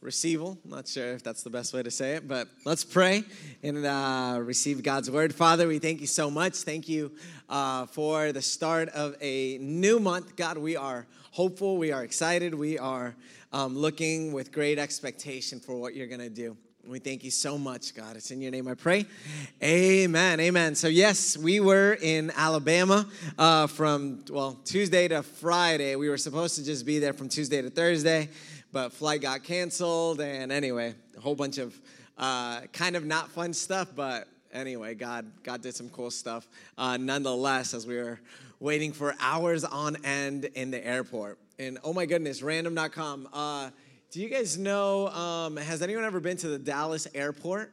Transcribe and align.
receival. 0.00 0.58
Not 0.64 0.88
sure 0.88 1.12
if 1.12 1.22
that's 1.22 1.42
the 1.42 1.50
best 1.50 1.74
way 1.74 1.82
to 1.82 1.90
say 1.90 2.14
it, 2.14 2.26
but 2.26 2.48
let's 2.64 2.84
pray 2.84 3.22
and 3.62 3.84
uh, 3.84 4.38
receive 4.40 4.82
God's 4.82 5.10
word. 5.10 5.34
Father, 5.34 5.68
we 5.68 5.78
thank 5.78 6.00
you 6.00 6.06
so 6.06 6.30
much. 6.30 6.56
Thank 6.56 6.88
you 6.88 7.12
uh, 7.48 7.86
for 7.86 8.32
the 8.32 8.42
start 8.42 8.88
of 8.90 9.14
a 9.20 9.58
new 9.58 10.00
month. 10.00 10.36
God, 10.36 10.56
we 10.56 10.76
are 10.76 11.06
hopeful, 11.32 11.76
we 11.76 11.92
are 11.92 12.02
excited, 12.02 12.54
we 12.54 12.78
are 12.78 13.14
um, 13.52 13.76
looking 13.76 14.32
with 14.32 14.52
great 14.52 14.78
expectation 14.78 15.60
for 15.60 15.76
what 15.76 15.94
you're 15.94 16.06
going 16.06 16.20
to 16.20 16.30
do. 16.30 16.56
We 16.88 16.98
thank 16.98 17.22
you 17.22 17.30
so 17.30 17.58
much, 17.58 17.94
God. 17.94 18.16
It's 18.16 18.30
in 18.30 18.40
your 18.40 18.50
name 18.50 18.66
I 18.66 18.72
pray. 18.72 19.04
Amen. 19.62 20.40
Amen. 20.40 20.74
So, 20.74 20.88
yes, 20.88 21.36
we 21.36 21.60
were 21.60 21.98
in 22.00 22.32
Alabama 22.34 23.06
uh, 23.38 23.66
from, 23.66 24.24
well, 24.30 24.58
Tuesday 24.64 25.06
to 25.08 25.22
Friday. 25.22 25.94
We 25.96 26.08
were 26.08 26.16
supposed 26.16 26.56
to 26.56 26.64
just 26.64 26.86
be 26.86 26.98
there 26.98 27.12
from 27.12 27.28
Tuesday 27.28 27.60
to 27.60 27.68
Thursday 27.68 28.30
but 28.72 28.92
flight 28.92 29.20
got 29.20 29.44
canceled. 29.44 30.20
And 30.20 30.52
anyway, 30.52 30.94
a 31.16 31.20
whole 31.20 31.34
bunch 31.34 31.58
of 31.58 31.78
uh, 32.18 32.62
kind 32.72 32.96
of 32.96 33.04
not 33.04 33.30
fun 33.30 33.52
stuff, 33.52 33.88
but 33.94 34.28
anyway, 34.52 34.94
God, 34.94 35.30
God 35.42 35.62
did 35.62 35.74
some 35.74 35.88
cool 35.88 36.10
stuff 36.10 36.48
uh, 36.76 36.96
nonetheless 36.96 37.74
as 37.74 37.86
we 37.86 37.96
were 37.96 38.20
waiting 38.58 38.92
for 38.92 39.14
hours 39.20 39.64
on 39.64 39.96
end 40.04 40.44
in 40.54 40.70
the 40.70 40.86
airport. 40.86 41.38
And 41.58 41.78
oh 41.82 41.92
my 41.92 42.06
goodness, 42.06 42.42
random.com. 42.42 43.28
Uh, 43.32 43.70
do 44.10 44.20
you 44.20 44.28
guys 44.28 44.58
know, 44.58 45.08
um, 45.08 45.56
has 45.56 45.82
anyone 45.82 46.04
ever 46.04 46.20
been 46.20 46.36
to 46.38 46.48
the 46.48 46.58
Dallas 46.58 47.06
airport? 47.14 47.72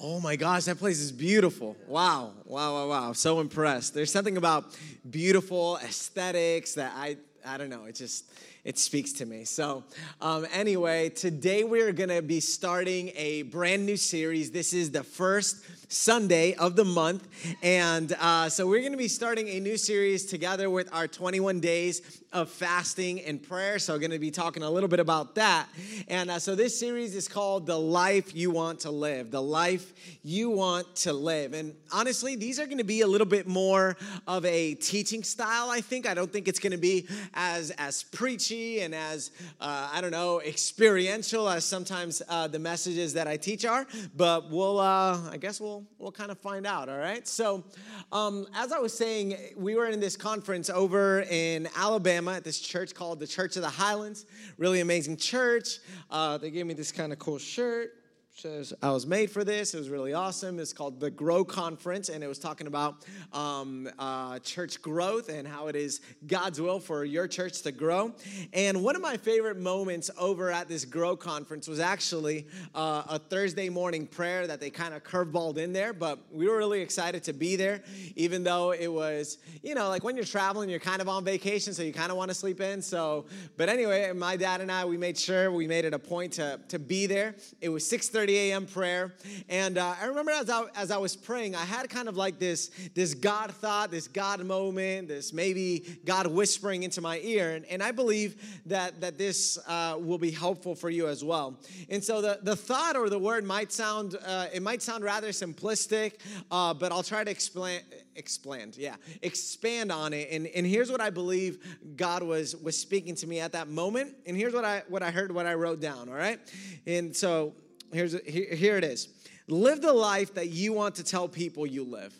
Oh 0.00 0.20
my 0.20 0.36
gosh, 0.36 0.66
that 0.66 0.78
place 0.78 1.00
is 1.00 1.10
beautiful. 1.10 1.76
Wow, 1.88 2.32
wow, 2.44 2.74
wow, 2.74 2.88
wow. 2.88 3.12
So 3.12 3.40
impressed. 3.40 3.94
There's 3.94 4.12
something 4.12 4.36
about 4.36 4.78
beautiful 5.10 5.78
aesthetics 5.78 6.74
that 6.74 6.92
I, 6.94 7.16
I 7.44 7.56
don't 7.56 7.70
know, 7.70 7.86
it 7.86 7.96
just, 7.96 8.30
it 8.68 8.78
speaks 8.78 9.14
to 9.14 9.24
me. 9.24 9.44
So, 9.44 9.82
um, 10.20 10.46
anyway, 10.52 11.08
today 11.08 11.64
we're 11.64 11.90
going 11.90 12.10
to 12.10 12.20
be 12.20 12.38
starting 12.38 13.12
a 13.16 13.40
brand 13.44 13.86
new 13.86 13.96
series. 13.96 14.50
This 14.50 14.74
is 14.74 14.90
the 14.90 15.02
first 15.02 15.64
Sunday 15.88 16.54
of 16.54 16.76
the 16.76 16.84
month. 16.84 17.26
And 17.62 18.14
uh, 18.20 18.48
so 18.48 18.66
we're 18.66 18.80
going 18.80 18.92
to 18.92 18.98
be 18.98 19.08
starting 19.08 19.48
a 19.48 19.60
new 19.60 19.76
series 19.76 20.26
together 20.26 20.70
with 20.70 20.92
our 20.92 21.08
21 21.08 21.60
days 21.60 22.22
of 22.32 22.50
fasting 22.50 23.20
and 23.22 23.42
prayer. 23.42 23.78
So, 23.78 23.94
we're 23.94 24.00
going 24.00 24.10
to 24.10 24.18
be 24.18 24.30
talking 24.30 24.62
a 24.62 24.70
little 24.70 24.88
bit 24.88 25.00
about 25.00 25.34
that. 25.36 25.66
And 26.08 26.30
uh, 26.30 26.38
so, 26.38 26.54
this 26.54 26.78
series 26.78 27.14
is 27.14 27.26
called 27.26 27.66
The 27.66 27.78
Life 27.78 28.34
You 28.34 28.50
Want 28.50 28.80
to 28.80 28.90
Live. 28.90 29.30
The 29.30 29.40
Life 29.40 29.92
You 30.22 30.50
Want 30.50 30.94
to 30.96 31.12
Live. 31.12 31.54
And 31.54 31.74
honestly, 31.90 32.36
these 32.36 32.60
are 32.60 32.66
going 32.66 32.78
to 32.78 32.84
be 32.84 33.00
a 33.00 33.06
little 33.06 33.26
bit 33.26 33.46
more 33.46 33.96
of 34.26 34.44
a 34.44 34.74
teaching 34.74 35.22
style, 35.22 35.70
I 35.70 35.80
think. 35.80 36.06
I 36.06 36.14
don't 36.14 36.30
think 36.30 36.48
it's 36.48 36.60
going 36.60 36.72
to 36.72 36.78
be 36.78 37.06
as, 37.34 37.70
as 37.72 38.02
preachy 38.02 38.80
and 38.80 38.94
as, 38.94 39.30
uh, 39.60 39.90
I 39.92 40.00
don't 40.00 40.10
know, 40.10 40.40
experiential 40.40 41.48
as 41.48 41.64
sometimes 41.64 42.20
uh, 42.28 42.48
the 42.48 42.58
messages 42.58 43.14
that 43.14 43.26
I 43.26 43.38
teach 43.38 43.64
are. 43.64 43.86
But 44.14 44.50
we'll, 44.50 44.78
uh, 44.78 45.30
I 45.30 45.38
guess 45.40 45.60
we'll 45.60 45.77
we'll 45.98 46.12
kind 46.12 46.30
of 46.30 46.38
find 46.38 46.66
out, 46.66 46.88
all 46.88 46.98
right? 46.98 47.26
So, 47.26 47.64
um, 48.12 48.46
as 48.54 48.72
I 48.72 48.78
was 48.78 48.96
saying, 48.96 49.36
we 49.56 49.74
were 49.74 49.86
in 49.86 50.00
this 50.00 50.16
conference 50.16 50.70
over 50.70 51.20
in 51.22 51.68
Alabama 51.76 52.34
at 52.34 52.44
this 52.44 52.60
church 52.60 52.94
called 52.94 53.20
the 53.20 53.26
Church 53.26 53.56
of 53.56 53.62
the 53.62 53.68
Highlands. 53.68 54.26
Really 54.56 54.80
amazing 54.80 55.16
church. 55.16 55.78
Uh, 56.10 56.38
they 56.38 56.50
gave 56.50 56.66
me 56.66 56.74
this 56.74 56.92
kind 56.92 57.12
of 57.12 57.18
cool 57.18 57.38
shirt 57.38 57.97
says 58.40 58.72
I 58.80 58.92
was 58.92 59.04
made 59.04 59.32
for 59.32 59.42
this. 59.42 59.74
It 59.74 59.78
was 59.78 59.88
really 59.90 60.12
awesome. 60.12 60.60
It's 60.60 60.72
called 60.72 61.00
the 61.00 61.10
Grow 61.10 61.44
Conference, 61.44 62.08
and 62.08 62.22
it 62.22 62.28
was 62.28 62.38
talking 62.38 62.68
about 62.68 63.04
um, 63.32 63.90
uh, 63.98 64.38
church 64.38 64.80
growth 64.80 65.28
and 65.28 65.46
how 65.46 65.66
it 65.66 65.74
is 65.74 66.00
God's 66.24 66.60
will 66.60 66.78
for 66.78 67.04
your 67.04 67.26
church 67.26 67.62
to 67.62 67.72
grow. 67.72 68.14
And 68.52 68.84
one 68.84 68.94
of 68.94 69.02
my 69.02 69.16
favorite 69.16 69.58
moments 69.58 70.08
over 70.16 70.52
at 70.52 70.68
this 70.68 70.84
Grow 70.84 71.16
Conference 71.16 71.66
was 71.66 71.80
actually 71.80 72.46
uh, 72.76 73.02
a 73.08 73.18
Thursday 73.18 73.68
morning 73.68 74.06
prayer 74.06 74.46
that 74.46 74.60
they 74.60 74.70
kind 74.70 74.94
of 74.94 75.02
curveballed 75.02 75.58
in 75.58 75.72
there, 75.72 75.92
but 75.92 76.20
we 76.30 76.46
were 76.46 76.58
really 76.58 76.80
excited 76.80 77.24
to 77.24 77.32
be 77.32 77.56
there, 77.56 77.82
even 78.14 78.44
though 78.44 78.70
it 78.70 78.86
was, 78.86 79.38
you 79.64 79.74
know, 79.74 79.88
like 79.88 80.04
when 80.04 80.14
you're 80.14 80.24
traveling, 80.24 80.70
you're 80.70 80.78
kind 80.78 81.02
of 81.02 81.08
on 81.08 81.24
vacation, 81.24 81.74
so 81.74 81.82
you 81.82 81.92
kind 81.92 82.12
of 82.12 82.16
want 82.16 82.30
to 82.30 82.36
sleep 82.36 82.60
in. 82.60 82.82
So, 82.82 83.26
but 83.56 83.68
anyway, 83.68 84.12
my 84.12 84.36
dad 84.36 84.60
and 84.60 84.70
I, 84.70 84.84
we 84.84 84.96
made 84.96 85.18
sure 85.18 85.50
we 85.50 85.66
made 85.66 85.84
it 85.84 85.92
a 85.92 85.98
point 85.98 86.34
to, 86.34 86.60
to 86.68 86.78
be 86.78 87.06
there. 87.06 87.34
It 87.60 87.70
was 87.70 87.82
6:30 87.82 88.27
a.m. 88.36 88.66
prayer. 88.66 89.14
And 89.48 89.78
uh, 89.78 89.94
I 90.00 90.06
remember 90.06 90.32
as 90.32 90.50
I, 90.50 90.64
as 90.76 90.90
I 90.90 90.98
was 90.98 91.16
praying, 91.16 91.54
I 91.54 91.64
had 91.64 91.88
kind 91.88 92.08
of 92.08 92.16
like 92.16 92.38
this, 92.38 92.70
this 92.94 93.14
God 93.14 93.52
thought, 93.52 93.90
this 93.90 94.08
God 94.08 94.44
moment, 94.44 95.08
this 95.08 95.32
maybe 95.32 96.00
God 96.04 96.26
whispering 96.26 96.82
into 96.82 97.00
my 97.00 97.20
ear. 97.20 97.54
And, 97.54 97.64
and 97.66 97.82
I 97.82 97.92
believe 97.92 98.60
that, 98.66 99.00
that 99.00 99.18
this 99.18 99.58
uh, 99.66 99.96
will 99.98 100.18
be 100.18 100.30
helpful 100.30 100.74
for 100.74 100.90
you 100.90 101.08
as 101.08 101.24
well. 101.24 101.58
And 101.88 102.02
so 102.02 102.20
the, 102.20 102.38
the 102.42 102.56
thought 102.56 102.96
or 102.96 103.08
the 103.08 103.18
word 103.18 103.44
might 103.44 103.72
sound, 103.72 104.16
uh, 104.26 104.46
it 104.52 104.62
might 104.62 104.82
sound 104.82 105.04
rather 105.04 105.28
simplistic, 105.28 106.14
uh, 106.50 106.74
but 106.74 106.92
I'll 106.92 107.02
try 107.02 107.24
to 107.24 107.30
explain, 107.30 107.80
expand, 108.16 108.76
yeah, 108.76 108.96
expand 109.22 109.92
on 109.92 110.12
it. 110.12 110.28
And, 110.30 110.46
and 110.48 110.66
here's 110.66 110.90
what 110.90 111.00
I 111.00 111.10
believe 111.10 111.64
God 111.96 112.22
was, 112.22 112.56
was 112.56 112.76
speaking 112.76 113.14
to 113.16 113.26
me 113.26 113.40
at 113.40 113.52
that 113.52 113.68
moment. 113.68 114.14
And 114.26 114.36
here's 114.36 114.52
what 114.52 114.64
I, 114.64 114.82
what 114.88 115.02
I 115.02 115.10
heard, 115.10 115.32
what 115.32 115.46
I 115.46 115.54
wrote 115.54 115.80
down, 115.80 116.08
all 116.08 116.14
right? 116.14 116.38
And 116.86 117.16
so 117.16 117.54
here's 117.92 118.20
here, 118.24 118.54
here 118.54 118.76
it 118.76 118.84
is. 118.84 119.08
Live 119.46 119.80
the 119.80 119.92
life 119.92 120.34
that 120.34 120.48
you 120.48 120.72
want 120.72 120.96
to 120.96 121.04
tell 121.04 121.28
people 121.28 121.66
you 121.66 121.84
live. 121.84 122.14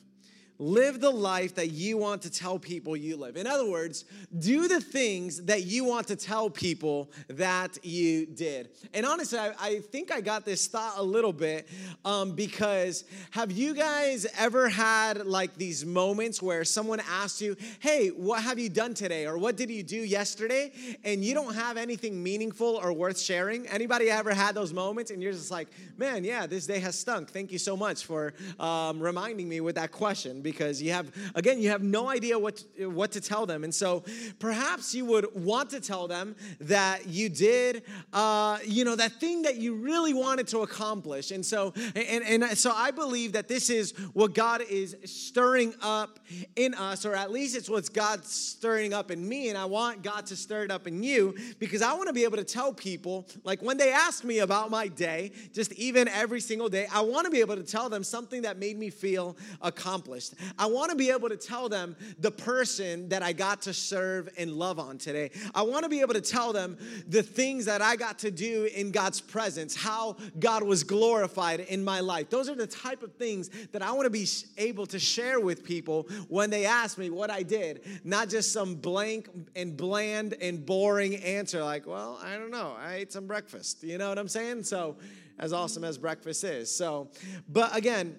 Live 0.60 1.00
the 1.00 1.10
life 1.10 1.54
that 1.54 1.68
you 1.70 1.96
want 1.96 2.22
to 2.22 2.30
tell 2.30 2.58
people 2.58 2.96
you 2.96 3.16
live. 3.16 3.36
In 3.36 3.46
other 3.46 3.70
words, 3.70 4.04
do 4.40 4.66
the 4.66 4.80
things 4.80 5.44
that 5.44 5.64
you 5.64 5.84
want 5.84 6.08
to 6.08 6.16
tell 6.16 6.50
people 6.50 7.12
that 7.28 7.78
you 7.84 8.26
did. 8.26 8.70
And 8.92 9.06
honestly, 9.06 9.38
I, 9.38 9.52
I 9.60 9.78
think 9.78 10.10
I 10.10 10.20
got 10.20 10.44
this 10.44 10.66
thought 10.66 10.94
a 10.96 11.02
little 11.02 11.32
bit 11.32 11.68
um, 12.04 12.32
because 12.32 13.04
have 13.30 13.52
you 13.52 13.72
guys 13.72 14.26
ever 14.36 14.68
had 14.68 15.26
like 15.26 15.54
these 15.54 15.86
moments 15.86 16.42
where 16.42 16.64
someone 16.64 17.00
asks 17.08 17.40
you, 17.40 17.56
hey, 17.78 18.08
what 18.08 18.42
have 18.42 18.58
you 18.58 18.68
done 18.68 18.94
today? 18.94 19.26
Or 19.26 19.38
what 19.38 19.56
did 19.56 19.70
you 19.70 19.84
do 19.84 19.98
yesterday? 19.98 20.72
And 21.04 21.24
you 21.24 21.34
don't 21.34 21.54
have 21.54 21.76
anything 21.76 22.20
meaningful 22.20 22.80
or 22.82 22.92
worth 22.92 23.20
sharing? 23.20 23.68
Anybody 23.68 24.10
ever 24.10 24.34
had 24.34 24.56
those 24.56 24.72
moments 24.72 25.12
and 25.12 25.22
you're 25.22 25.32
just 25.32 25.52
like, 25.52 25.68
man, 25.96 26.24
yeah, 26.24 26.48
this 26.48 26.66
day 26.66 26.80
has 26.80 26.98
stunk. 26.98 27.30
Thank 27.30 27.52
you 27.52 27.58
so 27.58 27.76
much 27.76 28.04
for 28.04 28.34
um, 28.58 28.98
reminding 28.98 29.48
me 29.48 29.60
with 29.60 29.76
that 29.76 29.92
question 29.92 30.42
because 30.52 30.80
you 30.80 30.92
have, 30.92 31.06
again, 31.34 31.60
you 31.60 31.68
have 31.68 31.82
no 31.82 32.08
idea 32.08 32.38
what, 32.38 32.64
what 32.78 33.12
to 33.12 33.20
tell 33.20 33.44
them. 33.44 33.64
And 33.64 33.74
so 33.74 34.02
perhaps 34.38 34.94
you 34.94 35.04
would 35.04 35.26
want 35.34 35.68
to 35.70 35.80
tell 35.80 36.08
them 36.08 36.36
that 36.60 37.06
you 37.06 37.28
did, 37.28 37.82
uh, 38.14 38.58
you 38.64 38.82
know, 38.86 38.96
that 38.96 39.12
thing 39.20 39.42
that 39.42 39.56
you 39.56 39.74
really 39.74 40.14
wanted 40.14 40.48
to 40.48 40.60
accomplish. 40.60 41.30
And 41.32 41.44
so, 41.44 41.74
and, 41.94 42.24
and 42.24 42.56
so 42.56 42.72
I 42.74 42.90
believe 42.90 43.32
that 43.32 43.46
this 43.46 43.68
is 43.68 43.92
what 44.14 44.34
God 44.34 44.62
is 44.62 44.96
stirring 45.04 45.74
up 45.82 46.18
in 46.56 46.72
us, 46.74 47.04
or 47.04 47.14
at 47.14 47.30
least 47.30 47.54
it's 47.54 47.68
what's 47.68 47.90
God 47.90 48.24
stirring 48.24 48.94
up 48.94 49.10
in 49.10 49.28
me. 49.28 49.50
And 49.50 49.58
I 49.58 49.66
want 49.66 50.02
God 50.02 50.24
to 50.26 50.36
stir 50.36 50.64
it 50.64 50.70
up 50.70 50.86
in 50.86 51.02
you 51.02 51.34
because 51.58 51.82
I 51.82 51.92
want 51.92 52.06
to 52.06 52.14
be 52.14 52.24
able 52.24 52.38
to 52.38 52.44
tell 52.44 52.72
people, 52.72 53.28
like 53.44 53.60
when 53.60 53.76
they 53.76 53.92
ask 53.92 54.24
me 54.24 54.38
about 54.38 54.70
my 54.70 54.88
day, 54.88 55.32
just 55.52 55.72
even 55.74 56.08
every 56.08 56.40
single 56.40 56.70
day, 56.70 56.86
I 56.92 57.02
want 57.02 57.26
to 57.26 57.30
be 57.30 57.40
able 57.40 57.56
to 57.56 57.62
tell 57.62 57.90
them 57.90 58.02
something 58.02 58.42
that 58.42 58.58
made 58.58 58.78
me 58.78 58.90
feel 58.90 59.36
accomplished. 59.60 60.34
I 60.58 60.66
want 60.66 60.90
to 60.90 60.96
be 60.96 61.10
able 61.10 61.28
to 61.28 61.36
tell 61.36 61.68
them 61.68 61.96
the 62.18 62.30
person 62.30 63.08
that 63.08 63.22
I 63.22 63.32
got 63.32 63.62
to 63.62 63.74
serve 63.74 64.28
and 64.36 64.52
love 64.52 64.78
on 64.78 64.98
today. 64.98 65.30
I 65.54 65.62
want 65.62 65.84
to 65.84 65.88
be 65.88 66.00
able 66.00 66.14
to 66.14 66.20
tell 66.20 66.52
them 66.52 66.78
the 67.06 67.22
things 67.22 67.64
that 67.66 67.82
I 67.82 67.96
got 67.96 68.18
to 68.20 68.30
do 68.30 68.68
in 68.74 68.90
God's 68.90 69.20
presence, 69.20 69.74
how 69.74 70.16
God 70.38 70.62
was 70.62 70.84
glorified 70.84 71.60
in 71.60 71.84
my 71.84 72.00
life. 72.00 72.30
Those 72.30 72.48
are 72.48 72.54
the 72.54 72.66
type 72.66 73.02
of 73.02 73.14
things 73.14 73.50
that 73.72 73.82
I 73.82 73.92
want 73.92 74.06
to 74.06 74.10
be 74.10 74.26
able 74.56 74.86
to 74.86 74.98
share 74.98 75.40
with 75.40 75.64
people 75.64 76.08
when 76.28 76.50
they 76.50 76.66
ask 76.66 76.98
me 76.98 77.10
what 77.10 77.30
I 77.30 77.42
did, 77.42 77.82
not 78.04 78.28
just 78.28 78.52
some 78.52 78.74
blank 78.74 79.28
and 79.56 79.76
bland 79.76 80.34
and 80.40 80.64
boring 80.64 81.16
answer 81.16 81.62
like, 81.62 81.86
well, 81.86 82.18
I 82.22 82.36
don't 82.36 82.50
know, 82.50 82.76
I 82.78 82.94
ate 82.96 83.12
some 83.12 83.26
breakfast. 83.26 83.82
You 83.82 83.98
know 83.98 84.08
what 84.08 84.18
I'm 84.18 84.28
saying? 84.28 84.64
So, 84.64 84.96
as 85.38 85.52
awesome 85.52 85.84
as 85.84 85.98
breakfast 85.98 86.44
is. 86.44 86.74
So, 86.74 87.08
but 87.48 87.76
again, 87.76 88.16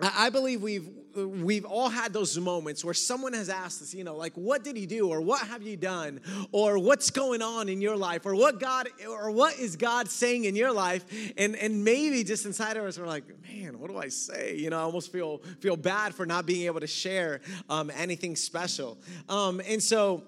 I 0.00 0.30
believe 0.30 0.62
we've 0.62 0.88
we've 1.14 1.64
all 1.64 1.88
had 1.88 2.12
those 2.12 2.38
moments 2.38 2.84
where 2.84 2.94
someone 2.94 3.32
has 3.32 3.48
asked 3.48 3.82
us, 3.82 3.94
you 3.94 4.04
know, 4.04 4.16
like, 4.16 4.34
what 4.34 4.64
did 4.64 4.76
he 4.76 4.86
do? 4.86 5.08
Or 5.08 5.20
what 5.20 5.46
have 5.46 5.62
you 5.62 5.76
done? 5.76 6.20
Or 6.52 6.78
what's 6.78 7.10
going 7.10 7.42
on 7.42 7.68
in 7.68 7.80
your 7.80 7.96
life? 7.96 8.26
Or 8.26 8.34
what 8.34 8.60
God, 8.60 8.88
or 9.08 9.30
what 9.30 9.58
is 9.58 9.76
God 9.76 10.08
saying 10.08 10.44
in 10.44 10.56
your 10.56 10.72
life? 10.72 11.04
And, 11.36 11.56
and 11.56 11.84
maybe 11.84 12.24
just 12.24 12.46
inside 12.46 12.76
of 12.76 12.84
us, 12.84 12.98
we're 12.98 13.06
like, 13.06 13.24
man, 13.48 13.78
what 13.78 13.90
do 13.90 13.98
I 13.98 14.08
say? 14.08 14.56
You 14.56 14.70
know, 14.70 14.78
I 14.78 14.82
almost 14.82 15.12
feel, 15.12 15.38
feel 15.60 15.76
bad 15.76 16.14
for 16.14 16.26
not 16.26 16.46
being 16.46 16.66
able 16.66 16.80
to 16.80 16.86
share 16.86 17.40
um, 17.68 17.90
anything 17.94 18.36
special. 18.36 18.98
Um, 19.28 19.60
and 19.66 19.82
so, 19.82 20.24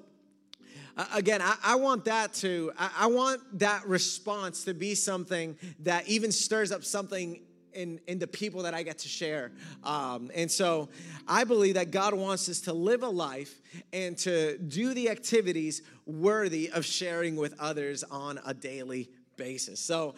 again 1.13 1.43
I, 1.43 1.57
I, 1.65 1.75
want 1.75 2.05
that 2.05 2.35
to 2.35 2.73
I, 2.79 2.91
I 3.01 3.07
want 3.09 3.59
that 3.59 3.87
response 3.87 4.65
to 4.65 4.75
be 4.75 4.95
something 4.95 5.57
that 5.81 6.07
even 6.07 6.31
stirs 6.31 6.71
up 6.71 6.85
something 6.85 7.41
in, 7.75 8.01
in 8.07 8.19
the 8.19 8.27
people 8.27 8.63
that 8.63 8.75
I 8.75 8.83
get 8.83 8.99
to 8.99 9.09
share. 9.09 9.53
Um, 9.83 10.31
and 10.35 10.51
so 10.51 10.89
I 11.27 11.45
believe 11.45 11.75
that 11.75 11.91
God 11.91 12.15
wants 12.15 12.49
us 12.49 12.61
to 12.63 12.73
live 12.73 13.03
a 13.03 13.09
life 13.09 13.61
and 13.93 14.17
to 14.19 14.59
do 14.59 14.95
the 14.95 15.11
activities 15.11 15.83
worthy 16.07 16.71
of 16.71 16.85
sharing 16.85 17.37
with 17.37 17.55
others 17.59 18.05
on 18.05 18.39
a 18.47 18.55
daily 18.55 19.11
basis. 19.37 19.81
So, 19.81 20.15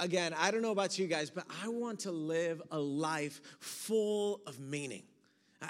again, 0.00 0.34
I 0.38 0.50
don't 0.50 0.62
know 0.62 0.70
about 0.70 0.98
you 0.98 1.06
guys, 1.06 1.30
but 1.30 1.44
I 1.62 1.68
want 1.68 2.00
to 2.00 2.10
live 2.10 2.62
a 2.70 2.78
life 2.78 3.40
full 3.60 4.40
of 4.46 4.60
meaning. 4.60 5.02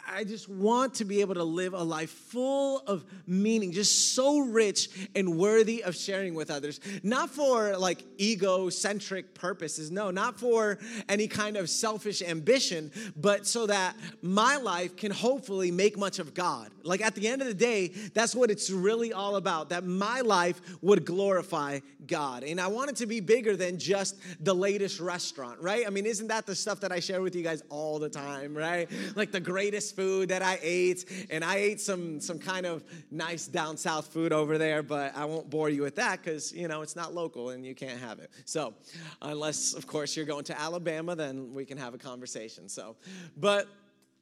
I 0.08 0.24
just 0.24 0.48
want 0.48 0.94
to 0.94 1.04
be 1.04 1.20
able 1.20 1.34
to 1.34 1.44
live 1.44 1.74
a 1.74 1.82
life 1.82 2.10
full 2.10 2.80
of 2.86 3.04
meaning, 3.26 3.72
just 3.72 4.14
so 4.14 4.40
rich 4.40 4.88
and 5.14 5.36
worthy 5.38 5.82
of 5.84 5.94
sharing 5.94 6.34
with 6.34 6.50
others. 6.50 6.80
Not 7.02 7.30
for 7.30 7.76
like 7.76 8.04
egocentric 8.20 9.34
purposes, 9.34 9.90
no, 9.90 10.10
not 10.10 10.38
for 10.38 10.78
any 11.08 11.28
kind 11.28 11.56
of 11.56 11.68
selfish 11.68 12.22
ambition, 12.22 12.90
but 13.16 13.46
so 13.46 13.66
that 13.66 13.96
my 14.22 14.56
life 14.56 14.96
can 14.96 15.12
hopefully 15.12 15.70
make 15.70 15.98
much 15.98 16.18
of 16.18 16.34
God. 16.34 16.70
Like 16.82 17.00
at 17.00 17.14
the 17.14 17.28
end 17.28 17.42
of 17.42 17.48
the 17.48 17.54
day, 17.54 17.88
that's 18.14 18.34
what 18.34 18.50
it's 18.50 18.70
really 18.70 19.12
all 19.12 19.36
about, 19.36 19.70
that 19.70 19.84
my 19.84 20.20
life 20.20 20.60
would 20.82 21.04
glorify 21.04 21.80
God. 22.06 22.42
And 22.44 22.60
I 22.60 22.66
want 22.66 22.90
it 22.90 22.96
to 22.96 23.06
be 23.06 23.20
bigger 23.20 23.56
than 23.56 23.78
just 23.78 24.16
the 24.40 24.54
latest 24.54 25.00
restaurant, 25.00 25.60
right? 25.60 25.86
I 25.86 25.90
mean, 25.90 26.06
isn't 26.06 26.28
that 26.28 26.46
the 26.46 26.54
stuff 26.54 26.80
that 26.80 26.92
I 26.92 27.00
share 27.00 27.22
with 27.22 27.34
you 27.34 27.42
guys 27.42 27.62
all 27.68 27.98
the 27.98 28.08
time, 28.08 28.54
right? 28.54 28.88
Like 29.14 29.32
the 29.32 29.40
greatest 29.40 29.83
food 29.92 30.28
that 30.28 30.42
I 30.42 30.58
ate, 30.62 31.26
and 31.30 31.44
I 31.44 31.56
ate 31.56 31.80
some 31.80 32.20
some 32.20 32.38
kind 32.38 32.66
of 32.66 32.84
nice 33.10 33.46
down 33.46 33.76
south 33.76 34.08
food 34.08 34.32
over 34.32 34.58
there, 34.58 34.82
but 34.82 35.16
I 35.16 35.24
won't 35.24 35.50
bore 35.50 35.70
you 35.70 35.82
with 35.82 35.96
that 35.96 36.22
because 36.22 36.52
you 36.52 36.68
know 36.68 36.82
it's 36.82 36.96
not 36.96 37.14
local 37.14 37.50
and 37.50 37.64
you 37.64 37.74
can't 37.74 38.00
have 38.00 38.18
it. 38.18 38.30
So, 38.44 38.74
unless 39.22 39.74
of 39.74 39.86
course 39.86 40.16
you're 40.16 40.26
going 40.26 40.44
to 40.44 40.60
Alabama, 40.60 41.14
then 41.14 41.54
we 41.54 41.64
can 41.64 41.78
have 41.78 41.94
a 41.94 41.98
conversation. 41.98 42.68
So, 42.68 42.96
but 43.36 43.68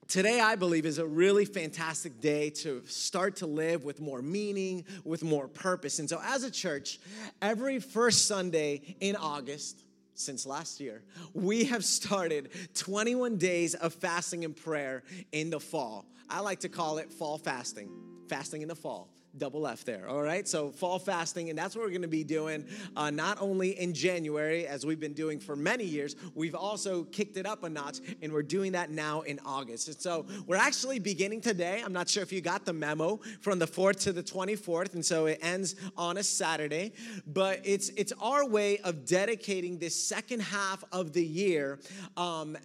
Today, 0.08 0.40
I 0.40 0.56
believe, 0.56 0.84
is 0.84 0.98
a 0.98 1.06
really 1.06 1.44
fantastic 1.44 2.20
day 2.20 2.50
to 2.50 2.82
start 2.86 3.36
to 3.36 3.46
live 3.46 3.84
with 3.84 4.00
more 4.00 4.20
meaning, 4.20 4.84
with 5.04 5.22
more 5.22 5.48
purpose. 5.48 6.00
And 6.00 6.10
so, 6.10 6.20
as 6.22 6.42
a 6.42 6.50
church, 6.50 6.98
every 7.40 7.78
first 7.78 8.26
Sunday 8.26 8.96
in 9.00 9.16
August, 9.16 9.84
since 10.14 10.46
last 10.46 10.80
year, 10.80 11.02
we 11.34 11.64
have 11.64 11.84
started 11.84 12.50
21 12.74 13.36
days 13.36 13.74
of 13.74 13.94
fasting 13.94 14.44
and 14.44 14.56
prayer 14.56 15.02
in 15.32 15.50
the 15.50 15.60
fall. 15.60 16.06
I 16.28 16.40
like 16.40 16.60
to 16.60 16.68
call 16.68 16.98
it 16.98 17.12
fall 17.12 17.38
fasting, 17.38 17.90
fasting 18.28 18.62
in 18.62 18.68
the 18.68 18.74
fall 18.74 19.08
double 19.38 19.66
F 19.66 19.84
there. 19.84 20.08
All 20.08 20.22
right, 20.22 20.46
so 20.46 20.70
fall 20.70 20.98
fasting, 20.98 21.50
and 21.50 21.58
that's 21.58 21.74
what 21.74 21.84
we're 21.84 21.90
going 21.90 22.02
to 22.02 22.08
be 22.08 22.24
doing 22.24 22.64
uh, 22.96 23.10
not 23.10 23.40
only 23.40 23.78
in 23.80 23.94
January, 23.94 24.66
as 24.66 24.84
we've 24.84 25.00
been 25.00 25.12
doing 25.14 25.38
for 25.38 25.56
many 25.56 25.84
years, 25.84 26.16
we've 26.34 26.54
also 26.54 27.04
kicked 27.04 27.36
it 27.36 27.46
up 27.46 27.64
a 27.64 27.68
notch, 27.68 27.98
and 28.20 28.32
we're 28.32 28.42
doing 28.42 28.72
that 28.72 28.90
now 28.90 29.22
in 29.22 29.40
August. 29.44 29.88
And 29.88 29.96
so 30.00 30.26
we're 30.46 30.56
actually 30.56 30.98
beginning 30.98 31.40
today. 31.40 31.82
I'm 31.84 31.92
not 31.92 32.08
sure 32.08 32.22
if 32.22 32.32
you 32.32 32.40
got 32.40 32.64
the 32.64 32.72
memo 32.72 33.20
from 33.40 33.58
the 33.58 33.66
4th 33.66 34.00
to 34.00 34.12
the 34.12 34.22
24th, 34.22 34.94
and 34.94 35.04
so 35.04 35.26
it 35.26 35.38
ends 35.42 35.76
on 35.96 36.16
a 36.18 36.22
Saturday, 36.22 36.92
but 37.26 37.60
it's 37.64 37.88
it's 37.90 38.12
our 38.20 38.46
way 38.46 38.78
of 38.78 39.04
dedicating 39.04 39.78
this 39.78 39.94
second 39.94 40.40
half 40.40 40.84
of 40.92 41.12
the 41.12 41.24
year. 41.24 41.78
Um, 42.16 42.56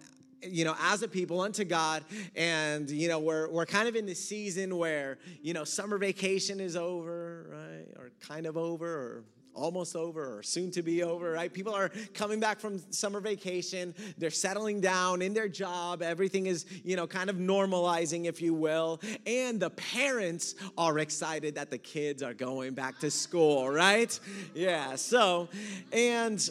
you 0.42 0.64
know, 0.64 0.74
as 0.80 1.02
a 1.02 1.08
people 1.08 1.40
unto 1.40 1.64
God. 1.64 2.04
And, 2.36 2.88
you 2.90 3.08
know, 3.08 3.18
we're, 3.18 3.48
we're 3.50 3.66
kind 3.66 3.88
of 3.88 3.96
in 3.96 4.06
the 4.06 4.14
season 4.14 4.76
where, 4.76 5.18
you 5.42 5.54
know, 5.54 5.64
summer 5.64 5.98
vacation 5.98 6.60
is 6.60 6.76
over, 6.76 7.46
right? 7.50 7.86
Or 7.98 8.10
kind 8.20 8.46
of 8.46 8.56
over, 8.56 8.86
or 8.86 9.24
almost 9.58 9.96
over 9.96 10.38
or 10.38 10.42
soon 10.42 10.70
to 10.70 10.82
be 10.82 11.02
over, 11.02 11.32
right? 11.32 11.52
People 11.52 11.74
are 11.74 11.90
coming 12.14 12.40
back 12.40 12.60
from 12.60 12.78
summer 12.92 13.20
vacation. 13.20 13.94
They're 14.16 14.30
settling 14.30 14.80
down 14.80 15.20
in 15.20 15.34
their 15.34 15.48
job. 15.48 16.00
Everything 16.00 16.46
is, 16.46 16.64
you 16.84 16.96
know, 16.96 17.06
kind 17.06 17.28
of 17.28 17.36
normalizing, 17.36 18.26
if 18.26 18.40
you 18.40 18.54
will. 18.54 19.00
And 19.26 19.58
the 19.58 19.70
parents 19.70 20.54
are 20.76 20.98
excited 21.00 21.56
that 21.56 21.70
the 21.70 21.78
kids 21.78 22.22
are 22.22 22.34
going 22.34 22.74
back 22.74 23.00
to 23.00 23.10
school, 23.10 23.68
right? 23.68 24.18
Yeah. 24.54 24.94
So, 24.94 25.48
and 25.92 26.48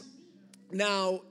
now 0.71 1.21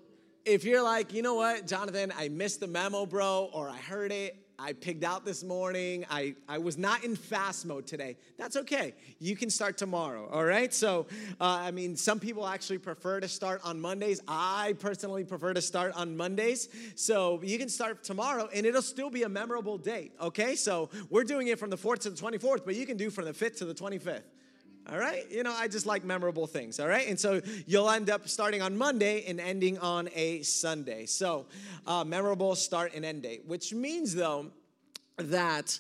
if 0.47 0.65
you're 0.65 0.83
like, 0.83 1.13
you 1.13 1.23
know 1.23 1.35
what, 1.35 1.67
Jonathan, 1.67 2.13
I 2.17 2.29
missed 2.29 2.61
the 2.61 2.69
memo, 2.69 3.05
bro, 3.05 3.51
or 3.53 3.69
I 3.69 3.79
heard 3.79 4.13
it, 4.13 4.37
I 4.61 4.75
pigged 4.75 5.03
out 5.03 5.25
this 5.25 5.43
morning, 5.43 6.07
I, 6.09 6.37
I 6.49 6.59
was 6.59 6.79
not 6.79 7.03
in 7.03 7.17
fast 7.17 7.67
mode 7.67 7.85
today, 7.85 8.17
that's 8.39 8.57
okay. 8.57 8.95
You 9.19 9.35
can 9.35 9.51
start 9.51 9.77
tomorrow, 9.77 10.29
all 10.31 10.45
right? 10.45 10.73
So, 10.73 11.09
uh, 11.41 11.45
I 11.45 11.73
mean, 11.73 11.97
some 11.97 12.21
people 12.21 12.47
actually 12.47 12.79
prefer 12.79 13.19
to 13.19 13.29
start 13.29 13.61
on 13.65 13.81
Mondays. 13.81 14.21
I 14.29 14.77
personally 14.79 15.25
prefer 15.25 15.53
to 15.53 15.61
start 15.61 15.93
on 15.97 16.17
Mondays. 16.17 16.69
So, 16.95 17.43
you 17.43 17.59
can 17.59 17.69
start 17.69 18.05
tomorrow 18.05 18.49
and 18.55 18.65
it'll 18.65 18.83
still 18.83 19.11
be 19.11 19.25
a 19.25 19.29
memorable 19.29 19.79
date, 19.79 20.13
okay? 20.21 20.55
So, 20.55 20.91
we're 21.11 21.25
doing 21.25 21.49
it 21.49 21.59
from 21.59 21.71
the 21.71 21.77
4th 21.77 21.99
to 22.01 22.11
the 22.11 22.17
24th, 22.17 22.65
but 22.65 22.77
you 22.77 22.87
can 22.87 22.97
do 22.97 23.11
from 23.11 23.25
the 23.25 23.33
5th 23.33 23.57
to 23.59 23.65
the 23.65 23.75
25th. 23.75 24.23
All 24.91 24.99
right? 24.99 25.29
You 25.31 25.43
know, 25.43 25.53
I 25.53 25.69
just 25.69 25.87
like 25.87 26.05
memorable 26.05 26.47
things. 26.47 26.79
All 26.79 26.89
right? 26.89 27.09
And 27.09 27.19
so 27.19 27.41
you'll 27.67 27.91
end 27.91 28.09
up 28.11 28.29
starting 28.29 28.63
on 28.63 28.77
Monday 28.77 29.25
and 29.27 29.41
ending 29.41 29.79
on 29.79 30.09
a 30.15 30.43
Sunday. 30.43 31.07
So, 31.07 31.47
uh, 31.87 32.05
memorable 32.05 32.55
start 32.55 32.93
and 32.95 33.05
end 33.05 33.23
date, 33.23 33.45
which 33.47 33.75
means, 33.75 34.15
though, 34.15 34.47
that 35.17 35.79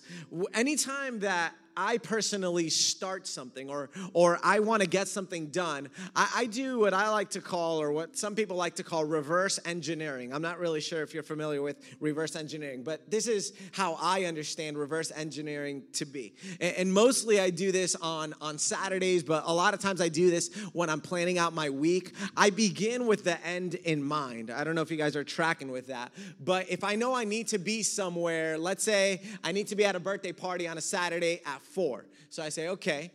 anytime 0.54 1.20
that 1.20 1.54
I 1.76 1.98
personally 1.98 2.70
start 2.70 3.26
something 3.26 3.68
or 3.68 3.90
or 4.12 4.38
I 4.42 4.60
want 4.60 4.82
to 4.82 4.88
get 4.88 5.08
something 5.08 5.48
done, 5.48 5.88
I, 6.14 6.30
I, 6.36 6.46
do 6.46 6.78
what 6.78 6.94
I 6.94 7.10
like 7.10 7.30
to 7.30 7.40
call, 7.40 7.80
or 7.80 7.92
what 7.92 8.16
some 8.16 8.34
people 8.34 8.56
like 8.56 8.76
to 8.76 8.82
call 8.82 9.04
reverse 9.04 9.58
engineering. 9.64 10.32
I'm 10.32 10.42
not 10.42 10.58
really 10.58 10.80
sure 10.80 11.02
if 11.02 11.12
you're 11.12 11.22
familiar 11.22 11.62
with 11.62 11.76
reverse 12.00 12.36
engineering, 12.36 12.82
but 12.82 13.10
this 13.10 13.26
is 13.26 13.52
how 13.72 13.98
I 14.00 14.24
understand 14.24 14.78
reverse 14.78 15.12
engineering 15.14 15.82
to 15.94 16.04
be. 16.04 16.34
And, 16.60 16.76
and 16.76 16.92
mostly 16.92 17.40
I 17.40 17.50
do 17.50 17.72
this 17.72 17.94
on, 17.96 18.34
on 18.40 18.58
Saturdays, 18.58 19.22
but 19.22 19.44
a 19.46 19.52
lot 19.52 19.74
of 19.74 19.80
times 19.80 20.00
I 20.00 20.08
do 20.08 20.30
this 20.30 20.54
when 20.72 20.88
I'm 20.88 21.00
planning 21.00 21.38
out 21.38 21.52
my 21.52 21.70
week. 21.70 22.12
I 22.36 22.50
begin 22.50 23.06
with 23.06 23.24
the 23.24 23.44
end 23.46 23.74
in 23.74 24.02
mind. 24.02 24.50
I 24.50 24.64
don't 24.64 24.74
know 24.74 24.82
if 24.82 24.90
you 24.90 24.96
guys 24.96 25.16
are 25.16 25.24
tracking 25.24 25.70
with 25.70 25.88
that, 25.88 26.12
but 26.40 26.70
if 26.70 26.84
I 26.84 26.94
know 26.94 27.14
I 27.14 27.24
need 27.24 27.48
to 27.48 27.58
be 27.58 27.82
somewhere, 27.82 28.56
let's 28.58 28.84
say 28.84 29.20
I 29.44 29.52
need 29.52 29.66
to 29.68 29.76
be 29.76 29.84
at 29.84 29.96
a 29.96 30.00
birthday 30.00 30.32
party 30.32 30.68
on 30.68 30.78
a 30.78 30.82
Saturday 30.82 31.40
at 31.44 31.62
four. 31.66 32.06
So 32.30 32.42
I 32.42 32.48
say, 32.48 32.68
okay, 32.68 33.10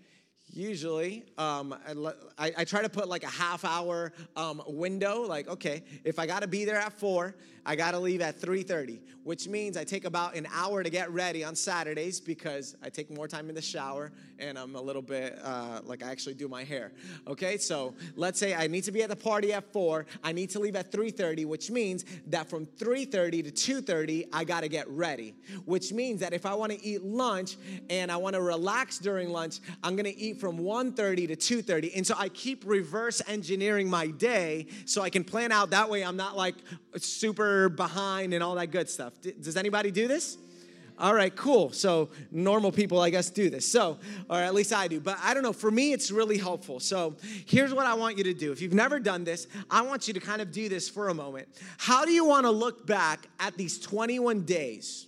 usually 0.54 1.24
um, 1.38 1.74
I, 2.38 2.52
I, 2.58 2.66
try 2.66 2.82
to 2.82 2.90
put 2.90 3.08
like 3.08 3.24
a 3.24 3.30
half 3.30 3.64
hour 3.64 4.12
um, 4.36 4.62
window 4.68 5.22
like 5.22 5.48
okay 5.48 5.84
if 6.04 6.20
i 6.20 6.26
gotta 6.26 6.48
be 6.48 6.66
there 6.66 6.76
at 6.78 6.92
4 6.92 7.34
i 7.66 7.76
gotta 7.76 8.00
leave 8.00 8.22
at 8.22 8.40
3.30 8.40 9.00
which 9.24 9.48
means 9.48 9.78
i 9.78 9.84
take 9.84 10.06
about 10.06 10.36
an 10.36 10.48
hour 10.54 10.84
to 10.84 10.90
get 10.90 11.12
ready 11.12 11.44
on 11.44 11.56
saturdays 11.56 12.20
because 12.20 12.76
i 12.84 12.90
take 12.90 13.10
more 13.10 13.28
time 13.28 13.50
in 13.50 13.56
the 13.56 13.62
shower 13.62 14.12
and 14.40 14.58
i'm 14.58 14.76
a 14.76 14.82
little 14.82 15.02
bit 15.02 15.38
uh, 15.44 15.80
like 15.84 16.04
i 16.04 16.10
actually 16.10 16.34
do 16.34 16.48
my 16.48 16.64
hair. 16.64 16.92
Okay 17.28 17.58
so 17.58 17.94
let's 18.16 18.40
say 18.40 18.54
i 18.56 18.68
need 18.68 18.84
to 18.84 18.92
be 18.92 19.04
at 19.04 19.10
the 19.10 19.16
party 19.16 19.54
at 19.54 19.72
4 19.72 20.06
i 20.24 20.32
need 20.32 20.50
to 20.52 20.60
leave 20.60 20.76
at 20.76 20.92
3.30 20.92 21.46
which 21.46 21.70
means 21.70 22.06
that 22.28 22.50
from 22.50 22.66
3.30 22.66 23.54
to 23.56 23.82
2.30 23.82 24.28
i 24.34 24.44
gotta 24.44 24.68
get 24.68 24.88
ready 24.90 25.36
which 25.66 25.92
means 25.92 26.20
that 26.22 26.34
if 26.34 26.46
i 26.46 26.54
want 26.54 26.72
to 26.72 26.84
eat 26.84 27.04
lunch 27.04 27.58
and 27.90 28.12
i 28.12 28.18
want 28.18 28.36
to 28.36 28.42
relax 28.42 28.98
during 28.98 29.30
lunch 29.30 29.60
i'm 29.84 29.96
gonna 29.96 30.10
eat 30.16 30.40
from 30.40 30.58
1.30 30.58 31.38
to 31.38 31.62
2.30 31.62 31.92
and 31.96 32.08
so 32.08 32.16
i 32.18 32.30
keep 32.30 32.64
reverse 32.66 33.22
engineering 33.28 33.90
my 33.90 34.08
day 34.08 34.68
so 34.86 35.02
i 35.02 35.10
can 35.10 35.24
plan 35.24 35.52
out 35.52 35.70
that 35.70 35.90
way 35.90 36.04
i'm 36.04 36.18
not 36.18 36.36
like 36.36 36.56
super 36.98 37.51
behind 37.70 38.34
and 38.34 38.44
all 38.44 38.56
that 38.56 38.72
good 38.72 38.90
stuff 38.90 39.14
does 39.42 39.58
anybody 39.58 39.92
do 39.92 40.08
this 40.08 40.38
all 41.02 41.16
right, 41.16 41.36
cool. 41.36 41.72
So 41.72 42.10
normal 42.32 42.72
people, 42.72 43.00
I 43.00 43.10
guess, 43.10 43.32
do 43.32 43.50
this. 43.50 43.70
So, 43.70 43.98
or 44.30 44.38
at 44.38 44.54
least 44.54 44.72
I 44.72 44.88
do. 44.88 45.00
But 45.00 45.18
I 45.24 45.34
don't 45.34 45.42
know. 45.42 45.52
For 45.52 45.72
me, 45.72 45.94
it's 45.94 46.12
really 46.12 46.38
helpful. 46.38 46.80
So 46.80 47.16
here's 47.48 47.74
what 47.74 47.88
I 47.88 47.96
want 47.96 48.20
you 48.20 48.24
to 48.26 48.36
do. 48.36 48.52
If 48.52 48.62
you've 48.62 48.76
never 48.76 49.00
done 49.00 49.24
this, 49.24 49.48
I 49.70 49.82
want 49.82 50.08
you 50.08 50.14
to 50.14 50.20
kind 50.20 50.44
of 50.44 50.52
do 50.52 50.70
this 50.70 50.88
for 50.88 51.10
a 51.10 51.14
moment. 51.14 51.48
How 51.80 52.06
do 52.06 52.12
you 52.12 52.24
want 52.24 52.46
to 52.46 52.52
look 52.52 52.86
back 52.86 53.28
at 53.40 53.58
these 53.58 53.80
21 53.80 54.42
days? 54.42 55.08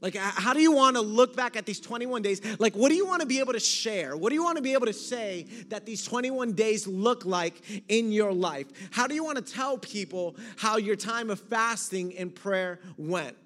Like, 0.00 0.14
how 0.14 0.52
do 0.52 0.60
you 0.60 0.72
want 0.72 0.96
to 0.96 1.02
look 1.02 1.34
back 1.34 1.56
at 1.56 1.64
these 1.64 1.80
21 1.80 2.20
days? 2.20 2.42
Like, 2.60 2.74
what 2.76 2.90
do 2.90 2.94
you 2.94 3.06
want 3.06 3.22
to 3.22 3.26
be 3.26 3.38
able 3.38 3.54
to 3.54 3.60
share? 3.60 4.14
What 4.16 4.28
do 4.28 4.34
you 4.34 4.44
want 4.44 4.56
to 4.56 4.62
be 4.62 4.74
able 4.74 4.86
to 4.86 4.92
say 4.92 5.46
that 5.68 5.86
these 5.86 6.04
21 6.04 6.52
days 6.52 6.86
look 6.86 7.24
like 7.24 7.54
in 7.88 8.12
your 8.12 8.32
life? 8.32 8.66
How 8.90 9.06
do 9.06 9.14
you 9.14 9.24
want 9.24 9.44
to 9.44 9.52
tell 9.52 9.78
people 9.78 10.36
how 10.56 10.76
your 10.76 10.96
time 10.96 11.30
of 11.30 11.40
fasting 11.40 12.14
and 12.18 12.34
prayer 12.34 12.78
went? 12.98 13.36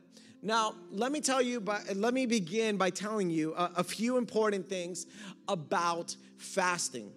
Now, 0.42 0.74
let 0.90 1.12
me 1.12 1.20
tell 1.20 1.40
you, 1.40 1.60
by, 1.60 1.82
let 1.94 2.14
me 2.14 2.26
begin 2.26 2.76
by 2.76 2.90
telling 2.90 3.30
you 3.30 3.54
a, 3.54 3.70
a 3.76 3.84
few 3.84 4.16
important 4.16 4.68
things 4.68 5.06
about 5.46 6.16
fasting. 6.36 7.12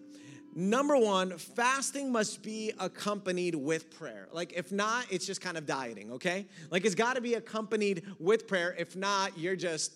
Number 0.55 0.95
one, 0.95 1.38
fasting 1.38 2.12
must 2.12 2.43
be 2.43 2.74
accompanied 2.79 3.55
with 3.55 3.89
prayer. 3.98 4.27
Like, 4.31 4.53
if 4.53 4.72
not, 4.72 5.05
it's 5.10 5.25
just 5.25 5.41
kind 5.41 5.57
of 5.57 5.65
dieting, 5.65 6.12
okay? 6.13 6.45
Like, 6.69 6.86
it's 6.86 6.95
got 6.95 7.15
to 7.15 7.22
be 7.22 7.33
accompanied 7.33 8.03
with 8.19 8.48
prayer. 8.48 8.75
If 8.77 8.95
not, 8.95 9.38
you're 9.38 9.55
just 9.55 9.93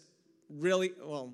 really, 0.50 0.94
well, 1.00 1.34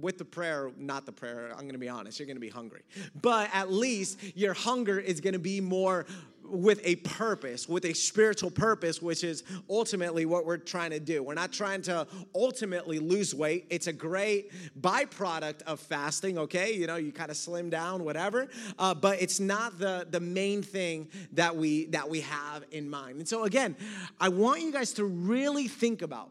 with 0.00 0.18
the 0.18 0.24
prayer, 0.24 0.70
not 0.76 1.06
the 1.06 1.12
prayer, 1.12 1.52
I'm 1.56 1.66
gonna 1.66 1.78
be 1.78 1.88
honest, 1.88 2.18
you're 2.18 2.26
gonna 2.26 2.40
be 2.40 2.48
hungry. 2.48 2.82
But 3.22 3.48
at 3.52 3.72
least 3.72 4.18
your 4.36 4.52
hunger 4.52 4.98
is 4.98 5.20
gonna 5.20 5.38
be 5.38 5.60
more 5.60 6.06
with 6.50 6.80
a 6.84 6.96
purpose, 6.96 7.68
with 7.68 7.84
a 7.84 7.94
spiritual 7.94 8.50
purpose, 8.50 9.00
which 9.00 9.24
is 9.24 9.44
ultimately 9.68 10.26
what 10.26 10.46
we're 10.46 10.56
trying 10.56 10.90
to 10.90 11.00
do. 11.00 11.22
We're 11.22 11.34
not 11.34 11.52
trying 11.52 11.82
to 11.82 12.06
ultimately 12.34 12.98
lose 12.98 13.34
weight. 13.34 13.66
It's 13.70 13.86
a 13.86 13.92
great 13.92 14.52
byproduct 14.80 15.62
of 15.62 15.80
fasting, 15.80 16.38
okay? 16.38 16.74
You 16.74 16.86
know, 16.86 16.96
you 16.96 17.12
kind 17.12 17.30
of 17.30 17.36
slim 17.36 17.70
down, 17.70 18.04
whatever. 18.04 18.48
Uh, 18.78 18.94
but 18.94 19.20
it's 19.20 19.40
not 19.40 19.78
the, 19.78 20.06
the 20.10 20.20
main 20.20 20.62
thing 20.62 21.08
that 21.32 21.56
we 21.56 21.86
that 21.86 22.08
we 22.08 22.20
have 22.20 22.64
in 22.70 22.88
mind. 22.88 23.18
And 23.18 23.28
so 23.28 23.44
again, 23.44 23.76
I 24.20 24.28
want 24.28 24.62
you 24.62 24.72
guys 24.72 24.92
to 24.94 25.04
really 25.04 25.68
think 25.68 26.02
about 26.02 26.30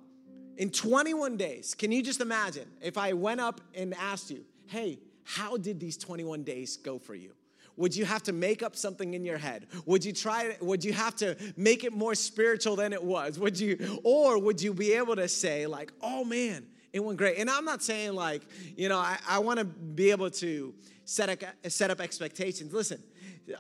in 0.58 0.70
21 0.70 1.38
days, 1.38 1.76
can 1.76 1.92
you 1.92 2.02
just 2.02 2.22
imagine 2.22 2.68
if 2.82 2.98
I 2.98 3.14
went 3.14 3.42
up 3.42 3.62
and 3.74 3.94
asked 3.96 4.32
you, 4.32 4.46
hey, 4.68 5.00
how 5.24 5.58
did 5.58 5.80
these 5.80 5.98
21 5.98 6.44
days 6.44 6.78
go 6.78 6.98
for 6.98 7.16
you? 7.16 7.32
Would 7.78 7.96
you 7.96 8.06
have 8.06 8.24
to 8.24 8.34
make 8.34 8.64
up 8.64 8.76
something 8.76 9.14
in 9.14 9.26
your 9.26 9.38
head? 9.38 9.68
Would 9.86 10.06
you 10.06 10.14
try 10.14 10.56
would 10.62 10.84
you 10.84 10.94
have 10.94 11.16
to 11.18 11.36
make 11.58 11.84
it 11.84 11.94
more 11.94 12.16
spiritual 12.16 12.76
than 12.76 12.94
it 12.94 13.04
was? 13.04 13.38
Would 13.40 13.60
you 13.60 14.00
or 14.04 14.40
would 14.40 14.62
you 14.62 14.74
be 14.74 14.94
able 14.94 15.16
to 15.16 15.28
say 15.28 15.68
like, 15.68 15.92
"Oh 16.02 16.24
man, 16.24 16.66
it 16.94 17.04
went 17.04 17.18
great." 17.18 17.38
And 17.38 17.50
I'm 17.50 17.66
not 17.66 17.84
saying 17.84 18.14
like, 18.14 18.44
you 18.78 18.90
know, 18.90 18.98
I, 18.98 19.18
I 19.28 19.40
want 19.40 19.60
to 19.60 19.66
be 19.66 20.12
able 20.12 20.30
to 20.32 20.74
set 21.06 21.44
set 21.68 21.92
up 21.92 22.02
expectations. 22.02 22.74
Listen, 22.74 23.02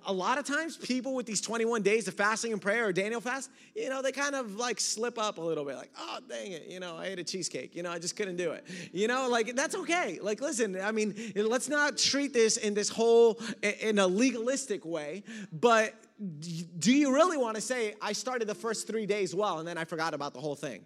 a 0.06 0.14
lot 0.14 0.38
of 0.38 0.46
times 0.46 0.78
people 0.78 1.14
with 1.14 1.26
these 1.26 1.42
21 1.42 1.82
days 1.82 2.08
of 2.08 2.14
fasting 2.14 2.52
and 2.52 2.62
prayer 2.62 2.88
or 2.88 2.94
Daniel 2.94 3.22
fast, 3.22 3.50
you 3.76 3.90
know, 3.90 4.02
they 4.02 4.12
kind 4.12 4.36
of 4.36 4.56
like 4.56 4.80
slip 4.80 5.18
up 5.18 5.38
a 5.38 5.42
little 5.42 5.66
bit, 5.66 5.76
like, 5.76 5.92
oh, 5.98 6.20
dang 6.28 6.52
it, 6.52 6.68
you 6.68 6.80
know, 6.80 6.98
I 6.98 7.06
ate 7.08 7.20
a 7.20 7.24
cheesecake, 7.24 7.76
you 7.76 7.84
know, 7.84 7.92
I 7.92 8.00
just 8.00 8.16
couldn't 8.16 8.38
do 8.38 8.52
it. 8.52 8.66
You 8.92 9.08
know, 9.08 9.30
like 9.30 9.56
that's 9.56 9.76
okay. 9.76 10.20
Like, 10.22 10.42
listen, 10.42 10.80
I 10.82 10.92
mean, 10.92 11.34
let's 11.36 11.70
not 11.70 11.98
treat 11.98 12.34
this 12.34 12.58
in 12.58 12.74
this 12.74 12.90
whole, 12.90 13.40
in 13.62 14.00
a 14.00 14.08
legalistic 14.08 14.86
way, 14.86 15.24
but 15.52 15.94
do 16.80 16.96
you 16.96 17.14
really 17.14 17.38
want 17.38 17.56
to 17.56 17.62
say, 17.62 17.96
I 18.02 18.14
started 18.14 18.48
the 18.48 18.56
first 18.56 18.88
three 18.88 19.06
days 19.06 19.36
well 19.36 19.60
and 19.60 19.68
then 19.68 19.78
I 19.78 19.84
forgot 19.84 20.14
about 20.14 20.34
the 20.34 20.40
whole 20.40 20.56
thing? 20.56 20.86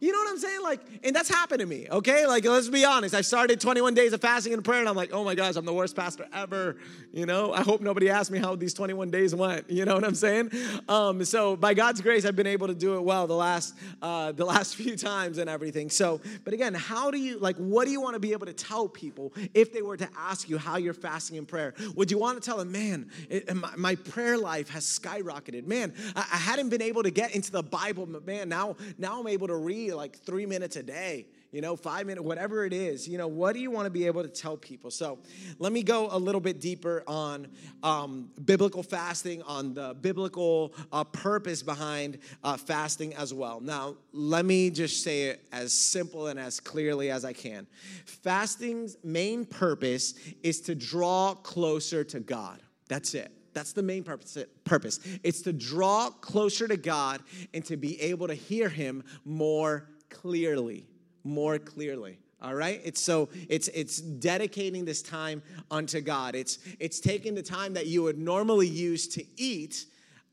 You 0.00 0.12
know 0.12 0.18
what 0.18 0.30
I'm 0.30 0.38
saying? 0.38 0.62
Like, 0.62 0.80
and 1.02 1.14
that's 1.14 1.28
happened 1.28 1.60
to 1.60 1.66
me, 1.66 1.86
okay? 1.90 2.26
Like, 2.26 2.44
let's 2.44 2.68
be 2.68 2.84
honest. 2.84 3.14
I 3.14 3.20
started 3.20 3.60
21 3.60 3.94
days 3.94 4.12
of 4.12 4.20
fasting 4.20 4.52
and 4.52 4.64
prayer, 4.64 4.80
and 4.80 4.88
I'm 4.88 4.96
like, 4.96 5.12
oh 5.12 5.24
my 5.24 5.34
gosh, 5.34 5.56
I'm 5.56 5.64
the 5.64 5.72
worst 5.72 5.96
pastor 5.96 6.26
ever. 6.32 6.76
You 7.12 7.26
know, 7.26 7.52
I 7.52 7.62
hope 7.62 7.80
nobody 7.80 8.10
asked 8.10 8.30
me 8.30 8.38
how 8.38 8.56
these 8.56 8.74
21 8.74 9.10
days 9.10 9.34
went. 9.34 9.70
You 9.70 9.84
know 9.84 9.94
what 9.94 10.04
I'm 10.04 10.14
saying? 10.14 10.50
Um, 10.88 11.24
so 11.24 11.56
by 11.56 11.74
God's 11.74 12.00
grace, 12.00 12.24
I've 12.24 12.36
been 12.36 12.46
able 12.46 12.66
to 12.66 12.74
do 12.74 12.96
it 12.96 13.02
well 13.02 13.26
the 13.26 13.34
last 13.34 13.74
uh, 14.02 14.32
the 14.32 14.44
last 14.54 14.76
few 14.76 14.96
times 14.96 15.38
and 15.38 15.48
everything. 15.48 15.90
So, 15.90 16.20
but 16.44 16.54
again, 16.54 16.74
how 16.74 17.10
do 17.10 17.18
you 17.18 17.38
like? 17.38 17.56
What 17.56 17.84
do 17.84 17.90
you 17.90 18.00
want 18.00 18.14
to 18.14 18.20
be 18.20 18.32
able 18.32 18.46
to 18.46 18.52
tell 18.52 18.88
people 18.88 19.32
if 19.54 19.72
they 19.72 19.82
were 19.82 19.96
to 19.96 20.08
ask 20.16 20.48
you 20.48 20.58
how 20.58 20.76
you're 20.76 20.94
fasting 20.94 21.38
and 21.38 21.46
prayer? 21.46 21.74
Would 21.94 22.10
you 22.10 22.18
want 22.18 22.42
to 22.42 22.44
tell 22.44 22.58
them, 22.58 22.72
man, 22.72 23.10
it, 23.30 23.54
my, 23.54 23.70
my, 23.76 23.94
prayer 23.94 24.36
life 24.36 24.68
has 24.70 24.84
skyrocketed. 24.84 25.66
Man, 25.66 25.94
I, 26.14 26.20
I 26.20 26.36
hadn't 26.36 26.68
been 26.68 26.82
able 26.82 27.02
to 27.04 27.10
get 27.10 27.34
into 27.34 27.50
the 27.50 27.62
Bible, 27.62 28.06
but 28.06 28.26
man, 28.26 28.48
now 28.48 28.76
now 28.98 29.20
I'm 29.20 29.28
able 29.28 29.46
to 29.46 29.56
read 29.56 29.93
like 29.96 30.18
three 30.18 30.46
minutes 30.46 30.76
a 30.76 30.82
day, 30.82 31.26
you 31.52 31.60
know, 31.60 31.76
five 31.76 32.06
minutes, 32.06 32.24
whatever 32.24 32.64
it 32.64 32.72
is. 32.72 33.06
You 33.06 33.18
know, 33.18 33.28
what 33.28 33.54
do 33.54 33.60
you 33.60 33.70
want 33.70 33.86
to 33.86 33.90
be 33.90 34.06
able 34.06 34.22
to 34.22 34.28
tell 34.28 34.56
people? 34.56 34.90
So 34.90 35.18
let 35.58 35.72
me 35.72 35.82
go 35.82 36.08
a 36.10 36.18
little 36.18 36.40
bit 36.40 36.60
deeper 36.60 37.04
on 37.06 37.46
um, 37.82 38.30
biblical 38.44 38.82
fasting, 38.82 39.42
on 39.42 39.74
the 39.74 39.94
biblical 40.00 40.74
uh, 40.92 41.04
purpose 41.04 41.62
behind 41.62 42.18
uh, 42.42 42.56
fasting 42.56 43.14
as 43.14 43.32
well. 43.32 43.60
Now, 43.60 43.96
let 44.12 44.44
me 44.44 44.70
just 44.70 45.02
say 45.04 45.24
it 45.24 45.46
as 45.52 45.72
simple 45.72 46.26
and 46.26 46.38
as 46.38 46.60
clearly 46.60 47.10
as 47.10 47.24
I 47.24 47.32
can. 47.32 47.66
Fasting's 48.04 48.96
main 49.04 49.44
purpose 49.44 50.14
is 50.42 50.60
to 50.62 50.74
draw 50.74 51.34
closer 51.34 52.04
to 52.04 52.20
God. 52.20 52.60
That's 52.88 53.14
it. 53.14 53.30
That's 53.54 53.72
the 53.72 53.82
main 53.82 54.04
purpose. 54.04 55.00
It's 55.22 55.42
to 55.42 55.52
draw 55.52 56.10
closer 56.10 56.68
to 56.68 56.76
God 56.76 57.22
and 57.54 57.64
to 57.66 57.76
be 57.76 58.00
able 58.00 58.28
to 58.28 58.34
hear 58.34 58.68
Him 58.68 59.04
more 59.24 59.88
clearly, 60.10 60.86
more 61.22 61.58
clearly. 61.58 62.18
All 62.42 62.54
right? 62.54 62.80
It's 62.84 63.00
so 63.00 63.30
it's 63.48 63.68
it's 63.68 63.98
dedicating 63.98 64.84
this 64.84 65.00
time 65.00 65.42
unto 65.70 66.02
God. 66.02 66.34
It's 66.34 66.58
it's 66.78 67.00
taking 67.00 67.34
the 67.34 67.42
time 67.42 67.72
that 67.74 67.86
you 67.86 68.02
would 68.02 68.18
normally 68.18 68.68
use 68.68 69.08
to 69.08 69.24
eat 69.38 69.86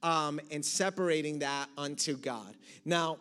um, 0.04 0.40
and 0.50 0.66
separating 0.66 1.40
that 1.40 1.70
unto 1.78 2.18
God. 2.18 2.56
Now, 2.84 3.18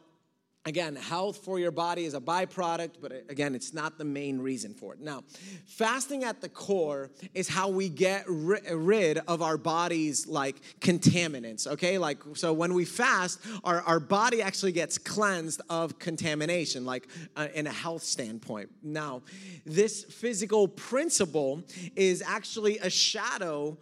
Again, 0.67 0.95
health 0.95 1.39
for 1.39 1.59
your 1.59 1.71
body 1.71 2.05
is 2.05 2.13
a 2.13 2.21
byproduct, 2.21 2.97
but 3.01 3.13
again, 3.31 3.55
it's 3.55 3.73
not 3.73 3.97
the 3.97 4.05
main 4.05 4.39
reason 4.39 4.75
for 4.75 4.93
it. 4.93 5.01
Now, 5.01 5.25
fasting 5.67 6.23
at 6.23 6.43
the 6.43 6.51
core 6.51 7.11
is 7.33 7.49
how 7.49 7.71
we 7.71 7.89
get 7.89 8.25
rid 8.29 9.17
of 9.27 9.41
our 9.41 9.57
body's 9.57 10.27
like 10.27 10.57
contaminants, 10.81 11.67
okay? 11.67 11.97
Like, 11.97 12.19
so 12.35 12.53
when 12.53 12.75
we 12.75 12.85
fast, 12.85 13.41
our, 13.65 13.81
our 13.83 13.99
body 13.99 14.43
actually 14.43 14.73
gets 14.73 14.99
cleansed 14.99 15.63
of 15.71 15.99
contamination, 15.99 16.85
like 16.85 17.09
uh, 17.37 17.49
in 17.55 17.67
a 17.67 17.73
health 17.73 18.03
standpoint. 18.03 18.69
Now, 18.83 19.23
this 19.65 20.05
physical 20.05 20.69
principle 20.69 21.63
is 21.97 22.23
actually 22.27 22.77
a 22.81 22.91
shadow 22.91 23.79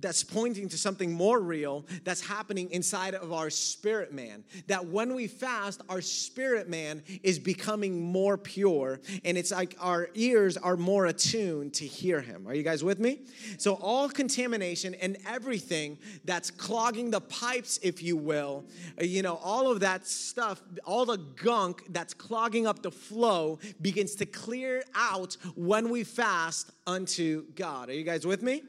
that's 0.00 0.22
pointing 0.24 0.68
to 0.68 0.78
something 0.78 1.12
more 1.12 1.40
real 1.40 1.86
that's 2.04 2.20
happening 2.20 2.70
inside 2.70 3.14
of 3.14 3.32
our 3.32 3.50
spirit 3.50 4.12
man. 4.12 4.44
That 4.66 4.86
when 4.86 5.14
we 5.14 5.26
fast, 5.26 5.82
our 5.88 6.00
spirit 6.00 6.68
man 6.68 7.02
is 7.22 7.38
becoming 7.38 8.02
more 8.02 8.36
pure, 8.36 9.00
and 9.24 9.36
it's 9.38 9.50
like 9.50 9.76
our 9.80 10.08
ears 10.14 10.56
are 10.56 10.76
more 10.76 11.06
attuned 11.06 11.74
to 11.74 11.86
hear 11.86 12.20
him. 12.20 12.46
Are 12.46 12.54
you 12.54 12.62
guys 12.62 12.84
with 12.84 12.98
me? 12.98 13.20
So, 13.58 13.74
all 13.74 14.08
contamination 14.08 14.94
and 14.94 15.16
everything 15.26 15.98
that's 16.24 16.50
clogging 16.50 17.10
the 17.10 17.20
pipes, 17.20 17.78
if 17.82 18.02
you 18.02 18.16
will, 18.16 18.64
uh, 19.00 19.04
you 19.04 19.22
know, 19.22 19.36
all 19.36 19.70
of 19.70 19.80
that 19.80 20.06
stuff, 20.06 20.62
all 20.84 21.04
the 21.04 21.18
gunk 21.42 21.84
that's 21.90 22.14
clogging 22.14 22.66
up 22.66 22.82
the 22.82 22.90
flow 22.90 23.58
begins 23.80 24.14
to 24.16 24.26
clear 24.26 24.82
out 24.94 25.36
when 25.54 25.90
we 25.90 26.04
fast 26.04 26.70
unto 26.86 27.44
God. 27.54 27.88
Are 27.88 27.94
you 27.94 28.04
guys 28.04 28.26
with 28.26 28.42
me? 28.42 28.62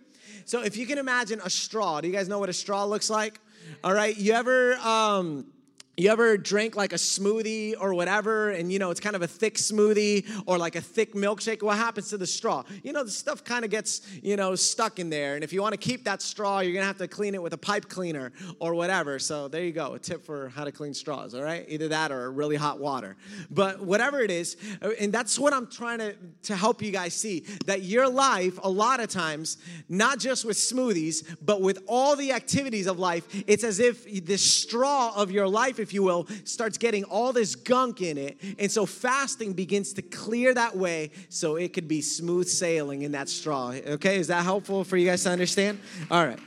So 0.46 0.64
if 0.64 0.78
you 0.78 0.86
can 0.86 0.98
imagine 0.98 1.42
a 1.44 1.50
straw, 1.50 2.02
do 2.02 2.08
you 2.08 2.14
guys 2.14 2.28
know 2.28 2.40
what 2.40 2.50
a 2.50 2.54
straw 2.54 2.86
looks 2.86 3.10
like? 3.10 3.40
All 3.84 3.94
right, 3.94 4.18
you 4.18 4.34
ever 4.34 4.76
um, 4.78 5.46
you 6.00 6.10
ever 6.10 6.38
drink 6.38 6.78
like 6.78 6.94
a 6.94 6.98
smoothie 6.98 7.76
or 7.78 7.94
whatever, 7.94 8.52
and 8.52 8.72
you 8.72 8.80
know 8.80 8.90
it's 8.90 9.02
kind 9.02 9.18
of 9.18 9.22
a 9.22 9.28
thick 9.28 9.56
smoothie 9.56 10.26
or 10.46 10.58
like 10.58 10.76
a 10.76 10.82
thick 10.82 11.14
milkshake? 11.14 11.62
What 11.62 11.78
happens 11.78 12.10
to 12.10 12.18
the 12.18 12.26
straw? 12.26 12.64
You 12.84 12.94
know, 12.94 13.04
the 13.04 13.12
stuff 13.12 13.44
kind 13.44 13.66
of 13.66 13.72
gets, 13.72 14.02
you 14.24 14.38
know, 14.38 14.56
stuck 14.56 15.00
in 15.00 15.10
there. 15.10 15.36
And 15.36 15.44
if 15.44 15.52
you 15.52 15.62
want 15.62 15.74
to 15.74 15.78
keep 15.78 16.06
that 16.06 16.22
straw, 16.22 16.60
you're 16.60 16.74
gonna 16.74 16.86
have 16.86 16.98
to 17.00 17.08
clean 17.08 17.36
it 17.36 17.42
with 17.42 17.52
a 17.52 17.58
pipe 17.58 17.90
cleaner 17.90 18.32
or 18.60 18.76
whatever. 18.76 19.20
So 19.20 19.50
there 19.50 19.64
you 19.64 19.74
go, 19.74 19.94
a 19.94 20.00
tip 20.00 20.26
for 20.26 20.50
how 20.50 20.64
to 20.64 20.72
clean 20.72 20.94
straws, 20.94 21.36
all 21.36 21.44
right? 21.44 21.66
Either 21.68 21.90
that 21.90 22.14
or 22.14 22.32
really 22.32 22.56
hot 22.56 22.80
water. 22.80 23.18
But 23.52 23.82
whatever 23.82 24.22
it 24.22 24.32
is, 24.32 24.56
uh, 24.82 24.92
and 25.02 25.12
that's 25.12 25.38
what 25.38 25.54
I'm 25.54 25.68
trying 25.68 26.00
to, 26.00 26.16
to 26.44 26.56
help 26.56 26.82
you 26.82 26.92
guys 26.92 27.14
see 27.14 27.46
that 27.66 27.82
your 27.82 28.08
life, 28.08 28.58
a 28.64 28.70
lot 28.70 29.02
of 29.02 29.10
times, 29.10 29.58
not 29.90 30.20
just 30.20 30.46
with 30.46 30.56
smoothies, 30.56 31.36
but 31.42 31.62
with 31.62 31.80
all 31.88 32.16
the 32.16 32.32
activities 32.32 32.88
of 32.88 33.00
life, 33.00 33.28
it's 33.48 33.66
as 33.66 33.80
if 33.80 34.06
the 34.26 34.38
straw 34.38 35.14
of 35.14 35.30
your 35.30 35.48
life, 35.48 35.80
if 35.80 35.89
if 35.90 35.94
you 35.94 36.04
will, 36.04 36.28
starts 36.44 36.78
getting 36.78 37.04
all 37.06 37.34
this 37.34 37.56
gunk 37.56 38.02
in 38.04 38.16
it. 38.16 38.38
And 38.60 38.72
so 38.72 38.86
fasting 38.86 39.54
begins 39.54 39.92
to 39.94 40.04
clear 40.04 40.54
that 40.54 40.78
way 40.78 41.10
so 41.30 41.56
it 41.56 41.74
could 41.74 41.88
be 41.88 42.02
smooth 42.02 42.48
sailing 42.48 43.02
in 43.02 43.14
that 43.14 43.28
straw. 43.28 43.72
Okay, 43.72 44.20
is 44.20 44.28
that 44.28 44.44
helpful 44.44 44.84
for 44.84 44.98
you 44.98 45.08
guys 45.08 45.24
to 45.24 45.32
understand? 45.32 45.80
All 46.12 46.24
right. 46.24 46.40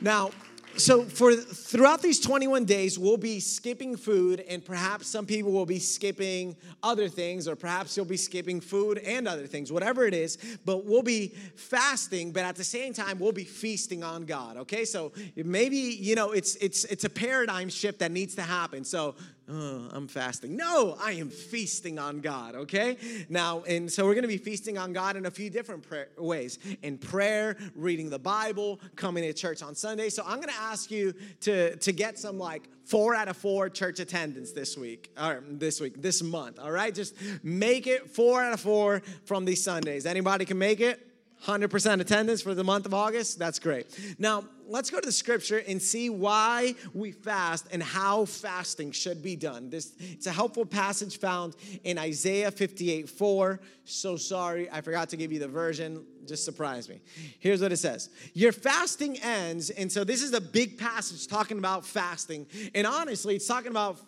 Now, 0.00 0.32
so 0.76 1.02
for 1.04 1.34
throughout 1.34 2.02
these 2.02 2.20
21 2.20 2.64
days 2.64 2.98
we'll 2.98 3.16
be 3.16 3.40
skipping 3.40 3.96
food 3.96 4.40
and 4.40 4.64
perhaps 4.64 5.06
some 5.06 5.24
people 5.24 5.52
will 5.52 5.66
be 5.66 5.78
skipping 5.78 6.56
other 6.82 7.08
things 7.08 7.48
or 7.48 7.56
perhaps 7.56 7.96
you'll 7.96 8.04
be 8.04 8.16
skipping 8.16 8.60
food 8.60 8.98
and 8.98 9.26
other 9.26 9.46
things 9.46 9.72
whatever 9.72 10.04
it 10.04 10.14
is 10.14 10.58
but 10.64 10.84
we'll 10.84 11.02
be 11.02 11.28
fasting 11.54 12.32
but 12.32 12.44
at 12.44 12.56
the 12.56 12.64
same 12.64 12.92
time 12.92 13.18
we'll 13.18 13.32
be 13.32 13.44
feasting 13.44 14.04
on 14.04 14.24
god 14.26 14.56
okay? 14.66 14.84
So 14.84 15.12
maybe 15.36 15.76
you 15.76 16.14
know 16.14 16.32
it's 16.32 16.56
it's 16.56 16.84
it's 16.84 17.04
a 17.04 17.10
paradigm 17.10 17.68
shift 17.68 18.00
that 18.00 18.10
needs 18.10 18.34
to 18.36 18.42
happen. 18.42 18.84
So 18.84 19.14
oh, 19.48 19.88
I'm 19.92 20.08
fasting. 20.08 20.56
No, 20.56 20.96
I 21.00 21.12
am 21.12 21.30
feasting 21.30 21.98
on 21.98 22.20
God, 22.20 22.54
okay? 22.54 22.96
Now, 23.28 23.62
and 23.62 23.90
so 23.90 24.04
we're 24.04 24.14
gonna 24.14 24.26
be 24.26 24.38
feasting 24.38 24.78
on 24.78 24.92
God 24.92 25.16
in 25.16 25.26
a 25.26 25.30
few 25.30 25.50
different 25.50 25.86
ways 26.18 26.58
in 26.82 26.98
prayer, 26.98 27.56
reading 27.74 28.10
the 28.10 28.18
Bible, 28.18 28.80
coming 28.96 29.24
to 29.24 29.32
church 29.32 29.62
on 29.62 29.74
Sunday. 29.74 30.08
So 30.08 30.22
I'm 30.26 30.40
gonna 30.40 30.52
ask 30.58 30.90
you 30.90 31.14
to, 31.40 31.76
to 31.76 31.92
get 31.92 32.18
some 32.18 32.38
like 32.38 32.68
four 32.84 33.14
out 33.14 33.28
of 33.28 33.36
four 33.36 33.68
church 33.68 34.00
attendance 34.00 34.52
this 34.52 34.76
week, 34.76 35.10
or 35.20 35.42
this 35.48 35.80
week, 35.80 36.00
this 36.00 36.22
month, 36.22 36.58
all 36.58 36.72
right? 36.72 36.94
Just 36.94 37.14
make 37.42 37.86
it 37.86 38.10
four 38.10 38.42
out 38.42 38.52
of 38.52 38.60
four 38.60 39.02
from 39.24 39.44
these 39.44 39.62
Sundays. 39.62 40.06
Anybody 40.06 40.44
can 40.44 40.58
make 40.58 40.80
it? 40.80 41.02
100% 41.44 42.00
attendance 42.00 42.42
for 42.42 42.54
the 42.54 42.64
month 42.64 42.86
of 42.86 42.94
August. 42.94 43.38
That's 43.38 43.58
great. 43.58 43.86
Now, 44.18 44.44
let's 44.68 44.90
go 44.90 45.00
to 45.00 45.06
the 45.06 45.12
scripture 45.12 45.62
and 45.66 45.80
see 45.80 46.10
why 46.10 46.74
we 46.94 47.12
fast 47.12 47.66
and 47.70 47.82
how 47.82 48.24
fasting 48.24 48.92
should 48.92 49.22
be 49.22 49.36
done. 49.36 49.70
This 49.70 49.92
it's 49.98 50.26
a 50.26 50.32
helpful 50.32 50.66
passage 50.66 51.18
found 51.18 51.56
in 51.84 51.98
Isaiah 51.98 52.50
58 52.50 53.08
4. 53.08 53.60
So 53.84 54.16
sorry, 54.16 54.68
I 54.70 54.80
forgot 54.80 55.08
to 55.10 55.16
give 55.16 55.32
you 55.32 55.38
the 55.38 55.48
version. 55.48 56.04
just 56.26 56.44
surprised 56.44 56.88
me. 56.88 57.00
Here's 57.38 57.62
what 57.62 57.72
it 57.72 57.76
says 57.76 58.10
Your 58.34 58.52
fasting 58.52 59.18
ends. 59.18 59.70
And 59.70 59.90
so 59.90 60.04
this 60.04 60.22
is 60.22 60.32
a 60.32 60.40
big 60.40 60.78
passage 60.78 61.26
talking 61.26 61.58
about 61.58 61.86
fasting. 61.86 62.46
And 62.74 62.86
honestly, 62.86 63.36
it's 63.36 63.46
talking 63.46 63.70
about 63.70 63.98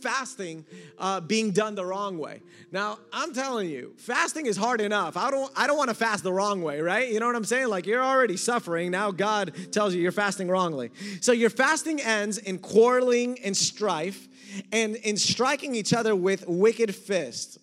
fasting 0.00 0.64
uh, 0.98 1.20
being 1.20 1.52
done 1.52 1.74
the 1.74 1.84
wrong 1.84 2.18
way. 2.18 2.42
Now, 2.70 2.98
I'm 3.12 3.34
telling 3.34 3.68
you, 3.68 3.94
fasting 3.98 4.46
is 4.46 4.56
hard 4.56 4.80
enough. 4.80 5.16
I 5.16 5.30
don't, 5.30 5.52
I 5.56 5.66
don't 5.66 5.76
want 5.76 5.90
to 5.90 5.94
fast 5.94 6.24
the 6.24 6.32
wrong 6.32 6.62
way, 6.62 6.80
right? 6.80 7.10
You 7.10 7.20
know 7.20 7.26
what 7.26 7.36
I'm 7.36 7.44
saying? 7.44 7.68
Like 7.68 7.86
you're 7.86 8.02
already 8.02 8.36
suffering. 8.36 8.90
Now 8.90 9.10
God 9.10 9.52
tells 9.72 9.94
you 9.94 10.00
you're 10.00 10.12
fasting 10.12 10.48
wrongly. 10.48 10.90
So 11.20 11.32
your 11.32 11.50
fasting 11.50 12.00
ends 12.00 12.38
in 12.38 12.58
quarreling 12.58 13.38
and 13.44 13.56
strife 13.56 14.28
and 14.70 14.96
in 14.96 15.16
striking 15.16 15.74
each 15.74 15.92
other 15.92 16.14
with 16.14 16.46
wicked 16.46 16.94
fists. 16.94 17.58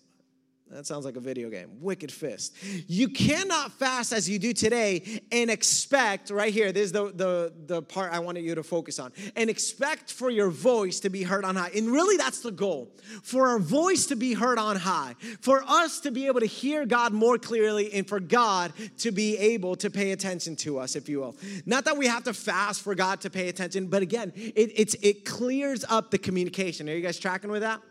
That 0.70 0.86
sounds 0.86 1.04
like 1.04 1.16
a 1.16 1.20
video 1.20 1.50
game. 1.50 1.68
Wicked 1.80 2.12
fist. 2.12 2.54
You 2.86 3.08
cannot 3.08 3.72
fast 3.72 4.12
as 4.12 4.28
you 4.28 4.38
do 4.38 4.52
today 4.52 5.20
and 5.32 5.50
expect, 5.50 6.30
right 6.30 6.52
here, 6.52 6.70
this 6.70 6.84
is 6.84 6.92
the, 6.92 7.10
the, 7.12 7.52
the 7.66 7.82
part 7.82 8.12
I 8.12 8.20
wanted 8.20 8.44
you 8.44 8.54
to 8.54 8.62
focus 8.62 9.00
on, 9.00 9.12
and 9.34 9.50
expect 9.50 10.12
for 10.12 10.30
your 10.30 10.48
voice 10.48 11.00
to 11.00 11.10
be 11.10 11.24
heard 11.24 11.44
on 11.44 11.56
high. 11.56 11.70
And 11.74 11.88
really, 11.88 12.16
that's 12.16 12.40
the 12.40 12.52
goal 12.52 12.92
for 13.24 13.48
our 13.48 13.58
voice 13.58 14.06
to 14.06 14.16
be 14.16 14.32
heard 14.32 14.58
on 14.58 14.76
high, 14.76 15.16
for 15.40 15.64
us 15.66 15.98
to 16.00 16.12
be 16.12 16.28
able 16.28 16.40
to 16.40 16.46
hear 16.46 16.86
God 16.86 17.12
more 17.12 17.36
clearly, 17.36 17.92
and 17.92 18.06
for 18.06 18.20
God 18.20 18.72
to 18.98 19.10
be 19.10 19.36
able 19.38 19.74
to 19.74 19.90
pay 19.90 20.12
attention 20.12 20.54
to 20.56 20.78
us, 20.78 20.94
if 20.94 21.08
you 21.08 21.18
will. 21.18 21.36
Not 21.66 21.84
that 21.86 21.96
we 21.96 22.06
have 22.06 22.22
to 22.24 22.32
fast 22.32 22.82
for 22.82 22.94
God 22.94 23.20
to 23.22 23.30
pay 23.30 23.48
attention, 23.48 23.86
but 23.86 24.02
again, 24.02 24.32
it, 24.36 24.70
it's, 24.76 24.94
it 25.02 25.24
clears 25.24 25.84
up 25.88 26.12
the 26.12 26.18
communication. 26.18 26.88
Are 26.88 26.94
you 26.94 27.02
guys 27.02 27.18
tracking 27.18 27.50
with 27.50 27.62
that? 27.62 27.82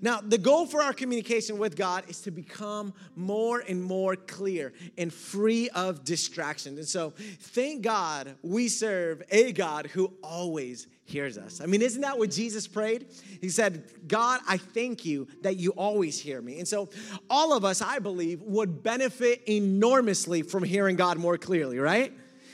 Now, 0.00 0.20
the 0.20 0.38
goal 0.38 0.66
for 0.66 0.82
our 0.82 0.92
communication 0.92 1.58
with 1.58 1.76
God 1.76 2.04
is 2.08 2.20
to 2.22 2.30
become 2.30 2.92
more 3.16 3.60
and 3.60 3.82
more 3.82 4.16
clear 4.16 4.72
and 4.96 5.12
free 5.12 5.68
of 5.70 6.04
distractions. 6.04 6.78
And 6.78 6.88
so, 6.88 7.12
thank 7.40 7.82
God 7.82 8.34
we 8.42 8.68
serve 8.68 9.22
a 9.30 9.52
God 9.52 9.86
who 9.86 10.12
always 10.22 10.86
hears 11.04 11.38
us. 11.38 11.60
I 11.60 11.66
mean, 11.66 11.82
isn't 11.82 12.02
that 12.02 12.18
what 12.18 12.30
Jesus 12.30 12.66
prayed? 12.66 13.06
He 13.40 13.48
said, 13.48 13.84
God, 14.06 14.40
I 14.46 14.58
thank 14.58 15.04
you 15.04 15.26
that 15.42 15.56
you 15.56 15.70
always 15.70 16.20
hear 16.20 16.42
me. 16.42 16.58
And 16.58 16.68
so, 16.68 16.88
all 17.30 17.56
of 17.56 17.64
us, 17.64 17.80
I 17.82 17.98
believe, 17.98 18.42
would 18.42 18.82
benefit 18.82 19.42
enormously 19.48 20.42
from 20.42 20.64
hearing 20.64 20.96
God 20.96 21.18
more 21.18 21.38
clearly, 21.38 21.78
right? 21.78 22.12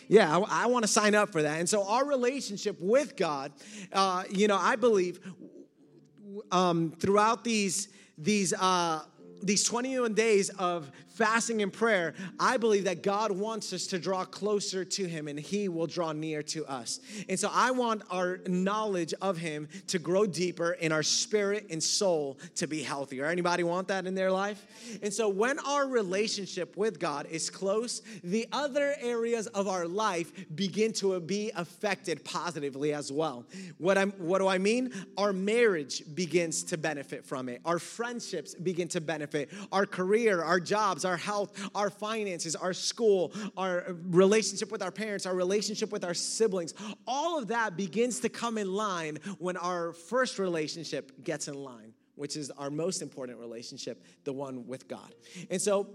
yeah 0.09 0.37
i, 0.37 0.65
I 0.65 0.67
want 0.67 0.85
to 0.85 0.89
sign 0.91 1.15
up 1.15 1.31
for 1.31 1.43
that 1.43 1.59
and 1.59 1.69
so 1.69 1.89
our 1.89 2.05
relationship 2.05 2.77
with 2.81 3.17
god 3.17 3.53
uh, 3.93 4.25
you 4.31 4.49
know 4.49 4.59
i 4.59 4.77
believe 4.77 5.21
um, 6.51 6.93
throughout 6.99 7.45
these 7.45 7.89
these 8.17 8.53
uh, 8.53 9.05
these 9.43 9.65
21 9.65 10.15
days 10.15 10.51
of 10.51 10.91
fasting 11.15 11.63
and 11.63 11.73
prayer, 11.73 12.15
I 12.41 12.57
believe 12.57 12.85
that 12.85 13.03
God 13.03 13.31
wants 13.31 13.73
us 13.73 13.87
to 13.89 13.99
draw 13.99 14.25
closer 14.25 14.85
to 14.85 15.07
Him 15.07 15.29
and 15.29 15.39
He 15.39 15.69
will 15.69 15.87
draw 15.87 16.13
near 16.13 16.43
to 16.45 16.67
us. 16.67 17.01
And 17.29 17.39
so 17.39 17.49
I 17.53 17.71
want 17.71 18.03
our 18.11 18.41
knowledge 18.47 19.15
of 19.23 19.39
Him 19.39 19.69
to 19.89 19.99
grow 19.99 20.27
deeper 20.27 20.73
in 20.73 20.93
our 20.93 21.03
spirit 21.03 21.67
and 21.71 21.83
soul 21.83 22.39
to 22.57 22.67
be 22.67 22.83
healthier. 22.83 23.27
Anybody 23.27 23.63
want 23.63 23.89
that 23.89 24.07
in 24.07 24.15
their 24.15 24.31
life? 24.31 24.67
And 25.03 25.13
so 25.13 25.29
when 25.29 25.59
our 25.61 25.87
relationship 25.87 26.77
with 26.77 26.99
God 26.99 27.27
is 27.31 27.49
close, 27.49 28.03
the 28.25 28.49
other 28.53 28.95
areas 29.01 29.47
of 29.49 29.69
our 29.69 29.87
life 29.87 30.33
begin 30.55 30.93
to 30.95 31.19
be 31.21 31.53
affected 31.55 32.25
positively 32.25 32.93
as 32.93 33.13
well. 33.13 33.47
What, 33.79 33.97
I'm, 33.99 34.11
what 34.13 34.39
do 34.39 34.49
I 34.49 34.59
mean? 34.59 34.93
Our 35.17 35.33
marriage 35.33 36.03
begins 36.15 36.65
to 36.65 36.77
benefit 36.77 37.25
from 37.25 37.49
it, 37.49 37.61
our 37.65 37.79
friendships 37.79 38.55
begin 38.55 38.89
to 38.89 39.01
benefit, 39.01 39.51
our 39.71 39.87
career, 39.87 40.43
our 40.43 40.59
jobs, 40.59 41.04
our 41.05 41.17
health, 41.17 41.59
our 41.75 41.91
finances, 41.91 42.57
our 42.57 42.73
school, 42.73 43.33
our 43.57 43.97
relationship 44.07 44.71
with 44.71 44.83
our 44.83 44.91
parents, 44.91 45.27
our 45.27 45.35
relationship 45.35 45.93
with 45.93 46.05
our 46.05 46.15
siblings. 46.15 46.75
All 47.07 47.39
of 47.39 47.49
that 47.49 47.77
begins 47.77 48.21
to 48.21 48.29
come 48.29 48.59
in 48.59 48.73
line 48.73 49.19
when 49.39 49.57
our 49.57 49.93
first 49.93 50.39
relationship 50.39 51.25
gets 51.25 51.49
in 51.49 51.55
line, 51.55 51.93
which 52.15 52.37
is 52.37 52.51
our 52.53 52.71
most 52.71 53.03
important 53.03 53.39
relationship, 53.39 54.05
the 54.25 54.33
one 54.33 54.67
with 54.67 54.89
God. 54.89 55.15
And 55.51 55.61
so 55.61 55.89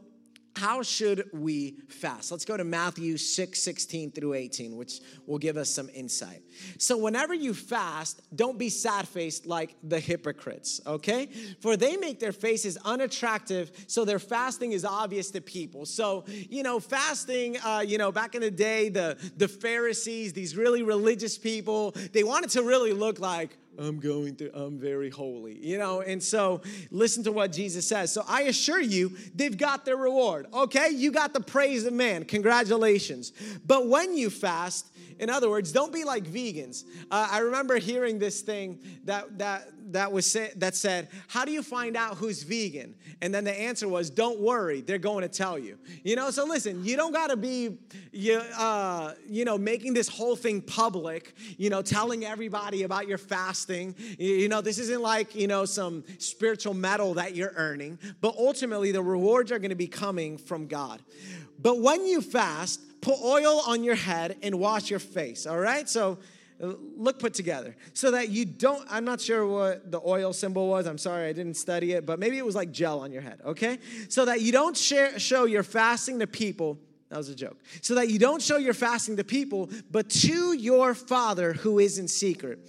how 0.55 0.81
should 0.83 1.29
we 1.31 1.77
fast? 1.87 2.31
Let's 2.31 2.45
go 2.45 2.57
to 2.57 2.63
Matthew 2.63 3.17
6 3.17 3.59
16 3.59 4.11
through 4.11 4.33
18, 4.33 4.75
which 4.75 4.99
will 5.25 5.37
give 5.37 5.57
us 5.57 5.69
some 5.69 5.89
insight. 5.93 6.41
So, 6.77 6.97
whenever 6.97 7.33
you 7.33 7.53
fast, 7.53 8.21
don't 8.35 8.57
be 8.57 8.69
sad 8.69 9.07
faced 9.07 9.45
like 9.45 9.75
the 9.83 9.99
hypocrites, 9.99 10.81
okay? 10.85 11.27
For 11.61 11.77
they 11.77 11.97
make 11.97 12.19
their 12.19 12.31
faces 12.31 12.77
unattractive, 12.83 13.71
so 13.87 14.05
their 14.05 14.19
fasting 14.19 14.71
is 14.71 14.83
obvious 14.83 15.31
to 15.31 15.41
people. 15.41 15.85
So, 15.85 16.25
you 16.27 16.63
know, 16.63 16.79
fasting, 16.79 17.57
uh, 17.57 17.83
you 17.85 17.97
know, 17.97 18.11
back 18.11 18.35
in 18.35 18.41
the 18.41 18.51
day, 18.51 18.89
the, 18.89 19.17
the 19.37 19.47
Pharisees, 19.47 20.33
these 20.33 20.55
really 20.55 20.83
religious 20.83 21.37
people, 21.37 21.95
they 22.11 22.23
wanted 22.23 22.49
to 22.51 22.63
really 22.63 22.93
look 22.93 23.19
like, 23.19 23.57
I'm 23.79 23.99
going 23.99 24.35
through, 24.35 24.51
I'm 24.53 24.77
very 24.77 25.09
holy, 25.09 25.57
you 25.57 25.77
know? 25.77 26.01
And 26.01 26.21
so 26.21 26.61
listen 26.91 27.23
to 27.23 27.31
what 27.31 27.51
Jesus 27.51 27.87
says. 27.87 28.11
So 28.11 28.23
I 28.27 28.43
assure 28.43 28.81
you, 28.81 29.15
they've 29.33 29.57
got 29.57 29.85
their 29.85 29.97
reward, 29.97 30.47
okay? 30.53 30.89
You 30.89 31.11
got 31.11 31.33
the 31.33 31.39
praise 31.39 31.85
of 31.85 31.93
man. 31.93 32.25
Congratulations. 32.25 33.31
But 33.65 33.87
when 33.87 34.17
you 34.17 34.29
fast, 34.29 34.87
in 35.19 35.29
other 35.29 35.49
words, 35.49 35.71
don't 35.71 35.91
be 35.91 36.05
like 36.05 36.23
vegans. 36.23 36.85
Uh, 37.11 37.27
I 37.29 37.39
remember 37.39 37.77
hearing 37.77 38.19
this 38.19 38.41
thing 38.41 38.79
that 39.03 39.37
that 39.37 39.67
that 39.91 40.11
was 40.11 40.25
say, 40.25 40.51
that 40.55 40.75
said, 40.75 41.09
"How 41.27 41.43
do 41.43 41.51
you 41.51 41.61
find 41.61 41.97
out 41.97 42.15
who's 42.17 42.43
vegan?" 42.43 42.95
And 43.21 43.33
then 43.33 43.43
the 43.43 43.53
answer 43.53 43.87
was, 43.87 44.09
"Don't 44.09 44.39
worry, 44.39 44.81
they're 44.81 44.97
going 44.97 45.23
to 45.23 45.27
tell 45.27 45.59
you." 45.59 45.77
You 46.03 46.15
know, 46.15 46.31
so 46.31 46.45
listen, 46.45 46.85
you 46.85 46.95
don't 46.95 47.11
got 47.11 47.27
to 47.27 47.37
be, 47.37 47.77
you, 48.13 48.37
uh, 48.57 49.13
you 49.27 49.43
know, 49.43 49.57
making 49.57 49.93
this 49.93 50.07
whole 50.07 50.37
thing 50.37 50.61
public. 50.61 51.35
You 51.57 51.69
know, 51.69 51.81
telling 51.81 52.23
everybody 52.23 52.83
about 52.83 53.07
your 53.07 53.17
fasting. 53.17 53.95
You 54.17 54.47
know, 54.47 54.61
this 54.61 54.79
isn't 54.79 55.01
like 55.01 55.35
you 55.35 55.47
know 55.47 55.65
some 55.65 56.05
spiritual 56.17 56.73
medal 56.73 57.15
that 57.15 57.35
you're 57.35 57.53
earning, 57.55 57.99
but 58.21 58.35
ultimately 58.37 58.93
the 58.93 59.03
rewards 59.03 59.51
are 59.51 59.59
going 59.59 59.69
to 59.69 59.75
be 59.75 59.87
coming 59.87 60.37
from 60.37 60.67
God. 60.67 61.01
But 61.61 61.79
when 61.79 62.05
you 62.05 62.21
fast, 62.21 62.79
put 63.01 63.19
oil 63.23 63.61
on 63.65 63.83
your 63.83 63.95
head 63.95 64.37
and 64.41 64.59
wash 64.59 64.89
your 64.89 64.99
face, 64.99 65.45
all 65.45 65.59
right? 65.59 65.87
So 65.87 66.17
uh, 66.61 66.73
look 66.97 67.19
put 67.19 67.33
together. 67.33 67.75
So 67.93 68.11
that 68.11 68.29
you 68.29 68.43
don't 68.43 68.85
i'm 68.89 69.05
not 69.05 69.21
sure 69.21 69.47
what 69.47 69.89
the 69.89 70.01
oil 70.05 70.33
symbol 70.33 70.67
was 70.67 70.87
i'm 70.87 70.97
sorry 70.97 71.29
i 71.29 71.33
didn't 71.33 71.53
study 71.53 71.93
it 71.93 72.05
but 72.05 72.19
maybe 72.19 72.37
it 72.37 72.45
was 72.45 72.53
like 72.53 72.71
gel 72.71 72.99
on 72.99 73.13
your 73.13 73.21
head 73.21 73.39
okay? 73.45 73.79
So 74.09 74.25
that 74.25 74.41
you 74.41 74.51
don't 74.51 74.75
share, 74.75 75.17
show 75.19 75.45
your 75.45 75.63
fasting 75.63 76.19
to 76.19 76.27
people 76.27 76.77
that 77.09 77.17
was 77.17 77.29
a 77.29 77.35
joke. 77.35 77.57
So 77.81 77.95
that 77.95 78.09
you 78.09 78.19
don't 78.19 78.41
show 78.41 78.57
your 78.57 78.73
fasting 78.73 79.17
to 79.17 79.23
people 79.23 79.69
but 79.89 80.09
to 80.09 80.53
your 80.53 80.93
father 80.93 81.53
who 81.53 81.79
is 81.79 81.97
in 81.97 82.07
secret 82.07 82.59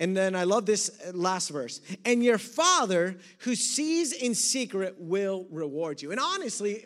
and 0.00 0.16
then 0.16 0.36
I 0.36 0.44
love 0.44 0.66
this 0.66 0.90
uh, 1.06 1.12
last 1.12 1.50
verse. 1.50 1.80
And 2.04 2.22
your 2.22 2.38
father 2.38 3.16
who 3.38 3.54
sees 3.54 4.12
in 4.12 4.34
secret 4.34 4.96
will 4.98 5.46
reward 5.50 6.00
you. 6.00 6.10
And 6.10 6.20
honestly, 6.20 6.84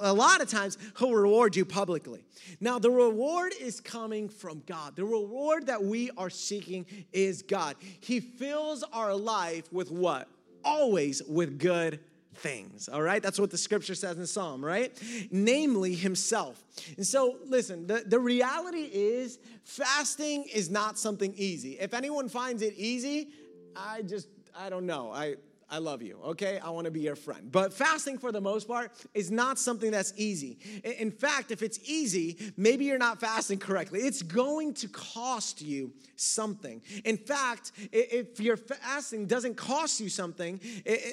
a 0.00 0.12
lot 0.12 0.40
of 0.40 0.48
times 0.48 0.76
he'll 0.98 1.14
reward 1.14 1.54
you 1.54 1.64
publicly. 1.64 2.24
Now, 2.60 2.78
the 2.78 2.90
reward 2.90 3.52
is 3.60 3.80
coming 3.80 4.28
from 4.28 4.62
God. 4.66 4.96
The 4.96 5.04
reward 5.04 5.66
that 5.66 5.82
we 5.82 6.10
are 6.16 6.30
seeking 6.30 6.86
is 7.12 7.42
God. 7.42 7.76
He 8.00 8.20
fills 8.20 8.82
our 8.92 9.14
life 9.14 9.72
with 9.72 9.90
what? 9.90 10.28
Always 10.64 11.22
with 11.22 11.58
good 11.58 12.00
things, 12.38 12.88
all 12.88 13.02
right? 13.02 13.22
That's 13.22 13.38
what 13.38 13.50
the 13.50 13.58
scripture 13.58 13.94
says 13.94 14.18
in 14.18 14.26
Psalm, 14.26 14.64
right? 14.64 14.92
Namely, 15.30 15.94
himself. 15.94 16.62
And 16.96 17.06
so, 17.06 17.36
listen, 17.46 17.86
the, 17.86 18.02
the 18.06 18.18
reality 18.18 18.88
is 18.92 19.38
fasting 19.64 20.44
is 20.52 20.70
not 20.70 20.98
something 20.98 21.34
easy. 21.36 21.78
If 21.78 21.94
anyone 21.94 22.28
finds 22.28 22.62
it 22.62 22.74
easy, 22.76 23.28
I 23.76 24.02
just, 24.02 24.28
I 24.56 24.70
don't 24.70 24.86
know. 24.86 25.12
I, 25.12 25.36
I 25.70 25.78
love 25.78 26.00
you, 26.00 26.18
okay? 26.24 26.58
I 26.58 26.70
wanna 26.70 26.90
be 26.90 27.00
your 27.00 27.16
friend. 27.16 27.52
But 27.52 27.74
fasting, 27.74 28.16
for 28.16 28.32
the 28.32 28.40
most 28.40 28.66
part, 28.66 28.90
is 29.12 29.30
not 29.30 29.58
something 29.58 29.90
that's 29.90 30.14
easy. 30.16 30.58
In 30.82 31.10
fact, 31.10 31.50
if 31.50 31.62
it's 31.62 31.78
easy, 31.84 32.38
maybe 32.56 32.86
you're 32.86 32.96
not 32.96 33.20
fasting 33.20 33.58
correctly. 33.58 34.00
It's 34.00 34.22
going 34.22 34.72
to 34.74 34.88
cost 34.88 35.60
you 35.60 35.92
something. 36.16 36.80
In 37.04 37.18
fact, 37.18 37.72
if 37.92 38.40
your 38.40 38.56
fasting 38.56 39.26
doesn't 39.26 39.56
cost 39.56 40.00
you 40.00 40.08
something, 40.08 40.58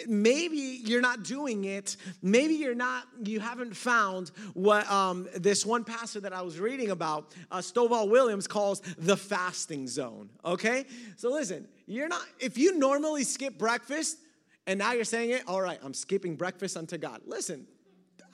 maybe 0.08 0.82
you're 0.86 1.02
not 1.02 1.24
doing 1.24 1.65
it. 1.65 1.98
Maybe 2.22 2.54
you're 2.54 2.76
not, 2.76 3.08
you 3.24 3.41
haven't 3.41 3.76
found 3.76 4.32
what 4.54 4.89
um, 4.89 5.28
this 5.36 5.65
one 5.65 5.84
pastor 5.84 6.22
that 6.22 6.32
I 6.32 6.41
was 6.41 6.60
reading 6.60 6.91
about, 6.91 7.34
uh, 7.52 7.58
Stovall 7.58 8.10
Weems, 8.10 8.48
calls 8.48 8.80
the 8.98 9.18
fasting 9.18 9.88
zone, 9.88 10.30
okay? 10.46 10.86
So 11.18 11.30
listen, 11.30 11.68
you're 11.88 12.08
not, 12.08 12.22
if 12.39 12.58
you 12.58 12.80
normally 12.80 13.24
skip 13.24 13.58
breakfast, 13.58 14.18
and 14.67 14.80
now 14.80 14.93
you're 14.93 15.04
saying 15.04 15.32
it, 15.32 15.43
all 15.47 15.62
right, 15.62 15.80
I'm 15.84 15.93
skipping 15.93 16.36
breakfast 16.36 16.75
unto 16.78 16.97
God. 16.97 17.21
Listen, 17.25 17.67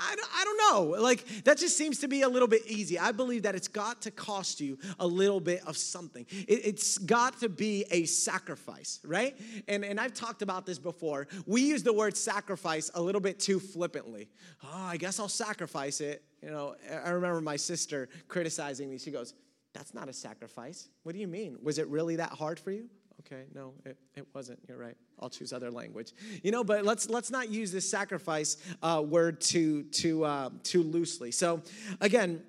I 0.02 0.15
don't, 0.15 0.30
I 0.34 0.44
don't 0.44 0.58
know. 0.58 1.02
Like, 1.02 1.44
that 1.44 1.58
just 1.58 1.78
seems 1.78 2.00
to 2.00 2.08
be 2.08 2.24
a 2.24 2.30
little 2.30 2.48
bit 2.48 2.65
easy. 2.65 2.98
I 2.98 3.12
believe 3.12 3.44
that 3.44 3.56
it's 3.56 3.67
got 3.67 4.02
to 4.04 4.12
cost 4.12 4.60
you 4.60 4.80
a 5.00 5.06
little 5.06 5.39
bit 5.39 5.62
of 5.67 5.78
something. 5.78 6.26
It, 6.30 6.80
has 6.80 6.98
got 6.98 7.39
to 7.41 7.50
be 7.50 7.86
a 7.91 8.06
sacrifice, 8.06 9.00
right? 9.06 9.38
And, 9.67 9.86
and 9.86 10.00
I've 10.00 10.13
talked 10.13 10.41
about 10.41 10.65
this 10.65 10.80
before. 10.80 11.28
We 11.46 11.62
use 11.62 11.84
the 11.84 11.94
word 11.94 12.17
sacrifice 12.17 12.89
a 12.96 13.02
little 13.02 13.22
bit 13.22 13.39
too 13.39 13.60
flippantly. 13.60 14.30
Oh, 14.63 14.70
I 14.74 14.98
guess 14.98 15.20
I'll 15.20 15.30
sacrifice 15.30 16.02
it. 16.02 16.24
You 16.41 16.50
know, 16.50 16.76
I 16.89 17.10
remember 17.10 17.41
my 17.41 17.56
sister 17.56 18.10
criticizing 18.28 18.89
me. 18.89 18.98
She 18.98 19.12
goes, 19.12 19.36
That's 19.74 19.94
not 19.94 20.10
a 20.10 20.13
sacrifice. 20.13 20.89
What 21.04 21.13
do 21.13 21.20
you 21.20 21.28
mean? 21.28 21.58
Was 21.62 21.78
it 21.78 21.88
really 21.88 22.15
that 22.15 22.32
hard 22.32 22.60
for 22.60 22.72
you? 22.72 22.89
Okay, 23.26 23.44
no, 23.54 23.74
it, 23.86 23.98
it 24.16 24.28
wasn't. 24.34 24.60
You're 24.68 24.78
right. 24.78 24.96
I'll 25.20 25.30
choose 25.30 25.54
other 25.54 25.70
language. 25.70 26.14
You 26.44 26.52
know, 26.52 26.64
but 26.64 26.86
let's 26.86 27.10
let's 27.10 27.30
not 27.30 27.50
use 27.50 27.72
this 27.72 27.90
sacrifice 27.90 28.58
uh, 28.82 29.04
word 29.06 29.42
too 29.42 29.84
too 29.84 30.24
uh, 30.24 30.50
too 30.64 30.84
loosely. 30.84 31.32
So, 31.32 31.62
again. 32.00 32.44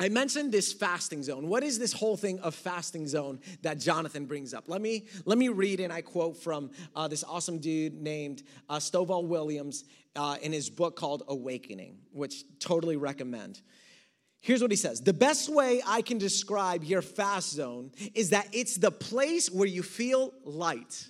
I 0.00 0.08
mentioned 0.08 0.52
this 0.52 0.72
fasting 0.72 1.24
zone. 1.24 1.48
What 1.48 1.64
is 1.64 1.76
this 1.76 1.92
whole 1.92 2.16
thing 2.16 2.38
of 2.38 2.54
fasting 2.54 3.08
zone 3.08 3.40
that 3.62 3.80
Jonathan 3.80 4.26
brings 4.26 4.54
up? 4.54 4.68
Let 4.68 4.80
me 4.80 5.06
let 5.24 5.38
me 5.38 5.48
read 5.48 5.80
and 5.80 5.92
I 5.92 6.02
quote 6.02 6.36
from 6.36 6.70
uh, 6.94 7.08
this 7.08 7.24
awesome 7.24 7.58
dude 7.58 8.00
named 8.00 8.44
uh, 8.70 8.76
Stovall 8.76 9.26
Weems 9.26 9.86
uh, 10.14 10.36
in 10.40 10.52
his 10.52 10.70
book 10.70 10.94
called 10.94 11.24
Awakening, 11.26 11.96
which 12.12 12.44
totally 12.60 12.96
recommend. 12.96 13.60
Here's 14.40 14.62
what 14.62 14.70
he 14.70 14.76
says. 14.76 15.00
The 15.00 15.12
best 15.12 15.52
way 15.52 15.82
I 15.86 16.02
can 16.02 16.18
describe 16.18 16.84
your 16.84 17.02
fast 17.02 17.50
zone 17.50 17.90
is 18.14 18.30
that 18.30 18.48
it's 18.52 18.76
the 18.76 18.90
place 18.90 19.50
where 19.50 19.66
you 19.66 19.82
feel 19.82 20.32
light 20.44 21.08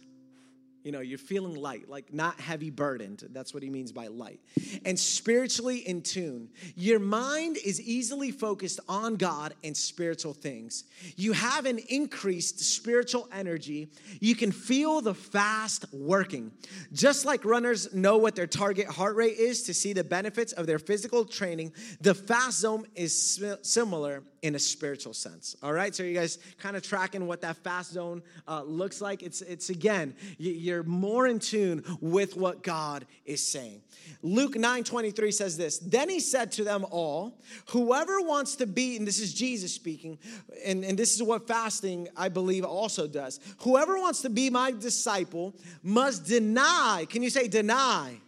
you 0.88 0.92
know, 0.92 1.00
you're 1.00 1.18
feeling 1.18 1.54
light, 1.54 1.86
like 1.90 2.14
not 2.14 2.40
heavy 2.40 2.70
burdened. 2.70 3.22
That's 3.32 3.52
what 3.52 3.62
he 3.62 3.68
means 3.68 3.92
by 3.92 4.06
light. 4.06 4.40
And 4.86 4.98
spiritually 4.98 5.86
in 5.86 6.00
tune. 6.00 6.48
Your 6.76 6.98
mind 6.98 7.58
is 7.62 7.78
easily 7.78 8.30
focused 8.30 8.80
on 8.88 9.16
God 9.16 9.52
and 9.62 9.76
spiritual 9.76 10.32
things. 10.32 10.84
You 11.14 11.34
have 11.34 11.66
an 11.66 11.78
increased 11.90 12.60
spiritual 12.60 13.28
energy. 13.30 13.90
You 14.18 14.34
can 14.34 14.50
feel 14.50 15.02
the 15.02 15.12
fast 15.12 15.84
working. 15.92 16.52
Just 16.90 17.26
like 17.26 17.44
runners 17.44 17.92
know 17.92 18.16
what 18.16 18.34
their 18.34 18.46
target 18.46 18.86
heart 18.86 19.14
rate 19.14 19.36
is 19.36 19.64
to 19.64 19.74
see 19.74 19.92
the 19.92 20.04
benefits 20.04 20.54
of 20.54 20.66
their 20.66 20.78
physical 20.78 21.26
training, 21.26 21.74
the 22.00 22.14
fast 22.14 22.60
zone 22.60 22.86
is 22.94 23.44
similar 23.60 24.22
in 24.42 24.54
a 24.54 24.58
spiritual 24.58 25.12
sense. 25.12 25.56
All 25.62 25.72
right, 25.72 25.94
so 25.94 26.02
you 26.02 26.14
guys 26.14 26.38
kind 26.58 26.76
of 26.76 26.82
tracking 26.82 27.26
what 27.26 27.40
that 27.40 27.56
fast 27.56 27.92
zone 27.92 28.22
uh, 28.46 28.62
looks 28.62 29.00
like. 29.00 29.22
It's 29.22 29.42
it's 29.42 29.70
again, 29.70 30.14
you're 30.38 30.82
more 30.82 31.26
in 31.26 31.38
tune 31.38 31.84
with 32.00 32.36
what 32.36 32.62
God 32.62 33.06
is 33.24 33.44
saying. 33.46 33.82
Luke 34.22 34.56
9 34.56 34.84
23 34.84 35.30
says 35.32 35.56
this. 35.56 35.78
Then 35.78 36.08
he 36.08 36.20
said 36.20 36.52
to 36.52 36.64
them 36.64 36.86
all, 36.90 37.38
Whoever 37.70 38.20
wants 38.20 38.56
to 38.56 38.66
be, 38.66 38.96
and 38.96 39.06
this 39.06 39.20
is 39.20 39.34
Jesus 39.34 39.72
speaking, 39.72 40.18
and, 40.64 40.84
and 40.84 40.98
this 40.98 41.14
is 41.14 41.22
what 41.22 41.46
fasting, 41.46 42.08
I 42.16 42.28
believe, 42.28 42.64
also 42.64 43.06
does. 43.06 43.40
Whoever 43.58 43.98
wants 43.98 44.22
to 44.22 44.30
be 44.30 44.50
my 44.50 44.70
disciple 44.70 45.54
must 45.82 46.26
deny. 46.26 47.06
Can 47.08 47.22
you 47.22 47.30
say 47.30 47.48
deny? 47.48 48.18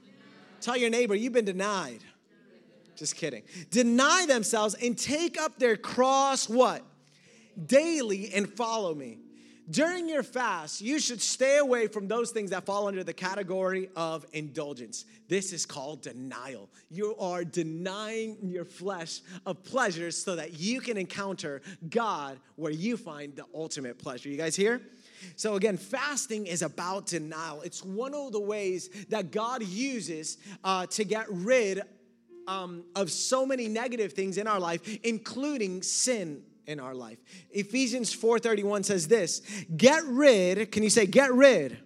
Tell 0.61 0.77
your 0.77 0.91
neighbor, 0.91 1.15
you've 1.15 1.33
been 1.33 1.45
denied. 1.45 2.01
Just 3.01 3.17
kidding. 3.17 3.45
Deny 3.71 4.27
themselves 4.29 4.75
and 4.75 4.97
take 4.97 5.41
up 5.41 5.59
their 5.59 5.75
cross, 5.75 6.51
what? 6.51 6.85
Daily 7.67 8.31
and 8.35 8.47
follow 8.47 8.95
me. 8.95 9.21
During 9.71 10.07
your 10.07 10.23
fast, 10.23 10.83
you 10.83 10.99
should 10.99 11.23
stay 11.23 11.57
away 11.57 11.87
from 11.87 12.09
those 12.09 12.31
things 12.31 12.51
that 12.51 12.67
fall 12.67 12.89
under 12.89 13.03
the 13.03 13.15
category 13.15 13.89
of 13.97 14.27
indulgence. 14.35 15.07
This 15.29 15.55
is 15.55 15.65
called 15.65 16.03
denial. 16.03 16.69
You 16.91 17.17
are 17.19 17.43
denying 17.43 18.37
your 18.43 18.67
flesh 18.67 19.21
of 19.47 19.65
pleasures 19.65 20.23
so 20.23 20.37
that 20.37 20.61
you 20.61 20.83
can 20.83 20.99
encounter 20.99 21.63
God 21.89 22.39
where 22.57 22.73
you 22.73 22.99
find 22.99 23.35
the 23.35 23.47
ultimate 23.55 23.99
pleasure. 23.99 24.29
You 24.29 24.37
guys 24.37 24.57
here? 24.57 24.83
So, 25.37 25.55
again, 25.55 25.79
fasting 25.79 26.47
is 26.47 26.61
about 26.61 27.07
denial. 27.07 27.63
It's 27.63 27.83
one 27.83 28.13
of 28.13 28.33
the 28.33 28.41
ways 28.41 28.91
that 29.09 29.31
God 29.31 29.63
uses 29.63 30.37
uh, 30.65 30.85
to 30.89 31.05
get 31.05 31.25
rid 31.31 31.81
um, 32.51 32.83
of 32.97 33.13
so 33.13 33.47
many 33.47 33.69
negative 33.69 34.13
things 34.13 34.37
in 34.37 34.49
our 34.49 34.59
life, 34.59 34.99
including 35.05 35.83
sin 35.83 36.43
in 36.67 36.81
our 36.81 36.95
life. 36.95 37.19
Ephesians 37.53 38.15
4:31 38.15 38.85
says 38.85 39.07
this, 39.07 39.41
get 39.77 40.05
rid, 40.05 40.73
can 40.73 40.83
you 40.83 40.91
say 40.91 41.07
get 41.07 41.33
rid? 41.33 41.79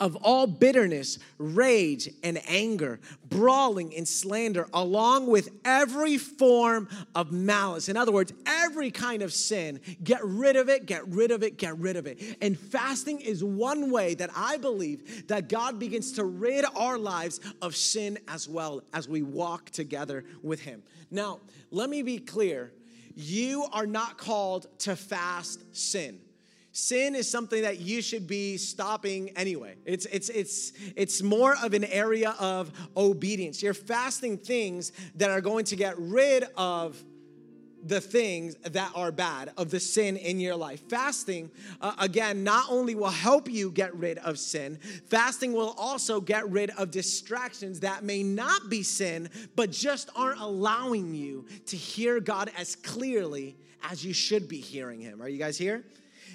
Of 0.00 0.16
all 0.16 0.46
bitterness, 0.46 1.18
rage, 1.38 2.08
and 2.22 2.40
anger, 2.48 3.00
brawling 3.28 3.94
and 3.94 4.06
slander, 4.06 4.68
along 4.72 5.26
with 5.26 5.48
every 5.64 6.18
form 6.18 6.88
of 7.14 7.32
malice. 7.32 7.88
In 7.88 7.96
other 7.96 8.12
words, 8.12 8.32
every 8.46 8.90
kind 8.90 9.22
of 9.22 9.32
sin, 9.32 9.80
get 10.02 10.24
rid 10.24 10.56
of 10.56 10.68
it, 10.68 10.86
get 10.86 11.06
rid 11.08 11.30
of 11.30 11.42
it, 11.42 11.56
get 11.56 11.76
rid 11.78 11.96
of 11.96 12.06
it. 12.06 12.38
And 12.40 12.58
fasting 12.58 13.20
is 13.20 13.42
one 13.42 13.90
way 13.90 14.14
that 14.14 14.30
I 14.36 14.56
believe 14.56 15.26
that 15.28 15.48
God 15.48 15.78
begins 15.78 16.12
to 16.12 16.24
rid 16.24 16.64
our 16.76 16.98
lives 16.98 17.40
of 17.62 17.76
sin 17.76 18.18
as 18.28 18.48
well 18.48 18.82
as 18.92 19.08
we 19.08 19.22
walk 19.22 19.70
together 19.70 20.24
with 20.42 20.60
Him. 20.60 20.82
Now, 21.10 21.40
let 21.70 21.90
me 21.90 22.02
be 22.02 22.18
clear 22.18 22.72
you 23.14 23.66
are 23.72 23.86
not 23.86 24.18
called 24.18 24.66
to 24.80 24.96
fast 24.96 25.64
sin 25.74 26.18
sin 26.74 27.14
is 27.14 27.30
something 27.30 27.62
that 27.62 27.78
you 27.78 28.02
should 28.02 28.26
be 28.26 28.56
stopping 28.56 29.30
anyway. 29.36 29.76
It's 29.84 30.06
it's 30.06 30.28
it's 30.28 30.72
it's 30.96 31.22
more 31.22 31.54
of 31.62 31.72
an 31.72 31.84
area 31.84 32.34
of 32.38 32.72
obedience. 32.96 33.62
You're 33.62 33.74
fasting 33.74 34.36
things 34.36 34.92
that 35.14 35.30
are 35.30 35.40
going 35.40 35.64
to 35.66 35.76
get 35.76 35.96
rid 35.98 36.44
of 36.56 37.02
the 37.86 38.00
things 38.00 38.56
that 38.62 38.90
are 38.94 39.12
bad, 39.12 39.52
of 39.56 39.70
the 39.70 39.78
sin 39.78 40.16
in 40.16 40.40
your 40.40 40.56
life. 40.56 40.80
Fasting, 40.88 41.50
uh, 41.80 41.92
again, 41.98 42.42
not 42.42 42.66
only 42.70 42.94
will 42.94 43.10
help 43.10 43.48
you 43.48 43.70
get 43.70 43.94
rid 43.94 44.16
of 44.18 44.38
sin, 44.38 44.78
fasting 45.06 45.52
will 45.52 45.74
also 45.76 46.20
get 46.20 46.48
rid 46.50 46.70
of 46.70 46.90
distractions 46.90 47.80
that 47.80 48.02
may 48.02 48.22
not 48.22 48.70
be 48.70 48.82
sin, 48.82 49.28
but 49.54 49.70
just 49.70 50.08
aren't 50.16 50.40
allowing 50.40 51.14
you 51.14 51.44
to 51.66 51.76
hear 51.76 52.20
God 52.20 52.50
as 52.56 52.74
clearly 52.74 53.54
as 53.82 54.02
you 54.02 54.14
should 54.14 54.48
be 54.48 54.60
hearing 54.60 55.00
Him. 55.00 55.20
Are 55.20 55.28
you 55.28 55.38
guys 55.38 55.58
here? 55.58 55.84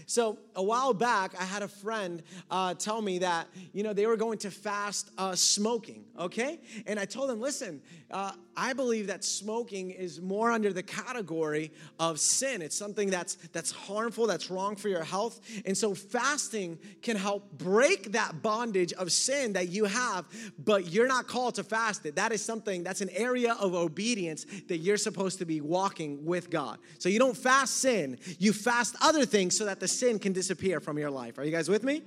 So 0.09 0.39
a 0.55 0.63
while 0.63 0.91
back, 0.95 1.39
I 1.39 1.43
had 1.43 1.61
a 1.61 1.67
friend 1.67 2.23
uh, 2.49 2.73
tell 2.73 2.99
me 2.99 3.19
that, 3.19 3.47
you 3.73 3.83
know, 3.83 3.93
they 3.93 4.07
were 4.07 4.17
going 4.17 4.39
to 4.39 4.49
fast 4.49 5.11
uh, 5.19 5.35
smoking, 5.35 6.03
okay? 6.17 6.61
And 6.87 6.99
I 6.99 7.05
told 7.05 7.29
them, 7.29 7.39
listen, 7.39 7.79
uh, 8.09 8.31
I 8.59 8.73
believe 8.73 9.07
that 9.07 9.23
smoking 9.23 9.91
is 9.91 10.19
more 10.19 10.51
under 10.51 10.73
the 10.73 10.83
category 10.83 11.71
of 11.97 12.19
sin. 12.19 12.61
It's 12.61 12.75
something 12.75 13.09
that's, 13.09 13.35
that's 13.53 13.71
harmful, 13.71 14.27
that's 14.27 14.51
wrong 14.51 14.75
for 14.75 14.89
your 14.89 15.03
health. 15.03 15.39
And 15.65 15.77
so 15.77 15.95
fasting 15.95 16.77
can 17.01 17.15
help 17.15 17.57
break 17.57 18.11
that 18.11 18.41
bondage 18.41 18.91
of 18.93 19.13
sin 19.13 19.53
that 19.53 19.69
you 19.69 19.85
have, 19.85 20.25
but 20.65 20.91
you're 20.91 21.07
not 21.07 21.25
called 21.25 21.55
to 21.55 21.63
fast 21.63 22.05
it. 22.05 22.17
That 22.17 22.33
is 22.33 22.43
something, 22.43 22.83
that's 22.83 22.99
an 22.99 23.09
area 23.11 23.55
of 23.61 23.75
obedience 23.75 24.45
that 24.67 24.79
you're 24.79 24.97
supposed 24.97 25.39
to 25.39 25.45
be 25.45 25.61
walking 25.61 26.25
with 26.25 26.49
God. 26.49 26.79
So 26.97 27.07
you 27.07 27.17
don't 27.17 27.37
fast 27.37 27.77
sin, 27.77 28.17
you 28.39 28.51
fast 28.51 28.97
other 29.01 29.25
things 29.25 29.57
so 29.57 29.63
that 29.65 29.79
the 29.79 29.87
sin 29.87 30.19
can 30.19 30.33
disappear 30.33 30.81
from 30.81 30.97
your 30.97 31.11
life. 31.11 31.37
Are 31.37 31.45
you 31.45 31.51
guys 31.51 31.69
with 31.69 31.83
me? 31.83 32.01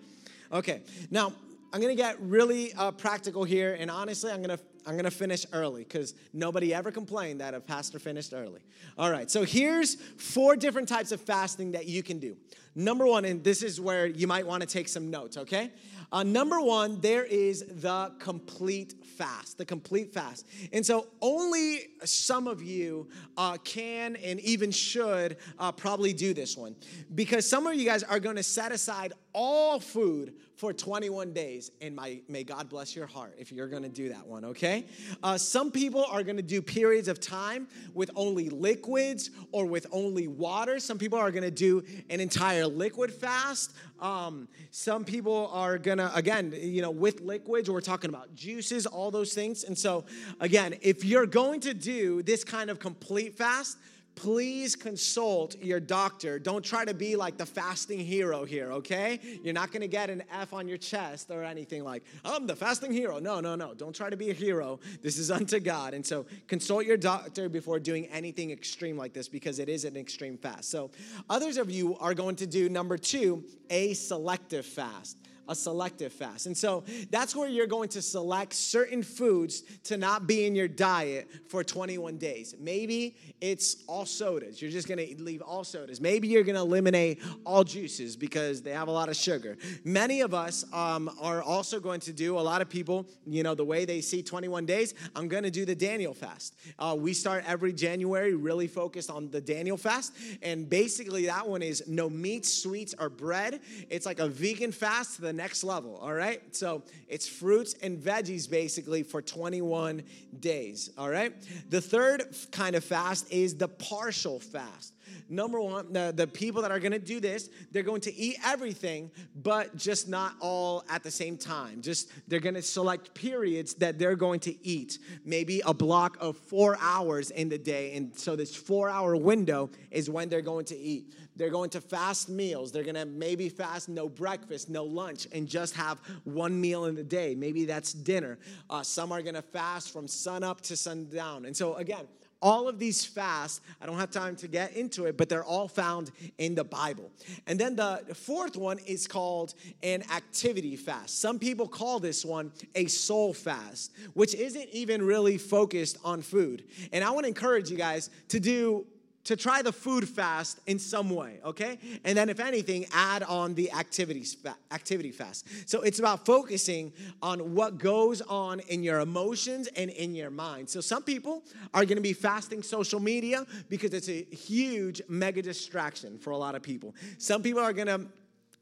Okay. 0.53 0.83
Now, 1.11 1.33
I'm 1.73 1.81
gonna 1.81 1.95
get 1.95 2.21
really 2.21 2.75
uh, 2.75 2.91
practical 2.91 3.45
here, 3.45 3.75
and 3.81 3.91
honestly, 3.91 4.31
I'm 4.31 4.43
gonna 4.43 4.59
I'm 4.87 4.97
gonna 4.97 5.11
finish 5.11 5.47
early 5.53 5.85
because 5.85 6.14
nobody 6.33 6.75
ever 6.75 6.90
complained 6.90 7.40
that 7.40 7.55
a 7.55 7.61
pastor 7.61 7.99
finished 7.99 8.33
early. 8.35 8.61
All 8.99 9.11
right, 9.11 9.31
so 9.31 9.45
here's 9.45 9.95
four 9.95 10.57
different 10.57 10.88
types 10.88 11.12
of 11.12 11.21
fasting 11.21 11.73
that 11.73 11.87
you 11.87 12.03
can 12.03 12.18
do. 12.18 12.37
Number 12.75 13.07
one, 13.07 13.25
and 13.25 13.45
this 13.45 13.62
is 13.62 13.81
where 13.81 14.07
you 14.07 14.27
might 14.27 14.47
want 14.47 14.62
to 14.62 14.66
take 14.66 14.88
some 14.88 15.11
notes. 15.11 15.37
Okay, 15.37 15.71
uh, 16.12 16.23
number 16.23 16.61
one, 16.61 17.01
there 17.01 17.25
is 17.25 17.64
the 17.66 18.12
complete 18.18 18.95
fast, 19.16 19.57
the 19.57 19.64
complete 19.64 20.12
fast. 20.12 20.47
And 20.73 20.85
so 20.85 21.07
only 21.23 21.88
some 22.05 22.47
of 22.47 22.62
you 22.62 23.09
uh, 23.38 23.57
can 23.64 24.16
and 24.16 24.38
even 24.40 24.71
should 24.71 25.38
uh, 25.59 25.73
probably 25.73 26.12
do 26.12 26.35
this 26.35 26.55
one 26.55 26.77
because 27.14 27.49
some 27.49 27.66
of 27.66 27.75
you 27.77 27.87
guys 27.87 28.03
are 28.03 28.21
going 28.21 28.37
to 28.37 28.42
set 28.42 28.73
aside 28.73 29.14
all 29.33 29.81
food 29.81 30.35
for 30.57 30.73
21 30.73 31.33
days. 31.33 31.71
And 31.81 31.97
my, 31.97 32.21
may 32.29 32.45
God 32.45 32.68
bless 32.68 32.95
your 32.95 33.07
heart 33.07 33.35
if 33.38 33.51
you're 33.51 33.66
gonna 33.66 33.88
do 33.88 34.11
that 34.11 34.27
one, 34.27 34.45
okay? 34.45 34.85
Uh, 35.23 35.37
some 35.37 35.71
people 35.71 36.05
are 36.05 36.23
gonna 36.23 36.42
do 36.42 36.62
periods 36.62 37.09
of 37.09 37.21
time 37.21 37.66
with 37.95 38.11
only 38.14 38.49
liquids 38.49 39.31
or 39.51 39.66
with 39.66 39.87
only 39.90 40.29
water. 40.29 40.79
Some 40.79 40.99
people 40.99 41.18
are 41.18 41.31
gonna 41.31 41.51
do 41.51 41.83
an 42.11 42.21
entire 42.21 42.66
liquid 42.66 43.12
fast. 43.12 43.73
Um, 44.01 44.49
some 44.71 45.05
people 45.05 45.51
are 45.53 45.79
gonna, 45.79 46.11
again, 46.14 46.55
you 46.57 46.83
know, 46.83 46.90
with 46.90 47.21
liquids, 47.21 47.71
we're 47.71 47.81
talking 47.81 48.11
about 48.11 48.35
juices, 48.35 48.87
all 48.87 49.11
those 49.11 49.33
things. 49.33 49.64
And 49.64 49.77
so, 49.77 50.05
again, 50.40 50.77
if 50.83 51.05
you're 51.05 51.27
going 51.27 51.61
to 51.61 51.75
do 51.75 52.23
this 52.23 52.45
kind 52.45 52.71
of 52.71 52.79
complete 52.79 53.37
fast, 53.37 53.79
please 54.14 54.77
consult 54.77 55.57
your 55.61 55.81
doctor. 55.81 56.38
Don't 56.38 56.64
try 56.64 56.85
to 56.85 56.94
be 56.94 57.16
like 57.16 57.37
the 57.37 57.46
fasting 57.46 57.98
hero 57.98 58.44
here, 58.44 58.72
okay? 58.72 59.18
You're 59.42 59.55
not 59.55 59.72
gonna 59.72 59.88
get 59.88 60.11
an 60.11 60.22
F 60.31 60.53
on 60.53 60.68
your 60.68 60.79
chest 60.79 61.31
or 61.31 61.42
anything 61.42 61.85
like, 61.85 62.05
I'm 62.25 62.46
the 62.46 62.57
fasting 62.57 62.92
hero. 62.92 63.18
No, 63.18 63.40
no, 63.40 63.55
no. 63.55 63.75
Don't 63.75 63.94
try 63.94 64.11
to 64.11 64.16
be 64.16 64.31
a 64.31 64.35
hero. 64.35 64.81
This 65.03 65.18
is 65.18 65.31
unto 65.31 65.61
God. 65.61 65.94
And 65.94 66.05
so 66.05 66.27
consult 66.46 66.87
your 66.87 66.96
doctor 66.96 67.48
before 67.48 67.79
doing 67.79 68.07
anything 68.07 68.51
extreme 68.51 68.96
like 68.96 69.12
this 69.12 69.29
because 69.29 69.59
it 69.59 69.68
is 69.68 69.85
an 69.85 69.96
extreme 69.96 70.37
fast. 70.37 70.70
So 70.70 70.90
others 71.29 71.57
of 71.57 71.70
you 71.70 71.96
are 71.98 72.14
going 72.14 72.37
to 72.37 72.46
do 72.46 72.68
number 72.68 72.98
two, 72.98 73.44
a 73.70 73.94
selective 73.94 74.66
fast 74.66 75.16
a 75.48 75.55
selective 75.55 76.12
fast. 76.12 76.46
And 76.46 76.57
so 76.57 76.85
that's 77.11 77.35
where 77.35 77.48
you're 77.48 77.66
going 77.66 77.88
to 77.90 78.02
select 78.02 78.52
certain 78.52 79.02
foods 79.02 79.62
to 79.85 79.96
not 79.96 80.26
be 80.26 80.46
in 80.46 80.55
your 80.55 80.68
diet 80.68 81.28
for 81.48 81.64
21 81.64 82.18
days. 82.18 82.55
Maybe 82.59 83.16
it's 83.40 83.83
all 83.87 84.07
sodas. 84.07 84.61
You're 84.61 84.70
just 84.70 84.88
going 84.88 84.98
to 84.98 85.22
leave 85.22 85.42
all 85.42 85.64
sodas. 85.64 86.00
Maybe 86.00 86.28
you're 86.28 86.44
going 86.44 86.57
to 86.57 86.62
eliminate 86.62 87.20
all 87.44 87.64
juices 87.64 88.16
because 88.16 88.62
they 88.62 88.72
have 88.72 88.88
a 88.88 88.92
lot 88.92 89.09
of 89.09 89.16
sugar. 89.16 89.57
Many 89.85 90.20
of 90.20 90.35
us 90.35 90.64
um, 90.72 91.11
are 91.20 91.42
also 91.42 91.81
going 91.81 92.00
to 92.00 92.12
do, 92.12 92.38
a 92.38 92.40
lot 92.40 92.62
of 92.62 92.68
people, 92.68 93.07
you 93.26 93.42
know, 93.42 93.55
the 93.55 93.64
way 93.64 93.85
they 93.85 94.00
see 94.00 94.22
21 94.22 94.66
days, 94.66 94.94
I'm 95.16 95.28
going 95.28 95.42
to 95.42 95.50
do 95.50 95.64
the 95.64 95.74
Daniel 95.74 96.14
fast. 96.14 96.57
Uh, 96.78 96.96
we 96.98 97.12
start 97.12 97.44
every 97.46 97.72
January 97.72 98.35
really 98.35 98.66
focused 98.66 99.11
on 99.11 99.31
the 99.31 99.40
Daniel 99.40 99.76
fast. 99.76 100.14
And 100.42 100.68
basically, 100.68 101.26
that 101.26 101.48
one 101.48 101.62
is 101.62 101.85
no 101.87 102.09
meat, 102.09 102.46
sweets, 102.46 102.94
or 102.98 103.09
bread. 103.09 103.61
It's 103.90 104.07
like 104.07 104.18
a 104.18 104.28
vegan 104.28 104.72
fast 104.72 105.20
the 105.20 105.32
next 105.33 105.64
level, 105.64 105.97
all 105.97 106.12
right? 106.12 106.55
So 106.55 106.83
it's 107.09 107.29
fruits 107.29 107.75
and 107.83 107.99
veggies 107.99 108.51
basically 108.51 109.03
for 109.03 109.23
21 109.23 110.03
days, 110.40 110.90
all 110.97 111.09
right? 111.09 111.33
The 111.71 111.81
third 111.81 112.35
kind 112.51 112.77
of 112.77 112.85
fast 112.85 113.33
is 113.33 113.57
the 113.57 113.68
partial 113.68 114.40
fast. 114.40 114.95
Number 115.29 115.61
one, 115.61 115.92
the, 115.92 116.12
the 116.14 116.27
people 116.27 116.62
that 116.62 116.71
are 116.71 116.79
gonna 116.79 116.99
do 116.99 117.21
this, 117.21 117.49
they're 117.71 117.83
going 117.83 118.01
to 118.03 118.14
eat 118.14 118.37
everything, 118.45 119.11
but 119.35 119.77
just 119.77 120.09
not 120.09 120.35
all 120.40 120.85
at 120.88 121.03
the 121.03 121.11
same 121.11 121.37
time. 121.37 121.83
Just 121.83 122.11
they're 122.29 122.40
gonna 122.40 122.62
select 122.62 123.14
periods 123.14 123.75
that 123.75 123.99
they're 123.99 124.16
going 124.16 124.40
to 124.40 124.66
eat. 124.66 124.99
Maybe 125.25 125.62
a 125.64 125.75
block 125.75 126.16
of 126.21 126.37
four 126.37 126.77
hours 126.81 127.31
in 127.31 127.49
the 127.49 127.59
day. 127.59 127.95
And 127.95 128.16
so 128.16 128.37
this 128.37 128.55
four 128.55 128.88
hour 128.88 129.16
window 129.16 129.71
is 129.90 130.11
when 130.11 130.29
they're 130.29 130.42
going 130.42 130.66
to 130.66 130.77
eat. 130.77 131.14
They're 131.37 131.51
going 131.51 131.71
to 131.71 131.81
fast 131.81 132.29
meals. 132.29 132.73
They're 132.73 132.85
gonna 132.85 133.07
maybe 133.07 133.49
fast 133.49 133.88
no 133.88 134.09
breakfast, 134.09 134.68
no 134.68 134.85
lunch, 134.85 135.27
and 135.33 135.49
just 135.49 135.75
have 135.75 135.99
one 136.25 136.61
meal 136.61 136.87
in 136.87 136.95
the 136.95 137.05
day. 137.05 137.35
Maybe 137.35 137.64
that's 137.64 137.92
dinner. 137.92 138.38
Uh, 138.68 138.83
some 138.83 139.12
are 139.12 139.23
gonna 139.23 139.42
fast 139.42 139.92
from 139.92 140.07
sun 140.09 140.42
up 140.42 140.61
to 140.62 140.77
sundown. 140.77 141.45
And 141.45 141.57
so 141.57 141.75
again, 141.77 142.07
all 142.42 142.68
of 142.68 142.79
these 142.79 143.05
fasts, 143.05 143.61
I 143.81 143.87
don't 143.87 143.99
have 143.99 144.11
time 144.11 144.35
to 144.37 144.49
get 144.49 144.73
into 144.73 145.07
it, 145.07 145.16
but 145.16 145.29
they're 145.29 145.45
all 145.45 145.68
found 145.68 146.11
in 146.38 146.57
the 146.57 146.64
Bible. 146.64 147.11
And 147.47 147.59
then 147.59 147.77
the 147.77 148.03
fourth 148.14 148.57
one 148.57 148.79
is 148.81 149.07
called 149.07 149.55
an 149.83 150.03
activity 150.11 150.75
fast. 150.75 151.21
Some 151.21 151.38
people 151.38 151.68
call 151.68 152.01
this 152.01 152.25
one 152.25 152.51
a 152.75 152.87
soul 152.87 153.33
fast, 153.33 153.92
which 154.14 154.35
isn't 154.35 154.68
even 154.73 155.03
really 155.03 155.38
focused 155.38 155.99
on 156.05 156.21
food. 156.21 156.64
And 156.92 157.05
I 157.05 157.11
want 157.11 157.25
to 157.25 157.29
encourage 157.29 157.71
you 157.71 157.77
guys 157.77 158.11
to 158.29 158.40
do 158.40 158.87
to 159.25 159.37
try 159.37 159.63
the 159.63 159.73
food 159.73 160.09
fast 160.09 160.59
in 160.67 160.79
some 160.79 161.11
way, 161.11 161.39
okay? 161.45 161.79
And 162.05 162.17
then 162.17 162.29
if 162.29 162.41
anything, 162.41 162.87
add 162.93 163.23
on 163.23 163.55
the 163.55 163.71
activities 163.73 164.37
activity 164.73 165.13
fast. 165.13 165.47
So 165.69 165.83
it's 165.83 165.99
about 165.99 166.27
focusing 166.27 166.93
on 167.23 167.55
what 167.55 167.79
goes 167.79 168.21
on 168.23 168.61
in 168.61 168.83
your 168.83 169.01
emotions 169.01 169.69
and 169.77 169.91
in 169.91 170.15
your 170.15 170.31
mind. 170.31 170.69
So 170.69 170.81
some 170.81 171.03
people 171.03 171.43
are 171.73 171.85
going 171.85 171.97
to 171.97 172.03
be 172.03 172.13
fasting 172.13 172.63
social 172.63 173.01
media 173.01 173.47
because 173.69 173.95
it's 173.95 174.09
a 174.09 174.25
huge 174.35 175.01
mega 175.09 175.43
distraction 175.43 176.19
for 176.19 176.31
a 176.31 176.37
lot 176.37 176.55
of 176.55 176.63
people. 176.63 176.95
Some 177.19 177.43
people 177.43 177.61
are 177.63 177.73
going 177.73 177.89
to 177.89 178.07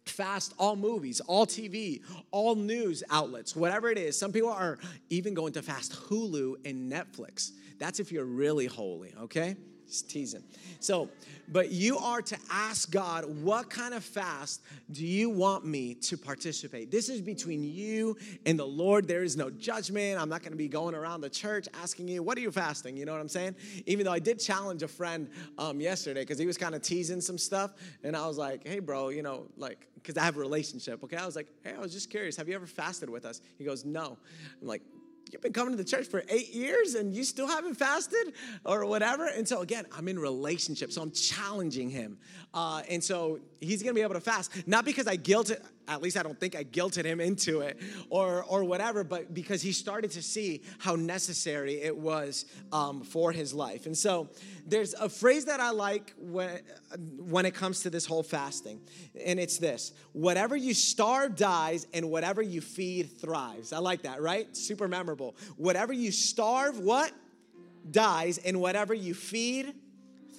fast 0.05 0.55
all 0.59 0.77
movies, 0.77 1.21
all 1.21 1.47
TV, 1.47 2.03
all 2.31 2.55
news 2.55 3.03
outlets, 3.11 3.55
whatever 3.55 3.91
it 3.91 3.99
is. 3.99 4.19
Some 4.19 4.33
people 4.33 4.51
are 4.51 4.79
even 5.09 5.35
going 5.35 5.53
to 5.55 5.63
fast 5.63 5.93
Hulu 5.93 6.67
and 6.67 6.91
Netflix. 6.91 7.53
That's 7.79 8.01
if 8.01 8.13
you're 8.13 8.25
really 8.25 8.67
holy, 8.67 9.15
okay? 9.23 9.57
Just 9.91 10.09
teasing. 10.09 10.45
So, 10.79 11.09
but 11.49 11.73
you 11.73 11.99
are 11.99 12.23
to 12.23 12.39
ask 12.49 12.93
God, 12.93 13.25
what 13.43 13.69
kind 13.69 13.93
of 13.93 14.05
fast 14.05 14.63
do 14.93 15.05
you 15.05 15.29
want 15.29 15.67
me 15.67 15.95
to 15.95 16.17
participate? 16.17 16.93
This 16.93 17.09
is 17.09 17.21
between 17.21 17.65
you 17.65 18.17
and 18.47 18.57
the 18.57 18.65
Lord. 18.65 19.09
There 19.09 19.25
is 19.25 19.37
no 19.37 19.51
judgment. 19.51 20.21
I'm 20.21 20.29
not 20.29 20.43
going 20.43 20.53
to 20.53 20.57
be 20.57 20.69
going 20.69 20.95
around 20.95 21.23
the 21.23 21.29
church 21.29 21.67
asking 21.83 22.07
you, 22.07 22.23
what 22.23 22.39
are 22.39 22.41
you 22.41 22.53
fasting? 22.53 22.97
You 22.97 23.05
know 23.05 23.11
what 23.11 23.21
I'm 23.21 23.29
saying? 23.29 23.57
Even 23.87 24.07
though 24.07 24.13
I 24.13 24.21
did 24.21 24.39
challenge 24.39 24.85
a 24.85 24.89
friend 24.89 25.29
um, 25.59 25.81
yesterday 25.81 26.21
because 26.21 26.39
he 26.39 26.47
was 26.47 26.57
kind 26.57 26.77
of 26.77 26.83
teasing 26.83 27.21
some 27.21 27.37
stuff. 27.37 27.73
And 28.05 28.17
I 28.17 28.29
was 28.29 28.39
like, 28.39 28.65
hey, 28.65 28.79
bro, 28.79 29.09
you 29.09 29.23
know, 29.23 29.49
like, 29.57 29.89
because 29.97 30.17
I 30.17 30.23
have 30.23 30.37
a 30.37 30.41
relationship, 30.41 31.03
okay? 31.03 31.17
I 31.17 31.27
was 31.27 31.35
like, 31.35 31.49
hey, 31.65 31.75
I 31.77 31.81
was 31.81 31.93
just 31.93 32.11
curious. 32.11 32.37
Have 32.37 32.49
you 32.49 32.55
ever 32.55 32.67
fasted 32.67 33.11
with 33.11 33.25
us? 33.25 33.41
He 33.59 33.65
goes, 33.65 33.85
no. 33.85 34.17
I'm 34.63 34.69
like, 34.69 34.83
you've 35.33 35.43
been 35.43 35.53
coming 35.53 35.73
to 35.73 35.77
the 35.77 35.89
church 35.89 36.07
for 36.07 36.23
eight 36.29 36.53
years 36.53 36.95
and 36.95 37.15
you 37.15 37.25
still 37.25 37.47
haven't 37.47 37.75
fasted 37.75 38.35
or 38.65 38.85
whatever. 38.87 39.27
And 39.27 39.47
so, 39.47 39.61
again, 39.61 39.87
I'm 39.97 40.09
in 40.09 40.19
relationship. 40.19 40.93
So 40.93 41.03
I'm 41.03 41.13
challenging 41.13 41.91
him. 41.91 42.19
Uh, 42.53 42.83
and 42.89 43.03
so 43.03 43.41
he's 43.61 43.83
going 43.83 43.95
to 43.95 43.99
be 43.99 44.03
able 44.03 44.15
to 44.15 44.21
fast, 44.21 44.67
not 44.67 44.85
because 44.85 45.07
I 45.07 45.17
guilted, 45.17 45.65
at 45.91 46.01
least 46.01 46.17
I 46.17 46.23
don't 46.23 46.39
think 46.39 46.55
I 46.55 46.63
guilted 46.63 47.05
him 47.05 47.21
into 47.21 47.61
it 47.61 47.81
or, 48.09 48.45
or 48.45 48.63
whatever, 48.65 49.03
but 49.03 49.35
because 49.35 49.61
he 49.61 49.73
started 49.73 50.13
to 50.13 50.23
see 50.23 50.63
how 50.79 50.95
necessary 50.95 51.83
it 51.83 51.97
was 51.97 52.47
um, 52.73 53.03
for 53.03 53.33
his 53.33 53.53
life. 53.53 53.87
And 53.87 53.99
so 53.99 54.31
there's 54.67 54.95
a 54.95 55.09
phrase 55.09 55.47
that 55.47 55.59
I 55.59 55.71
like 55.71 56.15
when, 56.17 56.61
when 57.19 57.45
it 57.45 57.55
comes 57.55 57.81
to 57.81 57.91
this 57.91 58.07
whole 58.07 58.23
fasting, 58.23 58.81
and 59.27 59.41
it's 59.41 59.59
this 59.59 59.93
whatever 60.13 60.57
you 60.57 60.75
starve 60.75 61.35
dies, 61.35 61.87
and 61.93 62.09
whatever 62.09 62.41
you 62.41 62.61
feed 62.61 63.21
thrives. 63.21 63.73
I 63.73 63.79
like 63.79 64.03
that, 64.03 64.23
right? 64.23 64.57
Super 64.57 64.87
memorable. 64.87 65.37
Whatever 65.57 65.93
you 65.93 66.13
starve, 66.13 66.79
what? 66.79 67.13
Dies, 67.91 68.39
and 68.39 68.61
whatever 68.61 68.95
you 68.95 69.15
feed 69.15 69.75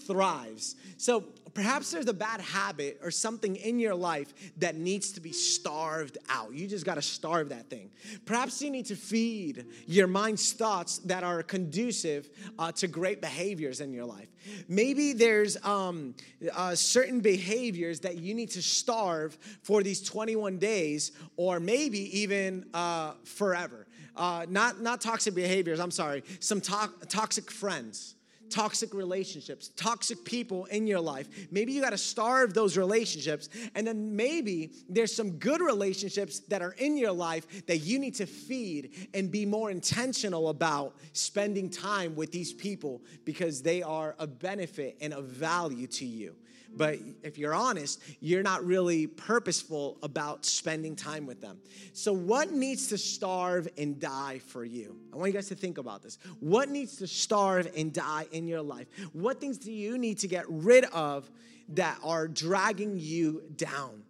thrives. 0.05 0.75
So 0.97 1.25
perhaps 1.53 1.91
there's 1.91 2.07
a 2.07 2.13
bad 2.13 2.41
habit 2.41 2.99
or 3.03 3.11
something 3.11 3.55
in 3.55 3.79
your 3.79 3.95
life 3.95 4.33
that 4.57 4.75
needs 4.75 5.11
to 5.13 5.21
be 5.21 5.31
starved 5.31 6.17
out. 6.29 6.53
You 6.53 6.67
just 6.67 6.85
got 6.85 6.95
to 6.95 7.01
starve 7.01 7.49
that 7.49 7.69
thing. 7.69 7.91
Perhaps 8.25 8.61
you 8.61 8.69
need 8.69 8.85
to 8.87 8.95
feed 8.95 9.65
your 9.87 10.07
mind's 10.07 10.53
thoughts 10.53 10.99
that 10.99 11.23
are 11.23 11.43
conducive 11.43 12.29
uh, 12.59 12.71
to 12.73 12.87
great 12.87 13.21
behaviors 13.21 13.81
in 13.81 13.93
your 13.93 14.05
life. 14.05 14.27
Maybe 14.67 15.13
there's 15.13 15.63
um, 15.63 16.15
uh, 16.53 16.75
certain 16.75 17.19
behaviors 17.19 17.99
that 18.01 18.17
you 18.17 18.33
need 18.33 18.49
to 18.51 18.61
starve 18.61 19.37
for 19.61 19.83
these 19.83 20.01
21 20.01 20.57
days, 20.57 21.11
or 21.37 21.59
maybe 21.59 22.19
even 22.19 22.65
uh, 22.73 23.13
forever. 23.23 23.87
Uh, 24.15 24.45
not, 24.49 24.81
not 24.81 25.01
toxic 25.01 25.33
behaviors, 25.33 25.79
I'm 25.79 25.91
sorry, 25.91 26.23
some 26.39 26.59
to- 26.61 26.91
toxic 27.07 27.49
friends 27.49 28.15
toxic 28.51 28.93
relationships, 28.93 29.69
toxic 29.75 30.23
people 30.23 30.65
in 30.65 30.85
your 30.85 30.99
life. 30.99 31.27
Maybe 31.51 31.71
you 31.71 31.81
got 31.81 31.91
to 31.91 31.97
starve 31.97 32.53
those 32.53 32.77
relationships. 32.77 33.49
And 33.75 33.87
then 33.87 34.15
maybe 34.15 34.73
there's 34.89 35.15
some 35.15 35.31
good 35.31 35.61
relationships 35.61 36.39
that 36.49 36.61
are 36.61 36.73
in 36.73 36.97
your 36.97 37.11
life 37.11 37.65
that 37.65 37.77
you 37.77 37.97
need 37.97 38.15
to 38.15 38.25
feed 38.25 39.09
and 39.13 39.31
be 39.31 39.45
more 39.45 39.71
intentional 39.71 40.49
about 40.49 40.95
spending 41.13 41.69
time 41.69 42.15
with 42.15 42.31
these 42.31 42.53
people 42.53 43.01
because 43.25 43.61
they 43.61 43.81
are 43.81 44.15
a 44.19 44.27
benefit 44.27 44.97
and 45.01 45.13
a 45.13 45.21
value 45.21 45.87
to 45.87 46.05
you. 46.05 46.35
But 46.73 46.99
if 47.23 47.37
you're 47.37 47.53
honest, 47.53 48.01
you're 48.21 48.43
not 48.43 48.63
really 48.65 49.07
purposeful 49.07 49.97
about 50.03 50.45
spending 50.45 50.95
time 50.95 51.25
with 51.25 51.41
them. 51.41 51.59
So, 51.93 52.13
what 52.13 52.51
needs 52.51 52.87
to 52.87 52.97
starve 52.97 53.67
and 53.77 53.99
die 53.99 54.39
for 54.39 54.63
you? 54.63 54.95
I 55.13 55.17
want 55.17 55.29
you 55.29 55.33
guys 55.33 55.49
to 55.49 55.55
think 55.55 55.77
about 55.77 56.01
this. 56.01 56.17
What 56.39 56.69
needs 56.69 56.97
to 56.97 57.07
starve 57.07 57.69
and 57.75 57.91
die 57.91 58.27
in 58.31 58.47
your 58.47 58.61
life? 58.61 58.87
What 59.13 59.41
things 59.41 59.57
do 59.57 59.71
you 59.71 59.97
need 59.97 60.19
to 60.19 60.27
get 60.27 60.45
rid 60.47 60.85
of 60.85 61.29
that 61.69 61.99
are 62.03 62.27
dragging 62.27 62.97
you 62.97 63.43
down? 63.57 64.03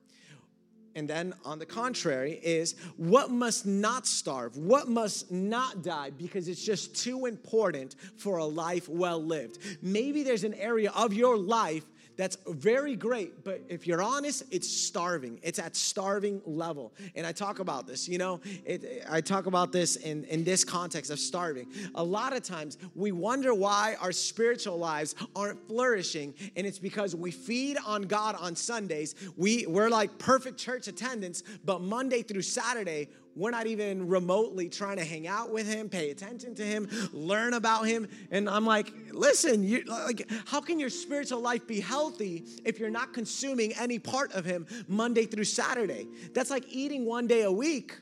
And 0.93 1.09
then, 1.09 1.33
on 1.45 1.57
the 1.57 1.65
contrary, 1.65 2.33
is 2.43 2.75
what 2.97 3.31
must 3.31 3.65
not 3.65 4.05
starve, 4.05 4.57
what 4.57 4.89
must 4.89 5.31
not 5.31 5.83
die 5.83 6.09
because 6.09 6.49
it's 6.49 6.63
just 6.63 6.95
too 6.95 7.27
important 7.27 7.95
for 8.17 8.37
a 8.37 8.45
life 8.45 8.89
well 8.89 9.23
lived. 9.23 9.59
Maybe 9.81 10.23
there's 10.23 10.43
an 10.43 10.53
area 10.55 10.91
of 10.91 11.13
your 11.13 11.37
life 11.37 11.85
that's 12.21 12.37
very 12.45 12.95
great, 12.95 13.43
but 13.43 13.61
if 13.67 13.87
you're 13.87 14.03
honest, 14.03 14.43
it's 14.51 14.69
starving. 14.69 15.39
It's 15.41 15.57
at 15.57 15.75
starving 15.75 16.39
level. 16.45 16.93
And 17.15 17.25
I 17.25 17.31
talk 17.31 17.57
about 17.57 17.87
this, 17.87 18.07
you 18.07 18.19
know, 18.19 18.39
it, 18.63 19.03
I 19.09 19.21
talk 19.21 19.47
about 19.47 19.71
this 19.71 19.95
in, 19.95 20.25
in 20.25 20.43
this 20.43 20.63
context 20.63 21.09
of 21.09 21.17
starving. 21.17 21.65
A 21.95 22.03
lot 22.03 22.33
of 22.33 22.43
times 22.43 22.77
we 22.93 23.11
wonder 23.11 23.55
why 23.55 23.95
our 23.99 24.11
spiritual 24.11 24.77
lives 24.77 25.15
aren't 25.35 25.67
flourishing, 25.67 26.35
and 26.55 26.67
it's 26.67 26.77
because 26.77 27.15
we 27.15 27.31
feed 27.31 27.77
on 27.87 28.03
God 28.03 28.35
on 28.39 28.55
Sundays. 28.55 29.15
We, 29.35 29.65
we're 29.65 29.89
like 29.89 30.19
perfect 30.19 30.59
church 30.59 30.87
attendance, 30.87 31.41
but 31.65 31.81
Monday 31.81 32.21
through 32.21 32.43
Saturday, 32.43 33.09
we're 33.35 33.51
not 33.51 33.67
even 33.67 34.07
remotely 34.07 34.69
trying 34.69 34.97
to 34.97 35.05
hang 35.05 35.27
out 35.27 35.51
with 35.51 35.67
him, 35.67 35.89
pay 35.89 36.11
attention 36.11 36.55
to 36.55 36.63
him, 36.63 36.89
learn 37.13 37.53
about 37.53 37.87
him. 37.87 38.07
And 38.29 38.49
I'm 38.49 38.65
like, 38.65 38.93
listen, 39.11 39.63
you 39.63 39.83
like 39.83 40.29
how 40.45 40.61
can 40.61 40.79
your 40.79 40.89
spiritual 40.89 41.39
life 41.39 41.67
be 41.67 41.79
healthy 41.79 42.45
if 42.65 42.79
you're 42.79 42.89
not 42.89 43.13
consuming 43.13 43.73
any 43.79 43.99
part 43.99 44.33
of 44.33 44.45
him 44.45 44.65
Monday 44.87 45.25
through 45.25 45.45
Saturday? 45.45 46.07
That's 46.33 46.49
like 46.49 46.65
eating 46.69 47.05
one 47.05 47.27
day 47.27 47.43
a 47.43 47.51
week 47.51 47.97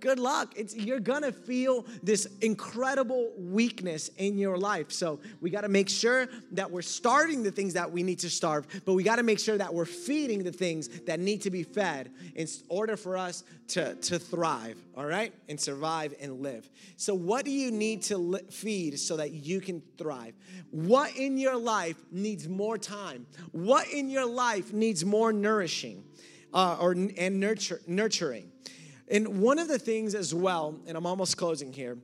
good 0.00 0.18
luck. 0.18 0.54
It's, 0.56 0.74
you're 0.74 1.00
gonna 1.00 1.32
feel 1.32 1.86
this 2.02 2.26
incredible 2.40 3.32
weakness 3.36 4.10
in 4.18 4.38
your 4.38 4.58
life. 4.58 4.92
So 4.92 5.20
we 5.40 5.50
gotta 5.50 5.68
make 5.68 5.88
sure 5.88 6.28
that 6.52 6.70
we're 6.70 6.82
starting 6.82 7.42
the 7.42 7.50
things 7.50 7.74
that 7.74 7.90
we 7.90 8.02
need 8.02 8.18
to 8.20 8.30
starve, 8.30 8.66
but 8.84 8.94
we 8.94 9.02
gotta 9.02 9.22
make 9.22 9.38
sure 9.38 9.58
that 9.58 9.72
we're 9.72 9.84
feeding 9.84 10.42
the 10.44 10.52
things 10.52 10.88
that 11.06 11.20
need 11.20 11.42
to 11.42 11.50
be 11.50 11.62
fed 11.62 12.10
in 12.34 12.46
order 12.68 12.96
for 12.96 13.16
us 13.16 13.44
to, 13.68 13.94
to 13.96 14.18
thrive, 14.18 14.76
all 14.96 15.06
right? 15.06 15.32
And 15.48 15.60
survive 15.60 16.14
and 16.20 16.40
live. 16.40 16.68
So, 16.96 17.14
what 17.14 17.44
do 17.44 17.50
you 17.50 17.70
need 17.70 18.02
to 18.04 18.18
li- 18.18 18.40
feed 18.50 18.98
so 18.98 19.16
that 19.16 19.32
you 19.32 19.60
can 19.60 19.82
thrive? 19.96 20.34
What 20.70 21.16
in 21.16 21.38
your 21.38 21.56
life 21.56 21.96
needs 22.10 22.48
more 22.48 22.78
time? 22.78 23.26
What 23.52 23.88
in 23.88 24.08
your 24.08 24.26
life 24.26 24.72
needs 24.72 25.04
more 25.04 25.32
nourishing 25.32 26.04
uh, 26.52 26.78
or, 26.80 26.92
and 26.92 27.40
nurture, 27.40 27.80
nurturing? 27.86 28.50
And 29.10 29.40
one 29.40 29.58
of 29.58 29.68
the 29.68 29.78
things 29.78 30.14
as 30.14 30.34
well, 30.34 30.78
and 30.86 30.96
I'm 30.96 31.06
almost 31.06 31.36
closing 31.36 31.72
here, 31.72 31.98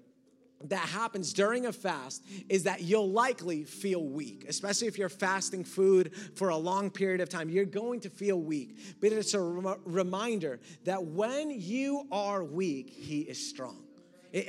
that 0.65 0.89
happens 0.89 1.33
during 1.33 1.67
a 1.67 1.73
fast 1.73 2.25
is 2.49 2.63
that 2.63 2.81
you'll 2.83 3.11
likely 3.11 3.65
feel 3.65 4.03
weak, 4.03 4.47
especially 4.49 4.89
if 4.89 4.97
you're 4.97 5.11
fasting 5.11 5.63
food 5.63 6.13
for 6.37 6.49
a 6.49 6.57
long 6.57 6.91
period 6.91 7.21
of 7.21 7.29
time. 7.29 7.51
You're 7.51 7.67
going 7.67 8.01
to 8.01 8.11
feel 8.11 8.41
weak. 8.41 8.79
But 9.01 9.13
it's 9.13 9.35
a 9.35 9.41
rem- 9.41 9.81
reminder 9.85 10.61
that 10.85 11.05
when 11.05 11.51
you 11.51 12.07
are 12.11 12.43
weak, 12.43 12.89
He 12.89 13.21
is 13.21 13.47
strong. 13.47 13.85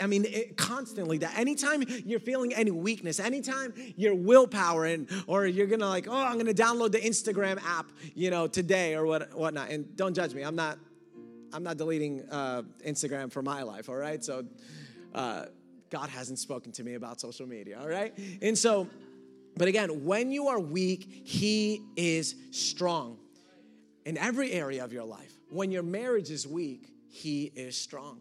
I 0.01 0.07
mean, 0.07 0.25
it, 0.25 0.57
constantly 0.57 1.19
that 1.19 1.37
anytime 1.37 1.83
you're 2.05 2.19
feeling 2.19 2.55
any 2.55 2.71
weakness, 2.71 3.19
anytime 3.19 3.71
your 3.95 4.15
willpower 4.15 4.85
and 4.85 5.07
or 5.27 5.45
you're 5.45 5.67
gonna 5.67 5.87
like, 5.87 6.07
oh, 6.07 6.13
I'm 6.13 6.37
gonna 6.37 6.55
download 6.55 6.91
the 6.91 6.99
Instagram 6.99 7.61
app, 7.63 7.91
you 8.15 8.31
know, 8.31 8.47
today 8.47 8.95
or 8.95 9.05
what 9.05 9.37
whatnot. 9.37 9.69
And 9.69 9.95
don't 9.95 10.15
judge 10.15 10.33
me. 10.33 10.41
I'm 10.41 10.55
not 10.55 10.79
I'm 11.55 11.63
not 11.63 11.77
deleting 11.77 12.21
uh, 12.29 12.63
Instagram 12.85 13.31
for 13.31 13.41
my 13.41 13.61
life, 13.63 13.87
all 13.87 13.95
right? 13.95 14.21
So 14.21 14.43
uh, 15.13 15.45
God 15.89 16.09
hasn't 16.09 16.37
spoken 16.37 16.73
to 16.73 16.83
me 16.83 16.95
about 16.95 17.21
social 17.21 17.47
media, 17.47 17.79
all 17.79 17.87
right? 17.87 18.13
And 18.41 18.57
so, 18.57 18.89
but 19.55 19.69
again, 19.69 20.03
when 20.03 20.31
you 20.31 20.49
are 20.49 20.59
weak, 20.59 21.23
He 21.23 21.81
is 21.95 22.35
strong 22.51 23.17
in 24.05 24.17
every 24.17 24.51
area 24.51 24.83
of 24.83 24.91
your 24.91 25.05
life. 25.05 25.31
When 25.49 25.71
your 25.71 25.83
marriage 25.83 26.29
is 26.29 26.45
weak, 26.45 26.89
He 27.07 27.45
is 27.55 27.77
strong. 27.77 28.19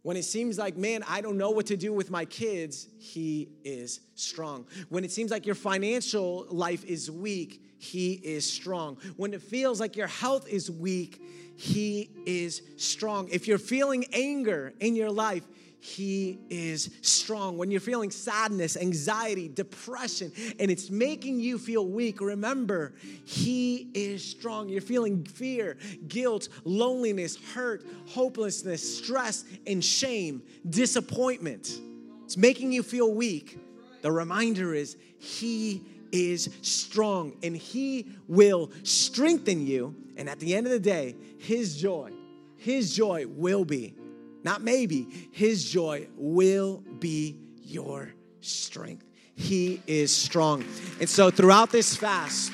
When 0.00 0.16
it 0.16 0.24
seems 0.24 0.56
like, 0.56 0.78
man, 0.78 1.04
I 1.06 1.20
don't 1.20 1.36
know 1.36 1.50
what 1.50 1.66
to 1.66 1.76
do 1.76 1.92
with 1.92 2.10
my 2.10 2.24
kids, 2.24 2.88
He 2.98 3.50
is 3.64 4.00
strong. 4.14 4.64
When 4.88 5.04
it 5.04 5.10
seems 5.10 5.30
like 5.30 5.44
your 5.44 5.56
financial 5.56 6.46
life 6.48 6.86
is 6.86 7.10
weak, 7.10 7.60
He 7.78 8.14
is 8.14 8.50
strong. 8.50 8.96
When 9.18 9.34
it 9.34 9.42
feels 9.42 9.78
like 9.78 9.94
your 9.94 10.06
health 10.06 10.48
is 10.48 10.70
weak, 10.70 11.20
he 11.56 12.10
is 12.26 12.62
strong. 12.76 13.28
If 13.30 13.48
you're 13.48 13.58
feeling 13.58 14.06
anger 14.12 14.72
in 14.80 14.94
your 14.94 15.10
life, 15.10 15.42
he 15.86 16.40
is 16.50 16.90
strong. 17.02 17.58
When 17.58 17.70
you're 17.70 17.80
feeling 17.80 18.10
sadness, 18.10 18.76
anxiety, 18.76 19.48
depression, 19.48 20.32
and 20.58 20.68
it's 20.68 20.90
making 20.90 21.38
you 21.38 21.58
feel 21.58 21.86
weak, 21.86 22.20
remember, 22.20 22.94
He 23.24 23.88
is 23.94 24.24
strong. 24.24 24.68
You're 24.68 24.80
feeling 24.80 25.24
fear, 25.24 25.76
guilt, 26.08 26.48
loneliness, 26.64 27.36
hurt, 27.54 27.84
hopelessness, 28.08 28.98
stress, 28.98 29.44
and 29.64 29.84
shame, 29.84 30.42
disappointment. 30.68 31.78
It's 32.24 32.36
making 32.36 32.72
you 32.72 32.82
feel 32.82 33.14
weak. 33.14 33.56
The 34.02 34.10
reminder 34.10 34.74
is 34.74 34.96
He 35.20 35.82
is 36.10 36.50
strong 36.62 37.36
and 37.44 37.56
He 37.56 38.08
will 38.26 38.72
strengthen 38.82 39.68
you. 39.68 39.94
And 40.16 40.28
at 40.28 40.40
the 40.40 40.54
end 40.54 40.66
of 40.66 40.72
the 40.72 40.80
day, 40.80 41.16
His 41.38 41.76
joy, 41.76 42.12
His 42.56 42.94
joy 42.94 43.26
will 43.26 43.64
be, 43.64 43.94
not 44.42 44.62
maybe, 44.62 45.28
His 45.32 45.64
joy 45.68 46.08
will 46.16 46.82
be 46.98 47.36
your 47.62 48.12
strength. 48.40 49.04
He 49.34 49.82
is 49.86 50.10
strong. 50.10 50.64
And 51.00 51.08
so 51.08 51.30
throughout 51.30 51.70
this 51.70 51.94
fast, 51.96 52.52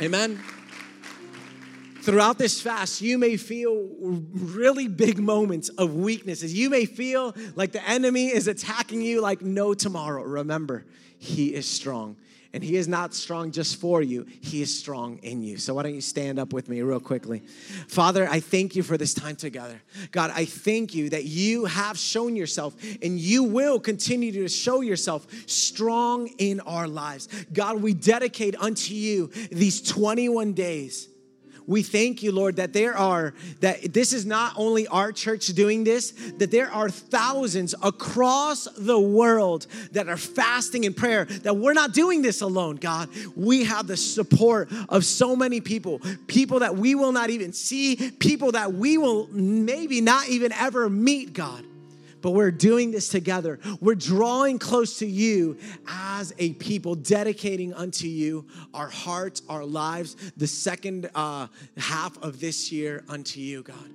amen 0.00 0.40
throughout 2.08 2.38
this 2.38 2.58
fast, 2.58 3.02
you 3.02 3.18
may 3.18 3.36
feel 3.36 3.86
really 4.00 4.88
big 4.88 5.18
moments 5.18 5.68
of 5.68 5.94
weaknesses. 5.94 6.54
You 6.54 6.70
may 6.70 6.86
feel 6.86 7.36
like 7.54 7.72
the 7.72 7.86
enemy 7.86 8.28
is 8.28 8.48
attacking 8.48 9.02
you 9.02 9.20
like 9.20 9.42
no 9.42 9.74
tomorrow. 9.74 10.22
Remember, 10.22 10.86
he 11.18 11.54
is 11.54 11.68
strong. 11.68 12.16
And 12.58 12.64
he 12.64 12.74
is 12.74 12.88
not 12.88 13.14
strong 13.14 13.52
just 13.52 13.76
for 13.76 14.02
you, 14.02 14.26
he 14.40 14.62
is 14.62 14.76
strong 14.76 15.18
in 15.18 15.44
you. 15.44 15.58
So, 15.58 15.74
why 15.74 15.84
don't 15.84 15.94
you 15.94 16.00
stand 16.00 16.40
up 16.40 16.52
with 16.52 16.68
me 16.68 16.82
real 16.82 16.98
quickly? 16.98 17.38
Father, 17.86 18.26
I 18.28 18.40
thank 18.40 18.74
you 18.74 18.82
for 18.82 18.96
this 18.96 19.14
time 19.14 19.36
together. 19.36 19.80
God, 20.10 20.32
I 20.34 20.44
thank 20.44 20.92
you 20.92 21.08
that 21.10 21.22
you 21.22 21.66
have 21.66 21.96
shown 21.96 22.34
yourself 22.34 22.74
and 23.00 23.16
you 23.16 23.44
will 23.44 23.78
continue 23.78 24.32
to 24.32 24.48
show 24.48 24.80
yourself 24.80 25.28
strong 25.48 26.26
in 26.38 26.58
our 26.62 26.88
lives. 26.88 27.28
God, 27.52 27.80
we 27.80 27.94
dedicate 27.94 28.56
unto 28.56 28.92
you 28.92 29.28
these 29.52 29.80
21 29.80 30.54
days 30.54 31.06
we 31.68 31.82
thank 31.82 32.22
you, 32.22 32.32
Lord, 32.32 32.56
that 32.56 32.72
there 32.72 32.96
are, 32.96 33.34
that 33.60 33.92
this 33.92 34.14
is 34.14 34.24
not 34.24 34.54
only 34.56 34.86
our 34.88 35.12
church 35.12 35.48
doing 35.48 35.84
this, 35.84 36.12
that 36.38 36.50
there 36.50 36.70
are 36.72 36.88
thousands 36.88 37.74
across 37.82 38.64
the 38.78 38.98
world 38.98 39.66
that 39.92 40.08
are 40.08 40.16
fasting 40.16 40.84
in 40.84 40.94
prayer, 40.94 41.26
that 41.26 41.54
we're 41.54 41.74
not 41.74 41.92
doing 41.92 42.22
this 42.22 42.40
alone, 42.40 42.76
God. 42.76 43.10
We 43.36 43.64
have 43.64 43.86
the 43.86 43.98
support 43.98 44.72
of 44.88 45.04
so 45.04 45.36
many 45.36 45.60
people, 45.60 46.00
people 46.26 46.60
that 46.60 46.74
we 46.74 46.94
will 46.94 47.12
not 47.12 47.28
even 47.28 47.52
see, 47.52 48.12
people 48.18 48.52
that 48.52 48.72
we 48.72 48.96
will 48.96 49.28
maybe 49.30 50.00
not 50.00 50.26
even 50.30 50.52
ever 50.52 50.88
meet, 50.88 51.34
God 51.34 51.66
but 52.20 52.32
we're 52.32 52.50
doing 52.50 52.90
this 52.90 53.08
together. 53.08 53.58
We're 53.80 53.94
drawing 53.94 54.58
close 54.58 54.98
to 54.98 55.06
you 55.06 55.58
as 55.86 56.34
a 56.38 56.54
people, 56.54 56.94
dedicating 56.94 57.74
unto 57.74 58.06
you 58.06 58.46
our 58.74 58.88
hearts, 58.88 59.42
our 59.48 59.64
lives, 59.64 60.16
the 60.36 60.46
second 60.46 61.10
uh, 61.14 61.48
half 61.76 62.20
of 62.22 62.40
this 62.40 62.72
year 62.72 63.04
unto 63.08 63.40
you, 63.40 63.62
God. 63.62 63.90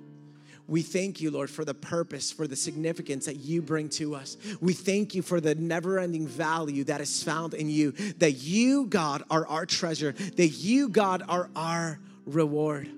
We 0.66 0.80
thank 0.80 1.20
you, 1.20 1.30
Lord, 1.30 1.50
for 1.50 1.64
the 1.64 1.74
purpose, 1.74 2.32
for 2.32 2.46
the 2.46 2.56
significance 2.56 3.26
that 3.26 3.40
you 3.40 3.60
bring 3.60 3.90
to 3.90 4.14
us. 4.14 4.38
We 4.62 4.72
thank 4.72 5.14
you 5.14 5.20
for 5.20 5.38
the 5.38 5.54
never 5.54 5.98
ending 5.98 6.26
value 6.26 6.84
that 6.84 7.02
is 7.02 7.22
found 7.22 7.52
in 7.52 7.68
you, 7.68 7.92
that 8.18 8.32
you, 8.32 8.86
God, 8.86 9.22
are 9.30 9.46
our 9.46 9.66
treasure, 9.66 10.12
that 10.12 10.48
you, 10.48 10.88
God, 10.88 11.22
are 11.28 11.50
our 11.54 12.00
reward. 12.24 12.88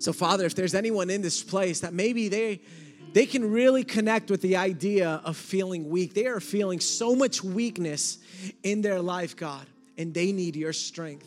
So, 0.00 0.12
Father, 0.12 0.44
if 0.44 0.54
there's 0.54 0.74
anyone 0.74 1.08
in 1.08 1.22
this 1.22 1.42
place 1.42 1.80
that 1.80 1.94
maybe 1.94 2.28
they, 2.28 2.60
they 3.12 3.26
can 3.26 3.50
really 3.50 3.84
connect 3.84 4.30
with 4.30 4.42
the 4.42 4.56
idea 4.56 5.20
of 5.24 5.36
feeling 5.36 5.88
weak. 5.88 6.14
They 6.14 6.26
are 6.26 6.40
feeling 6.40 6.80
so 6.80 7.14
much 7.14 7.42
weakness 7.42 8.18
in 8.62 8.82
their 8.82 9.00
life, 9.00 9.36
God, 9.36 9.66
and 9.96 10.12
they 10.12 10.32
need 10.32 10.56
your 10.56 10.72
strength. 10.72 11.26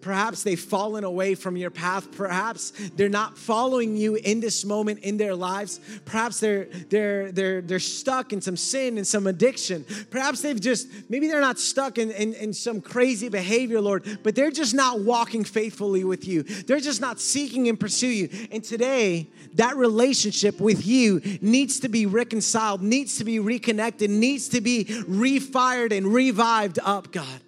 Perhaps 0.00 0.42
they've 0.42 0.58
fallen 0.60 1.04
away 1.04 1.34
from 1.34 1.56
your 1.56 1.70
path. 1.70 2.10
Perhaps 2.12 2.72
they're 2.96 3.08
not 3.08 3.36
following 3.36 3.96
you 3.96 4.16
in 4.16 4.40
this 4.40 4.64
moment 4.64 5.00
in 5.00 5.16
their 5.16 5.34
lives. 5.34 5.80
Perhaps 6.04 6.40
they're 6.40 6.64
they're 6.88 7.32
they're 7.32 7.60
they're 7.60 7.78
stuck 7.78 8.32
in 8.32 8.40
some 8.40 8.56
sin 8.56 8.96
and 8.96 9.06
some 9.06 9.26
addiction. 9.26 9.84
Perhaps 10.10 10.42
they've 10.42 10.60
just 10.60 10.88
maybe 11.08 11.28
they're 11.28 11.40
not 11.40 11.58
stuck 11.58 11.98
in, 11.98 12.10
in, 12.10 12.34
in 12.34 12.52
some 12.52 12.80
crazy 12.80 13.28
behavior, 13.28 13.80
Lord, 13.80 14.20
but 14.22 14.34
they're 14.34 14.50
just 14.50 14.74
not 14.74 15.00
walking 15.00 15.44
faithfully 15.44 16.04
with 16.04 16.26
you. 16.26 16.42
They're 16.42 16.80
just 16.80 17.00
not 17.00 17.20
seeking 17.20 17.68
and 17.68 17.78
pursue 17.78 18.08
you. 18.08 18.48
And 18.50 18.62
today, 18.62 19.28
that 19.54 19.76
relationship 19.76 20.60
with 20.60 20.86
you 20.86 21.20
needs 21.40 21.80
to 21.80 21.88
be 21.88 22.06
reconciled, 22.06 22.82
needs 22.82 23.18
to 23.18 23.24
be 23.24 23.38
reconnected, 23.38 24.10
needs 24.10 24.48
to 24.50 24.60
be 24.60 24.84
refired 24.84 25.96
and 25.96 26.06
revived 26.06 26.78
up, 26.82 27.12
God. 27.12 27.40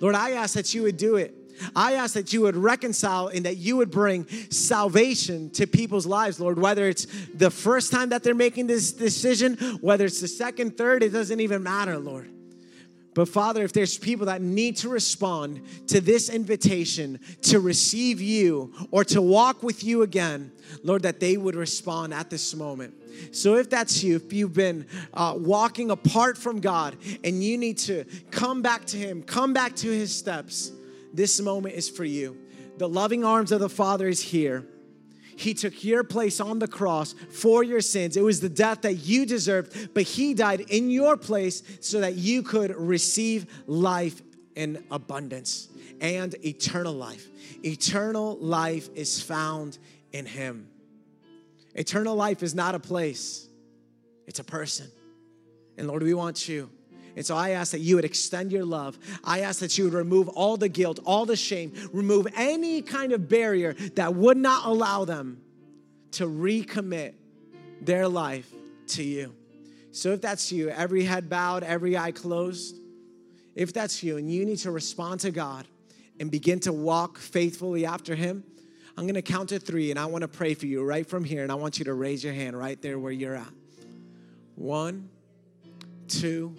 Lord, 0.00 0.14
I 0.14 0.32
ask 0.32 0.54
that 0.54 0.74
you 0.74 0.82
would 0.82 0.96
do 0.96 1.16
it. 1.16 1.34
I 1.74 1.94
ask 1.94 2.14
that 2.14 2.32
you 2.32 2.42
would 2.42 2.56
reconcile 2.56 3.28
and 3.28 3.44
that 3.44 3.56
you 3.56 3.76
would 3.76 3.90
bring 3.90 4.26
salvation 4.50 5.50
to 5.50 5.66
people's 5.66 6.06
lives, 6.06 6.40
Lord. 6.40 6.58
Whether 6.58 6.88
it's 6.88 7.06
the 7.34 7.50
first 7.50 7.92
time 7.92 8.10
that 8.10 8.22
they're 8.22 8.34
making 8.34 8.66
this 8.66 8.92
decision, 8.92 9.56
whether 9.80 10.06
it's 10.06 10.20
the 10.20 10.28
second, 10.28 10.76
third, 10.76 11.02
it 11.02 11.10
doesn't 11.10 11.40
even 11.40 11.62
matter, 11.62 11.98
Lord. 11.98 12.30
But 13.14 13.28
Father, 13.28 13.62
if 13.62 13.72
there's 13.74 13.98
people 13.98 14.26
that 14.26 14.40
need 14.40 14.78
to 14.78 14.88
respond 14.88 15.60
to 15.88 16.00
this 16.00 16.30
invitation 16.30 17.20
to 17.42 17.60
receive 17.60 18.22
you 18.22 18.72
or 18.90 19.04
to 19.04 19.20
walk 19.20 19.62
with 19.62 19.84
you 19.84 20.02
again, 20.02 20.50
Lord, 20.82 21.02
that 21.02 21.20
they 21.20 21.36
would 21.36 21.54
respond 21.54 22.14
at 22.14 22.30
this 22.30 22.54
moment. 22.54 22.94
So 23.32 23.56
if 23.56 23.68
that's 23.68 24.02
you, 24.02 24.16
if 24.16 24.32
you've 24.32 24.54
been 24.54 24.86
uh, 25.12 25.34
walking 25.36 25.90
apart 25.90 26.38
from 26.38 26.60
God 26.60 26.96
and 27.22 27.44
you 27.44 27.58
need 27.58 27.76
to 27.78 28.04
come 28.30 28.62
back 28.62 28.86
to 28.86 28.96
Him, 28.96 29.22
come 29.22 29.52
back 29.52 29.76
to 29.76 29.90
His 29.90 30.14
steps, 30.14 30.72
this 31.12 31.40
moment 31.40 31.74
is 31.74 31.88
for 31.88 32.04
you. 32.04 32.36
The 32.78 32.88
loving 32.88 33.24
arms 33.24 33.52
of 33.52 33.60
the 33.60 33.68
Father 33.68 34.08
is 34.08 34.20
here. 34.20 34.66
He 35.36 35.54
took 35.54 35.82
your 35.82 36.04
place 36.04 36.40
on 36.40 36.58
the 36.58 36.68
cross 36.68 37.14
for 37.30 37.62
your 37.62 37.80
sins. 37.80 38.16
It 38.16 38.22
was 38.22 38.40
the 38.40 38.48
death 38.48 38.82
that 38.82 38.94
you 38.94 39.26
deserved, 39.26 39.94
but 39.94 40.04
He 40.04 40.34
died 40.34 40.60
in 40.60 40.90
your 40.90 41.16
place 41.16 41.62
so 41.80 42.00
that 42.00 42.14
you 42.14 42.42
could 42.42 42.74
receive 42.76 43.46
life 43.66 44.20
in 44.54 44.84
abundance 44.90 45.68
and 46.00 46.34
eternal 46.44 46.92
life. 46.92 47.26
Eternal 47.64 48.36
life 48.38 48.88
is 48.94 49.22
found 49.22 49.78
in 50.12 50.26
Him. 50.26 50.68
Eternal 51.74 52.14
life 52.14 52.42
is 52.42 52.54
not 52.54 52.74
a 52.74 52.80
place, 52.80 53.48
it's 54.26 54.38
a 54.38 54.44
person. 54.44 54.90
And 55.78 55.88
Lord, 55.88 56.02
we 56.02 56.12
want 56.12 56.48
you. 56.48 56.70
And 57.16 57.24
so 57.26 57.36
I 57.36 57.50
ask 57.50 57.72
that 57.72 57.80
you 57.80 57.96
would 57.96 58.04
extend 58.04 58.52
your 58.52 58.64
love. 58.64 58.98
I 59.22 59.40
ask 59.40 59.60
that 59.60 59.76
you 59.76 59.84
would 59.84 59.92
remove 59.92 60.28
all 60.28 60.56
the 60.56 60.68
guilt, 60.68 60.98
all 61.04 61.26
the 61.26 61.36
shame, 61.36 61.72
remove 61.92 62.26
any 62.36 62.80
kind 62.82 63.12
of 63.12 63.28
barrier 63.28 63.74
that 63.94 64.14
would 64.14 64.38
not 64.38 64.66
allow 64.66 65.04
them 65.04 65.42
to 66.12 66.26
recommit 66.26 67.14
their 67.80 68.08
life 68.08 68.50
to 68.88 69.02
you. 69.02 69.34
So 69.90 70.12
if 70.12 70.22
that's 70.22 70.50
you, 70.50 70.70
every 70.70 71.04
head 71.04 71.28
bowed, 71.28 71.62
every 71.62 71.96
eye 71.98 72.12
closed, 72.12 72.76
if 73.54 73.72
that's 73.72 74.02
you 74.02 74.16
and 74.16 74.30
you 74.30 74.46
need 74.46 74.58
to 74.58 74.70
respond 74.70 75.20
to 75.20 75.30
God 75.30 75.66
and 76.18 76.30
begin 76.30 76.60
to 76.60 76.72
walk 76.72 77.18
faithfully 77.18 77.84
after 77.84 78.14
Him, 78.14 78.44
I'm 78.96 79.06
gonna 79.06 79.22
count 79.22 79.50
to 79.50 79.58
three 79.58 79.90
and 79.90 79.98
I 79.98 80.06
wanna 80.06 80.28
pray 80.28 80.54
for 80.54 80.66
you 80.66 80.82
right 80.82 81.06
from 81.06 81.24
here. 81.24 81.42
And 81.42 81.52
I 81.52 81.56
want 81.56 81.78
you 81.78 81.84
to 81.86 81.94
raise 81.94 82.24
your 82.24 82.32
hand 82.32 82.58
right 82.58 82.80
there 82.80 82.98
where 82.98 83.12
you're 83.12 83.34
at. 83.34 83.52
One, 84.54 85.10
two, 86.08 86.56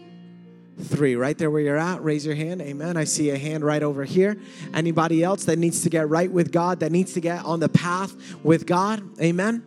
three. 0.82 1.16
Right 1.16 1.38
there 1.38 1.52
where 1.52 1.62
you're 1.62 1.78
at, 1.78 2.04
raise 2.04 2.26
your 2.26 2.36
hand. 2.36 2.62
Amen. 2.62 2.98
I 2.98 3.04
see 3.04 3.30
a 3.30 3.38
hand 3.38 3.64
right 3.64 3.84
over 3.84 4.04
here. 4.04 4.38
Anybody 4.74 5.24
else 5.24 5.46
that 5.46 5.60
needs 5.60 5.84
to 5.84 5.90
get 5.90 6.10
right 6.10 6.32
with 6.32 6.52
God, 6.52 6.80
that 6.80 6.92
needs 6.92 7.14
to 7.14 7.22
get 7.22 7.46
on 7.46 7.60
the 7.60 7.70
path 7.70 8.16
with 8.44 8.66
God? 8.66 9.04
Amen. 9.22 9.64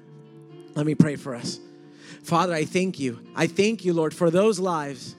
Let 0.75 0.87
me 0.87 0.95
pray 0.95 1.17
for 1.17 1.35
us. 1.35 1.61
Father, 2.23 2.53
I 2.53 2.65
thank 2.65 2.99
you. 2.99 3.21
I 3.35 3.47
thank 3.47 3.85
you, 3.85 3.93
Lord, 3.93 4.13
for 4.13 4.31
those 4.31 4.59
lives, 4.59 5.15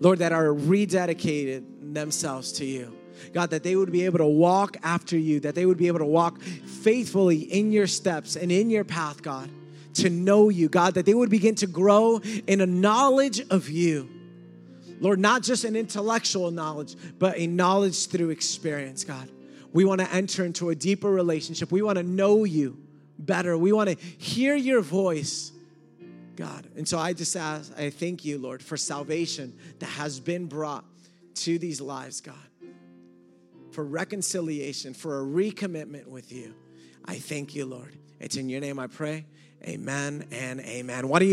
Lord, 0.00 0.20
that 0.20 0.32
are 0.32 0.46
rededicated 0.46 1.92
themselves 1.94 2.52
to 2.52 2.64
you. 2.64 2.96
God, 3.32 3.50
that 3.50 3.62
they 3.62 3.76
would 3.76 3.92
be 3.92 4.04
able 4.04 4.18
to 4.18 4.26
walk 4.26 4.76
after 4.82 5.18
you, 5.18 5.40
that 5.40 5.54
they 5.54 5.66
would 5.66 5.76
be 5.76 5.88
able 5.88 5.98
to 5.98 6.06
walk 6.06 6.40
faithfully 6.40 7.40
in 7.40 7.72
your 7.72 7.86
steps 7.86 8.36
and 8.36 8.50
in 8.50 8.70
your 8.70 8.84
path, 8.84 9.22
God, 9.22 9.50
to 9.94 10.08
know 10.08 10.48
you, 10.48 10.68
God, 10.68 10.94
that 10.94 11.04
they 11.04 11.14
would 11.14 11.30
begin 11.30 11.54
to 11.56 11.66
grow 11.66 12.20
in 12.46 12.60
a 12.60 12.66
knowledge 12.66 13.40
of 13.50 13.68
you. 13.68 14.08
Lord, 15.00 15.18
not 15.18 15.42
just 15.42 15.64
an 15.64 15.76
intellectual 15.76 16.50
knowledge, 16.50 16.96
but 17.18 17.38
a 17.38 17.46
knowledge 17.46 18.08
through 18.08 18.30
experience, 18.30 19.04
God. 19.04 19.28
We 19.72 19.84
want 19.84 20.00
to 20.00 20.12
enter 20.12 20.44
into 20.44 20.70
a 20.70 20.74
deeper 20.74 21.10
relationship. 21.10 21.70
We 21.70 21.82
want 21.82 21.98
to 21.98 22.02
know 22.02 22.44
you 22.44 22.78
better. 23.18 23.56
We 23.56 23.72
want 23.72 23.90
to 23.90 23.96
hear 23.96 24.56
your 24.56 24.80
voice, 24.80 25.52
God. 26.36 26.66
And 26.76 26.88
so 26.88 26.98
I 26.98 27.12
just 27.12 27.36
ask, 27.36 27.72
I 27.78 27.90
thank 27.90 28.24
you, 28.24 28.38
Lord, 28.38 28.62
for 28.62 28.76
salvation 28.76 29.56
that 29.78 29.86
has 29.86 30.20
been 30.20 30.46
brought 30.46 30.84
to 31.34 31.58
these 31.58 31.80
lives, 31.80 32.20
God, 32.20 32.34
for 33.72 33.84
reconciliation, 33.84 34.94
for 34.94 35.20
a 35.20 35.24
recommitment 35.24 36.06
with 36.06 36.32
you. 36.32 36.54
I 37.04 37.16
thank 37.16 37.54
you, 37.54 37.66
Lord. 37.66 37.96
It's 38.20 38.36
in 38.36 38.48
your 38.48 38.60
name 38.60 38.78
I 38.78 38.86
pray. 38.86 39.26
Amen 39.64 40.26
and 40.30 40.60
amen. 40.60 41.08
What 41.08 41.18
do 41.18 41.24
you 41.24 41.26